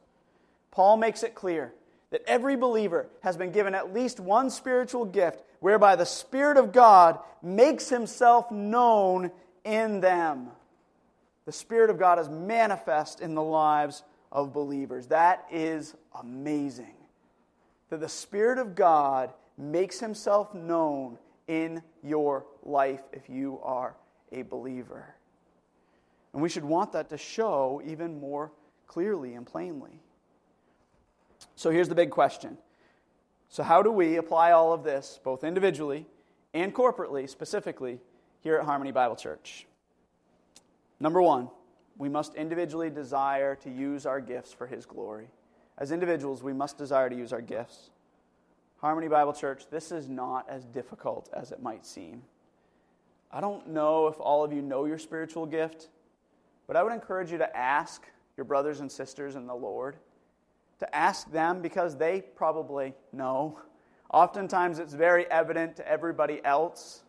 Paul 0.72 0.98
makes 0.98 1.24
it 1.24 1.36
clear 1.36 1.74
that 2.10 2.24
every 2.28 2.56
believer 2.56 3.08
has 3.22 3.38
been 3.38 3.52
given 3.52 3.76
at 3.76 3.94
least 3.94 4.20
one 4.20 4.50
spiritual 4.50 5.06
gift 5.06 5.44
whereby 5.60 5.96
the 5.96 6.06
Spirit 6.06 6.58
of 6.58 6.72
God 6.72 7.20
makes 7.42 7.90
himself 7.90 8.50
known 8.52 9.32
in 9.64 10.00
them. 10.00 10.50
The 11.46 11.52
Spirit 11.52 11.90
of 11.90 12.00
God 12.00 12.20
is 12.20 12.28
manifest 12.30 13.22
in 13.22 13.36
the 13.36 13.44
lives 13.44 14.04
of 14.36 14.52
believers. 14.52 15.08
That 15.08 15.48
is 15.50 15.96
amazing. 16.22 16.94
That 17.90 18.02
the 18.02 18.10
Spirit 18.10 18.60
of 18.60 18.76
God 18.76 19.32
makes 19.58 20.00
himself 20.00 20.54
known 20.54 21.18
in 21.48 21.82
your 22.04 22.46
life 22.62 23.00
if 23.14 23.30
you 23.30 23.60
are 23.64 23.96
a 24.34 24.42
believer. 24.42 25.16
And 26.34 26.42
we 26.42 26.50
should 26.50 26.66
want 26.66 26.92
that 26.92 27.10
to 27.10 27.18
show 27.18 27.82
even 27.86 28.20
more 28.20 28.52
clearly 28.88 29.36
and 29.36 29.46
plainly. 29.46 30.02
So 31.56 31.70
here's 31.70 31.88
the 31.88 31.96
big 31.96 32.10
question. 32.10 32.58
So, 33.48 33.64
how 33.64 33.82
do 33.82 33.90
we 33.90 34.18
apply 34.18 34.52
all 34.52 34.74
of 34.74 34.84
this, 34.84 35.18
both 35.24 35.46
individually 35.46 36.08
and 36.54 36.76
corporately, 36.76 37.30
specifically, 37.30 38.02
here 38.42 38.58
at 38.58 38.66
Harmony 38.66 38.92
Bible 38.92 39.16
Church? 39.16 39.66
Number 41.00 41.22
one, 41.22 41.50
we 41.98 42.10
must 42.10 42.36
individually 42.36 42.90
desire 42.90 43.56
to 43.56 43.70
use 43.70 44.06
our 44.06 44.20
gifts 44.20 44.54
for 44.54 44.68
His 44.68 44.86
glory. 44.86 45.28
As 45.78 45.92
individuals, 45.92 46.44
we 46.44 46.54
must 46.54 46.78
desire 46.78 47.10
to 47.10 47.16
use 47.16 47.34
our 47.34 47.42
gifts. 47.42 47.90
Harmony 48.78 49.08
Bible 49.08 49.34
Church, 49.34 49.66
this 49.70 49.92
is 49.92 50.08
not 50.08 50.48
as 50.50 50.66
difficult 50.66 51.30
as 51.34 51.52
it 51.52 51.62
might 51.62 51.86
seem. 51.86 52.24
I 53.32 53.42
don't 53.42 53.70
know 53.70 54.08
if 54.08 54.20
all 54.20 54.44
of 54.44 54.54
you 54.54 54.62
know 54.62 54.86
your 54.86 54.98
spiritual 54.98 55.46
gift, 55.46 55.90
but 56.68 56.76
I 56.76 56.84
would 56.84 56.94
encourage 56.94 57.32
you 57.32 57.38
to 57.38 57.58
ask 57.58 58.06
your 58.38 58.46
brothers 58.46 58.80
and 58.80 58.92
sisters 58.92 59.36
in 59.36 59.48
the 59.48 59.56
Lord 59.56 59.98
to 60.80 60.96
ask 60.96 61.32
them 61.32 61.62
because 61.62 61.96
they 61.96 62.22
probably 62.22 62.94
know. 63.14 63.60
Oftentimes, 64.12 64.80
it's 64.80 64.94
very 64.94 65.30
evident 65.32 65.76
to 65.78 65.88
everybody 65.88 66.44
else. 66.44 67.04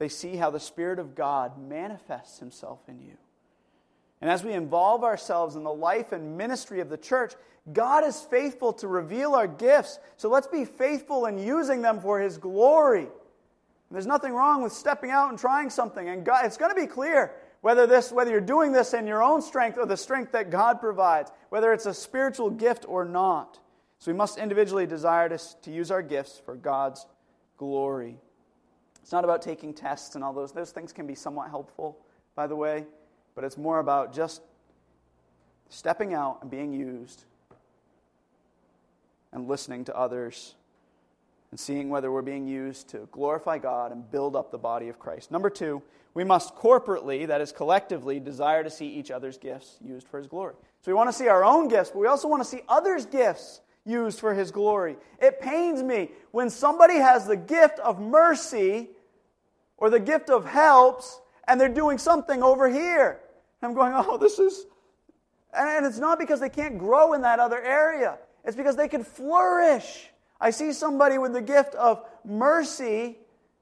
They 0.00 0.08
see 0.08 0.34
how 0.34 0.48
the 0.48 0.58
Spirit 0.58 0.98
of 0.98 1.14
God 1.14 1.58
manifests 1.58 2.38
Himself 2.38 2.80
in 2.88 3.00
you. 3.00 3.18
And 4.22 4.30
as 4.30 4.42
we 4.42 4.54
involve 4.54 5.04
ourselves 5.04 5.56
in 5.56 5.62
the 5.62 5.72
life 5.72 6.12
and 6.12 6.38
ministry 6.38 6.80
of 6.80 6.88
the 6.88 6.96
church, 6.96 7.34
God 7.70 8.04
is 8.06 8.18
faithful 8.18 8.72
to 8.74 8.88
reveal 8.88 9.34
our 9.34 9.46
gifts. 9.46 9.98
So 10.16 10.30
let's 10.30 10.46
be 10.46 10.64
faithful 10.64 11.26
in 11.26 11.38
using 11.38 11.82
them 11.82 12.00
for 12.00 12.18
His 12.18 12.38
glory. 12.38 13.08
There's 13.90 14.06
nothing 14.06 14.32
wrong 14.32 14.62
with 14.62 14.72
stepping 14.72 15.10
out 15.10 15.28
and 15.28 15.38
trying 15.38 15.68
something. 15.68 16.08
And 16.08 16.24
God, 16.24 16.46
it's 16.46 16.56
going 16.56 16.74
to 16.74 16.80
be 16.80 16.86
clear 16.86 17.32
whether, 17.60 17.86
this, 17.86 18.10
whether 18.10 18.30
you're 18.30 18.40
doing 18.40 18.72
this 18.72 18.94
in 18.94 19.06
your 19.06 19.22
own 19.22 19.42
strength 19.42 19.76
or 19.76 19.84
the 19.84 19.98
strength 19.98 20.32
that 20.32 20.50
God 20.50 20.80
provides, 20.80 21.30
whether 21.50 21.74
it's 21.74 21.86
a 21.86 21.92
spiritual 21.92 22.48
gift 22.48 22.86
or 22.88 23.04
not. 23.04 23.58
So 23.98 24.10
we 24.10 24.16
must 24.16 24.38
individually 24.38 24.86
desire 24.86 25.28
to, 25.28 25.38
to 25.62 25.70
use 25.70 25.90
our 25.90 26.00
gifts 26.00 26.40
for 26.42 26.56
God's 26.56 27.04
glory. 27.58 28.16
It's 29.02 29.12
not 29.12 29.24
about 29.24 29.42
taking 29.42 29.74
tests 29.74 30.14
and 30.14 30.22
all 30.22 30.32
those. 30.32 30.52
Those 30.52 30.70
things 30.70 30.92
can 30.92 31.06
be 31.06 31.14
somewhat 31.14 31.50
helpful, 31.50 31.98
by 32.34 32.46
the 32.46 32.56
way, 32.56 32.86
but 33.34 33.44
it's 33.44 33.56
more 33.56 33.78
about 33.80 34.14
just 34.14 34.42
stepping 35.68 36.14
out 36.14 36.38
and 36.42 36.50
being 36.50 36.72
used 36.72 37.24
and 39.32 39.48
listening 39.48 39.84
to 39.84 39.96
others 39.96 40.54
and 41.50 41.58
seeing 41.58 41.88
whether 41.88 42.12
we're 42.12 42.22
being 42.22 42.46
used 42.46 42.88
to 42.90 43.08
glorify 43.10 43.58
God 43.58 43.92
and 43.92 44.08
build 44.10 44.36
up 44.36 44.50
the 44.50 44.58
body 44.58 44.88
of 44.88 44.98
Christ. 44.98 45.30
Number 45.30 45.50
two, 45.50 45.82
we 46.14 46.24
must 46.24 46.54
corporately, 46.54 47.26
that 47.26 47.40
is 47.40 47.52
collectively, 47.52 48.20
desire 48.20 48.62
to 48.62 48.70
see 48.70 48.86
each 48.86 49.10
other's 49.10 49.38
gifts 49.38 49.76
used 49.84 50.08
for 50.08 50.18
His 50.18 50.26
glory. 50.26 50.54
So 50.82 50.90
we 50.90 50.94
want 50.94 51.08
to 51.08 51.12
see 51.12 51.28
our 51.28 51.44
own 51.44 51.68
gifts, 51.68 51.90
but 51.90 51.98
we 51.98 52.06
also 52.06 52.28
want 52.28 52.42
to 52.42 52.48
see 52.48 52.62
others' 52.68 53.06
gifts 53.06 53.60
used 53.90 54.20
for 54.20 54.34
His 54.34 54.50
glory. 54.50 54.96
It 55.20 55.40
pains 55.40 55.82
me 55.82 56.10
when 56.30 56.48
somebody 56.48 56.96
has 56.96 57.26
the 57.26 57.36
gift 57.36 57.78
of 57.80 58.00
mercy 58.00 58.90
or 59.76 59.90
the 59.90 60.00
gift 60.00 60.30
of 60.30 60.46
helps 60.46 61.20
and 61.48 61.60
they're 61.60 61.68
doing 61.68 61.98
something 61.98 62.42
over 62.42 62.68
here. 62.68 63.20
I'm 63.62 63.74
going, 63.74 63.92
oh, 63.94 64.16
this 64.16 64.38
is. 64.38 64.66
And 65.52 65.84
it's 65.84 65.98
not 65.98 66.18
because 66.18 66.40
they 66.40 66.48
can't 66.48 66.78
grow 66.78 67.12
in 67.12 67.22
that 67.22 67.40
other 67.40 67.60
area, 67.60 68.18
it's 68.44 68.56
because 68.56 68.76
they 68.76 68.88
can 68.88 69.04
flourish. 69.04 70.08
I 70.40 70.50
see 70.50 70.72
somebody 70.72 71.18
with 71.18 71.34
the 71.34 71.42
gift 71.42 71.74
of 71.74 72.02
mercy 72.24 73.18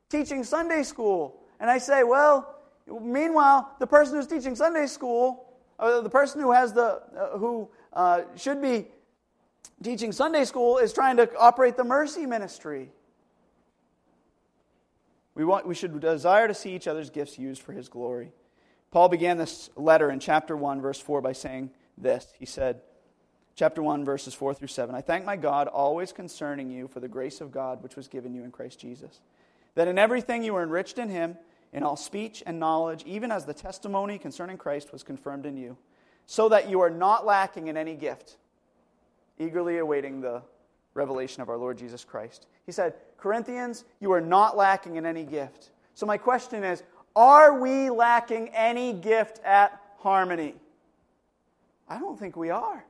teaching 0.08 0.44
Sunday 0.44 0.84
school. 0.84 1.40
And 1.58 1.68
I 1.68 1.78
say, 1.78 2.04
well, 2.04 2.54
meanwhile, 2.86 3.74
the 3.80 3.86
person 3.86 4.14
who's 4.14 4.28
teaching 4.28 4.54
Sunday 4.54 4.86
school, 4.86 5.46
or 5.78 6.02
the 6.02 6.10
person 6.10 6.40
who 6.40 6.52
has 6.52 6.72
the, 6.72 7.02
uh, 7.18 7.36
who 7.38 7.68
uh, 7.92 8.22
should 8.36 8.62
be 8.62 8.86
teaching 9.82 10.12
Sunday 10.12 10.44
school 10.44 10.78
is 10.78 10.92
trying 10.92 11.16
to 11.18 11.34
operate 11.36 11.76
the 11.76 11.84
mercy 11.84 12.26
ministry. 12.26 12.90
We, 15.34 15.44
want, 15.44 15.66
we 15.66 15.74
should 15.74 16.00
desire 16.00 16.48
to 16.48 16.54
see 16.54 16.74
each 16.74 16.88
other's 16.88 17.10
gifts 17.10 17.38
used 17.38 17.62
for 17.62 17.72
his 17.72 17.88
glory. 17.88 18.32
Paul 18.90 19.08
began 19.08 19.36
this 19.36 19.70
letter 19.76 20.10
in 20.10 20.18
chapter 20.18 20.56
1, 20.56 20.80
verse 20.80 21.00
4, 21.00 21.20
by 21.20 21.32
saying 21.32 21.70
this. 21.96 22.26
He 22.38 22.46
said, 22.46 22.80
chapter 23.54 23.82
1, 23.82 24.04
verses 24.04 24.34
4 24.34 24.54
through 24.54 24.68
7. 24.68 24.94
I 24.94 25.00
thank 25.00 25.24
my 25.24 25.36
God 25.36 25.68
always 25.68 26.12
concerning 26.12 26.70
you 26.70 26.88
for 26.88 27.00
the 27.00 27.08
grace 27.08 27.40
of 27.40 27.52
God 27.52 27.82
which 27.82 27.96
was 27.96 28.08
given 28.08 28.34
you 28.34 28.44
in 28.44 28.50
Christ 28.50 28.80
Jesus, 28.80 29.20
that 29.74 29.88
in 29.88 29.98
everything 29.98 30.42
you 30.42 30.54
were 30.54 30.62
enriched 30.62 30.98
in 30.98 31.08
him, 31.08 31.36
in 31.72 31.82
all 31.82 31.96
speech 31.96 32.42
and 32.46 32.58
knowledge, 32.58 33.04
even 33.04 33.30
as 33.30 33.44
the 33.44 33.54
testimony 33.54 34.18
concerning 34.18 34.56
Christ 34.56 34.92
was 34.92 35.02
confirmed 35.02 35.44
in 35.44 35.56
you, 35.56 35.76
so 36.24 36.48
that 36.48 36.70
you 36.70 36.80
are 36.80 36.90
not 36.90 37.26
lacking 37.26 37.68
in 37.68 37.76
any 37.76 37.94
gift, 37.94 38.38
eagerly 39.39 39.78
awaiting 39.78 40.20
the 40.20 40.43
revelation 40.95 41.43
of 41.43 41.49
our 41.49 41.57
Lord 41.57 41.78
Jesus 41.78 42.05
Christ. 42.05 42.47
He 42.66 42.72
said, 42.72 42.95
Corinthians, 43.16 43.84
you 44.01 44.12
are 44.12 44.20
not 44.20 44.57
lacking 44.57 44.97
in 44.97 45.07
any 45.07 45.24
gift. 45.24 45.70
So 45.95 46.07
my 46.07 46.18
question 46.18 46.64
is, 46.64 46.82
are 47.16 47.61
we 47.61 47.91
lacking 47.91 48.49
any 48.51 48.93
gift 48.93 49.41
at 49.45 49.80
Harmony? 49.99 50.55
I 51.89 51.99
don't 51.99 52.18
think 52.18 52.36
we 52.36 52.51
are. 52.51 52.84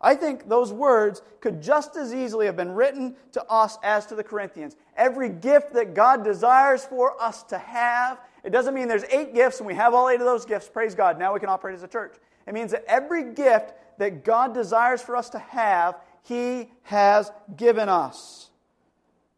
I 0.00 0.14
think 0.14 0.48
those 0.48 0.72
words 0.72 1.20
could 1.40 1.60
just 1.62 1.94
as 1.96 2.14
easily 2.14 2.46
have 2.46 2.56
been 2.56 2.72
written 2.72 3.14
to 3.32 3.44
us 3.44 3.76
as 3.82 4.06
to 4.06 4.14
the 4.14 4.24
Corinthians. 4.24 4.76
Every 4.96 5.28
gift 5.28 5.74
that 5.74 5.94
God 5.94 6.24
desires 6.24 6.84
for 6.84 7.20
us 7.20 7.42
to 7.44 7.58
have, 7.58 8.18
it 8.42 8.50
doesn't 8.50 8.72
mean 8.72 8.88
there's 8.88 9.04
eight 9.10 9.34
gifts 9.34 9.58
and 9.58 9.66
we 9.66 9.74
have 9.74 9.92
all 9.92 10.08
eight 10.08 10.20
of 10.20 10.26
those 10.26 10.46
gifts. 10.46 10.68
Praise 10.68 10.94
God. 10.94 11.18
Now 11.18 11.34
we 11.34 11.40
can 11.40 11.50
operate 11.50 11.74
as 11.74 11.82
a 11.82 11.88
church. 11.88 12.14
It 12.46 12.54
means 12.54 12.70
that 12.70 12.84
every 12.88 13.34
gift 13.34 13.74
that 13.98 14.24
God 14.24 14.54
desires 14.54 15.02
for 15.02 15.16
us 15.16 15.30
to 15.30 15.38
have, 15.38 15.96
He 16.22 16.70
has 16.82 17.30
given 17.56 17.88
us. 17.88 18.50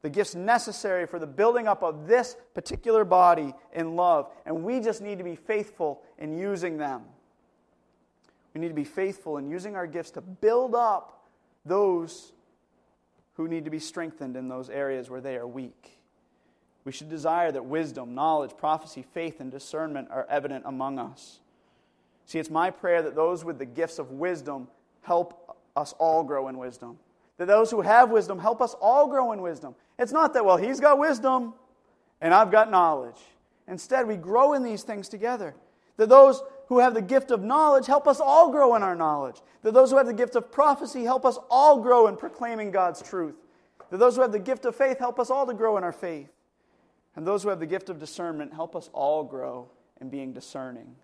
the 0.03 0.11
gifts 0.11 0.35
necessary 0.35 1.07
for 1.07 1.21
the 1.21 1.27
building 1.27 1.69
up 1.69 1.83
of 1.83 2.09
this 2.09 2.37
particular 2.55 3.05
body 3.05 3.55
in 3.73 3.95
love. 3.95 4.31
And 4.45 4.65
we 4.65 4.81
just 4.81 5.01
need 5.01 5.19
to 5.19 5.25
be 5.25 5.37
faithful 5.37 6.03
in 6.19 6.37
using 6.37 6.77
them. 6.77 7.03
We 8.53 8.61
need 8.61 8.69
to 8.69 8.75
be 8.75 8.85
faithful 8.85 9.39
in 9.39 9.49
using 9.49 9.77
our 9.77 9.87
gifts 9.87 10.11
to 10.13 10.21
build 10.21 10.75
up 10.75 11.25
those 11.65 12.33
who 13.35 13.47
need 13.49 13.65
to 13.65 13.71
be 13.71 13.79
strengthened 13.79 14.37
in 14.37 14.49
those 14.49 14.69
areas 14.69 15.09
where 15.09 15.21
they 15.21 15.37
are 15.37 15.47
weak. 15.47 16.01
We 16.85 16.91
should 16.91 17.09
desire 17.09 17.53
that 17.53 17.65
wisdom, 17.65 18.15
knowledge, 18.15 18.57
prophecy, 18.57 19.05
faith, 19.15 19.41
and 19.41 19.53
discernment 19.53 20.09
are 20.11 20.27
evident 20.29 20.65
among 20.67 20.99
us. 20.99 21.39
See, 22.27 22.39
it's 22.39 22.51
my 22.51 22.71
prayer 22.71 23.03
that 23.03 23.15
those 23.15 23.45
with 23.45 23.59
the 23.59 23.67
gifts 23.67 23.99
of 23.99 24.11
wisdom 24.13 24.69
help 25.03 25.57
us 25.77 25.95
all 25.99 26.23
grow 26.23 26.49
in 26.49 26.59
wisdom. 26.59 26.99
That 27.39 27.47
those 27.47 27.71
who 27.71 27.81
have 27.81 28.11
wisdom 28.11 28.39
help 28.39 28.63
us 28.63 28.75
all 28.81 29.09
grow 29.09 29.33
in 29.33 29.43
wisdom. 29.43 29.75
It's 29.99 30.13
not 30.13 30.35
that, 30.35 30.45
well, 30.45 30.57
he's 30.57 30.81
got 30.81 30.99
wisdom 30.99 31.55
and 32.21 32.33
I've 32.33 32.51
got 32.51 32.71
knowledge. 32.71 33.21
Instead, 33.67 34.07
we 34.07 34.17
grow 34.17 34.53
in 34.55 34.63
these 34.63 34.83
things 34.83 35.09
together. 35.09 35.55
That 35.97 36.09
those 36.09 36.43
who 36.69 36.79
have 36.79 36.95
the 36.95 37.03
gift 37.03 37.31
of 37.31 37.43
knowledge 37.43 37.87
help 37.87 38.07
us 38.09 38.21
all 38.21 38.51
grow 38.51 38.75
in 38.75 38.83
our 38.83 38.95
knowledge. 38.95 39.37
That 39.63 39.75
those 39.75 39.91
who 39.91 39.99
have 39.99 40.07
the 40.07 40.13
gift 40.13 40.37
of 40.37 40.51
prophecy 40.51 41.05
help 41.05 41.27
us 41.27 41.39
all 41.51 41.81
grow 41.81 42.07
in 42.07 42.17
proclaiming 42.17 42.71
God's 42.71 43.03
truth. 43.03 43.35
That 43.91 43.99
those 43.99 44.17
who 44.17 44.23
have 44.23 44.33
the 44.33 44.39
gift 44.39 44.65
of 44.65 44.75
faith 44.75 44.99
help 44.99 45.21
us 45.21 45.31
all 45.31 45.47
to 45.47 45.55
grow 45.55 45.77
in 45.77 45.85
our 45.85 45.93
faith. 45.93 46.31
And 47.15 47.27
those 47.27 47.43
who 47.43 47.51
have 47.51 47.61
the 47.61 47.67
gift 47.67 47.91
of 47.91 47.99
discernment 47.99 48.55
help 48.55 48.75
us 48.75 48.89
all 48.93 49.23
grow 49.23 49.69
in 50.01 50.09
being 50.09 50.33
discerning. 50.33 50.97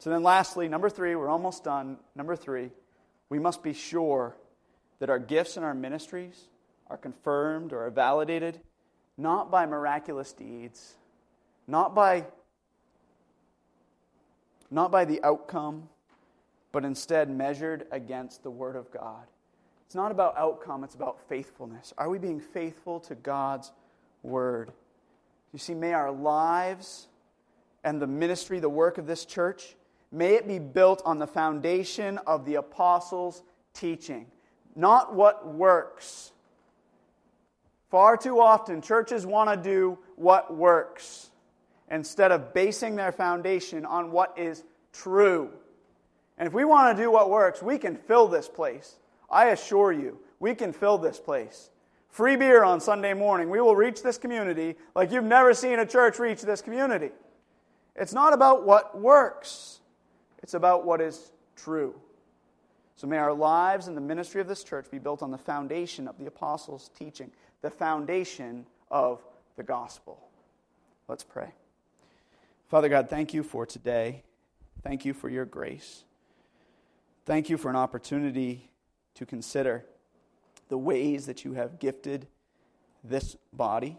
So 0.00 0.08
then, 0.08 0.22
lastly, 0.22 0.66
number 0.66 0.88
three, 0.88 1.14
we're 1.14 1.28
almost 1.28 1.62
done. 1.62 1.98
Number 2.16 2.34
three, 2.34 2.70
we 3.28 3.38
must 3.38 3.62
be 3.62 3.74
sure 3.74 4.34
that 4.98 5.10
our 5.10 5.18
gifts 5.18 5.58
and 5.58 5.64
our 5.64 5.74
ministries 5.74 6.48
are 6.88 6.96
confirmed 6.96 7.74
or 7.74 7.84
are 7.84 7.90
validated 7.90 8.60
not 9.18 9.50
by 9.50 9.66
miraculous 9.66 10.32
deeds, 10.32 10.94
not 11.66 11.94
by 11.94 12.24
not 14.70 14.90
by 14.90 15.04
the 15.04 15.22
outcome, 15.22 15.88
but 16.72 16.84
instead 16.84 17.28
measured 17.28 17.86
against 17.90 18.42
the 18.42 18.50
Word 18.50 18.76
of 18.76 18.90
God. 18.90 19.26
It's 19.84 19.94
not 19.94 20.12
about 20.12 20.34
outcome, 20.38 20.82
it's 20.82 20.94
about 20.94 21.20
faithfulness. 21.28 21.92
Are 21.98 22.08
we 22.08 22.18
being 22.18 22.40
faithful 22.40 23.00
to 23.00 23.14
God's 23.16 23.70
Word? 24.22 24.72
You 25.52 25.58
see, 25.58 25.74
may 25.74 25.92
our 25.92 26.10
lives 26.10 27.08
and 27.84 28.00
the 28.00 28.06
ministry, 28.06 28.60
the 28.60 28.68
work 28.70 28.96
of 28.96 29.06
this 29.06 29.26
church, 29.26 29.74
may 30.12 30.34
it 30.34 30.46
be 30.48 30.58
built 30.58 31.02
on 31.04 31.18
the 31.18 31.26
foundation 31.26 32.18
of 32.26 32.44
the 32.44 32.56
apostles' 32.56 33.42
teaching, 33.74 34.26
not 34.74 35.14
what 35.14 35.46
works. 35.46 36.32
Far 37.90 38.16
too 38.16 38.40
often, 38.40 38.82
churches 38.82 39.26
want 39.26 39.50
to 39.50 39.56
do 39.56 39.98
what 40.16 40.54
works 40.54 41.30
instead 41.90 42.30
of 42.30 42.54
basing 42.54 42.96
their 42.96 43.12
foundation 43.12 43.84
on 43.84 44.12
what 44.12 44.38
is 44.38 44.62
true. 44.92 45.50
And 46.38 46.46
if 46.46 46.54
we 46.54 46.64
want 46.64 46.96
to 46.96 47.02
do 47.02 47.10
what 47.10 47.28
works, 47.28 47.62
we 47.62 47.78
can 47.78 47.96
fill 47.96 48.28
this 48.28 48.48
place. 48.48 48.96
I 49.28 49.46
assure 49.46 49.92
you, 49.92 50.18
we 50.38 50.54
can 50.54 50.72
fill 50.72 50.98
this 50.98 51.18
place. 51.18 51.70
Free 52.08 52.36
beer 52.36 52.64
on 52.64 52.80
Sunday 52.80 53.14
morning. 53.14 53.50
We 53.50 53.60
will 53.60 53.76
reach 53.76 54.02
this 54.02 54.18
community 54.18 54.76
like 54.94 55.12
you've 55.12 55.24
never 55.24 55.54
seen 55.54 55.78
a 55.78 55.86
church 55.86 56.18
reach 56.18 56.42
this 56.42 56.62
community. 56.62 57.10
It's 57.94 58.12
not 58.12 58.32
about 58.32 58.64
what 58.64 58.98
works, 58.98 59.79
it's 60.42 60.54
about 60.54 60.84
what 60.84 61.00
is 61.00 61.32
true. 61.56 61.94
So 62.96 63.06
may 63.06 63.16
our 63.16 63.32
lives 63.32 63.88
and 63.88 63.96
the 63.96 64.02
ministry 64.02 64.40
of 64.40 64.48
this 64.48 64.62
church 64.62 64.90
be 64.90 64.98
built 64.98 65.22
on 65.22 65.30
the 65.30 65.38
foundation 65.38 66.06
of 66.06 66.18
the 66.18 66.26
apostles' 66.26 66.90
teaching, 66.98 67.30
the 67.62 67.70
foundation 67.70 68.66
of 68.90 69.24
the 69.56 69.62
gospel. 69.62 70.28
Let's 71.08 71.24
pray. 71.24 71.52
Father 72.68 72.88
God, 72.88 73.08
thank 73.08 73.34
you 73.34 73.42
for 73.42 73.66
today. 73.66 74.22
Thank 74.82 75.04
you 75.04 75.14
for 75.14 75.28
your 75.28 75.44
grace. 75.44 76.04
Thank 77.26 77.50
you 77.50 77.56
for 77.56 77.68
an 77.68 77.76
opportunity 77.76 78.70
to 79.14 79.26
consider 79.26 79.84
the 80.68 80.78
ways 80.78 81.26
that 81.26 81.44
you 81.44 81.54
have 81.54 81.78
gifted 81.78 82.26
this 83.02 83.36
body. 83.52 83.98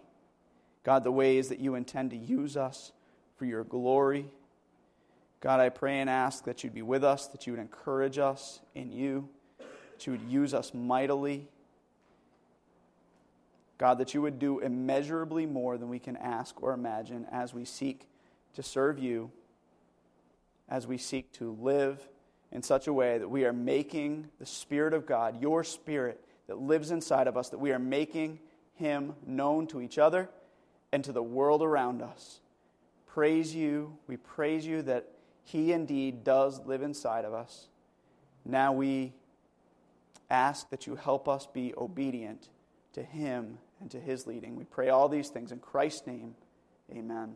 God, 0.84 1.04
the 1.04 1.12
ways 1.12 1.50
that 1.50 1.60
you 1.60 1.76
intend 1.76 2.12
to 2.12 2.18
use 2.18 2.56
us 2.56 2.92
for 3.36 3.46
your 3.46 3.64
glory. 3.64 4.28
God, 5.42 5.60
I 5.60 5.70
pray 5.70 6.00
and 6.00 6.10
ask 6.10 6.46
that 6.46 6.64
you'd 6.64 6.74
be 6.74 6.82
with 6.82 7.04
us, 7.04 7.28
that 7.28 7.46
you 7.46 7.54
would 7.54 7.60
encourage 7.60 8.18
us 8.18 8.62
in 8.76 8.92
you, 8.92 9.28
that 9.58 10.06
you 10.06 10.14
would 10.14 10.22
use 10.22 10.54
us 10.54 10.74
mightily. 10.74 11.48
God, 13.78 13.98
that 13.98 14.14
you 14.14 14.22
would 14.22 14.38
do 14.38 14.60
immeasurably 14.60 15.46
more 15.46 15.78
than 15.78 15.90
we 15.90 16.00
can 16.00 16.16
ask 16.16 16.62
or 16.62 16.74
imagine 16.74 17.26
as 17.32 17.54
we 17.54 17.66
seek 17.66 18.08
to 18.54 18.64
serve 18.64 19.00
you 19.00 19.32
as 20.72 20.88
we 20.88 20.98
seek 20.98 21.32
to 21.34 21.56
live 21.60 22.08
in 22.52 22.64
such 22.64 22.88
a 22.88 22.94
way 22.94 23.18
that 23.18 23.30
we 23.30 23.46
are 23.46 23.54
making 23.54 24.30
the 24.40 24.46
Spirit 24.46 24.94
of 24.94 25.06
God, 25.06 25.42
your 25.42 25.64
Spirit 25.64 26.24
that 26.48 26.58
lives 26.58 26.92
inside 26.92 27.28
of 27.28 27.38
us, 27.38 27.50
that 27.50 27.60
we 27.60 27.72
are 27.72 27.80
making 27.80 28.40
Him 28.76 29.14
known 29.28 29.68
to 29.68 29.82
each 29.82 29.98
other 29.98 30.30
and 30.94 31.04
to 31.04 31.12
the 31.12 31.22
world 31.22 31.62
around 31.62 32.02
us. 32.02 32.40
Praise 33.06 33.54
you. 33.54 33.98
We 34.08 34.16
praise 34.16 34.66
you 34.66 34.82
that 34.84 35.10
He 35.44 35.72
indeed 35.72 36.24
does 36.24 36.66
live 36.66 36.82
inside 36.82 37.26
of 37.26 37.34
us. 37.34 37.68
Now 38.46 38.72
we 38.74 39.14
ask 40.30 40.70
that 40.70 40.88
you 40.88 40.96
help 40.96 41.28
us 41.28 41.46
be 41.46 41.74
obedient 41.78 42.50
to 42.94 43.04
Him 43.04 43.58
and 43.80 43.92
to 43.92 44.00
His 44.00 44.26
leading. 44.28 44.56
We 44.56 44.64
pray 44.64 44.90
all 44.90 45.10
these 45.10 45.30
things 45.30 45.52
in 45.52 45.60
Christ's 45.60 46.08
name. 46.08 46.36
Amen. 46.92 47.36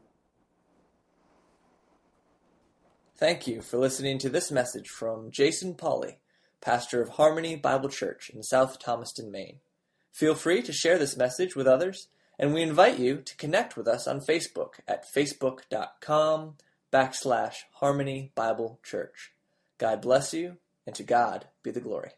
Thank 3.17 3.47
you 3.47 3.61
for 3.61 3.77
listening 3.77 4.17
to 4.19 4.29
this 4.29 4.51
message 4.51 4.89
from 4.89 5.31
Jason 5.31 5.73
Polly, 5.75 6.17
pastor 6.59 7.01
of 7.01 7.09
Harmony 7.09 7.55
Bible 7.55 7.87
Church 7.89 8.29
in 8.29 8.43
South 8.43 8.77
Thomaston, 8.77 9.31
Maine. 9.31 9.59
Feel 10.11 10.35
free 10.35 10.61
to 10.61 10.73
share 10.73 10.97
this 10.97 11.15
message 11.15 11.55
with 11.55 11.67
others, 11.67 12.07
and 12.37 12.53
we 12.53 12.61
invite 12.61 12.99
you 12.99 13.21
to 13.21 13.37
connect 13.37 13.77
with 13.77 13.87
us 13.87 14.05
on 14.05 14.19
Facebook 14.19 14.79
at 14.85 15.05
facebook.com 15.15 16.55
backslash 16.95 17.63
Harmony 17.73 18.31
Bible 18.35 18.79
Church. 18.81 19.33
God 19.77 20.01
bless 20.01 20.33
you, 20.33 20.59
and 20.87 20.95
to 20.95 21.03
God 21.03 21.45
be 21.61 21.69
the 21.69 21.81
glory. 21.81 22.11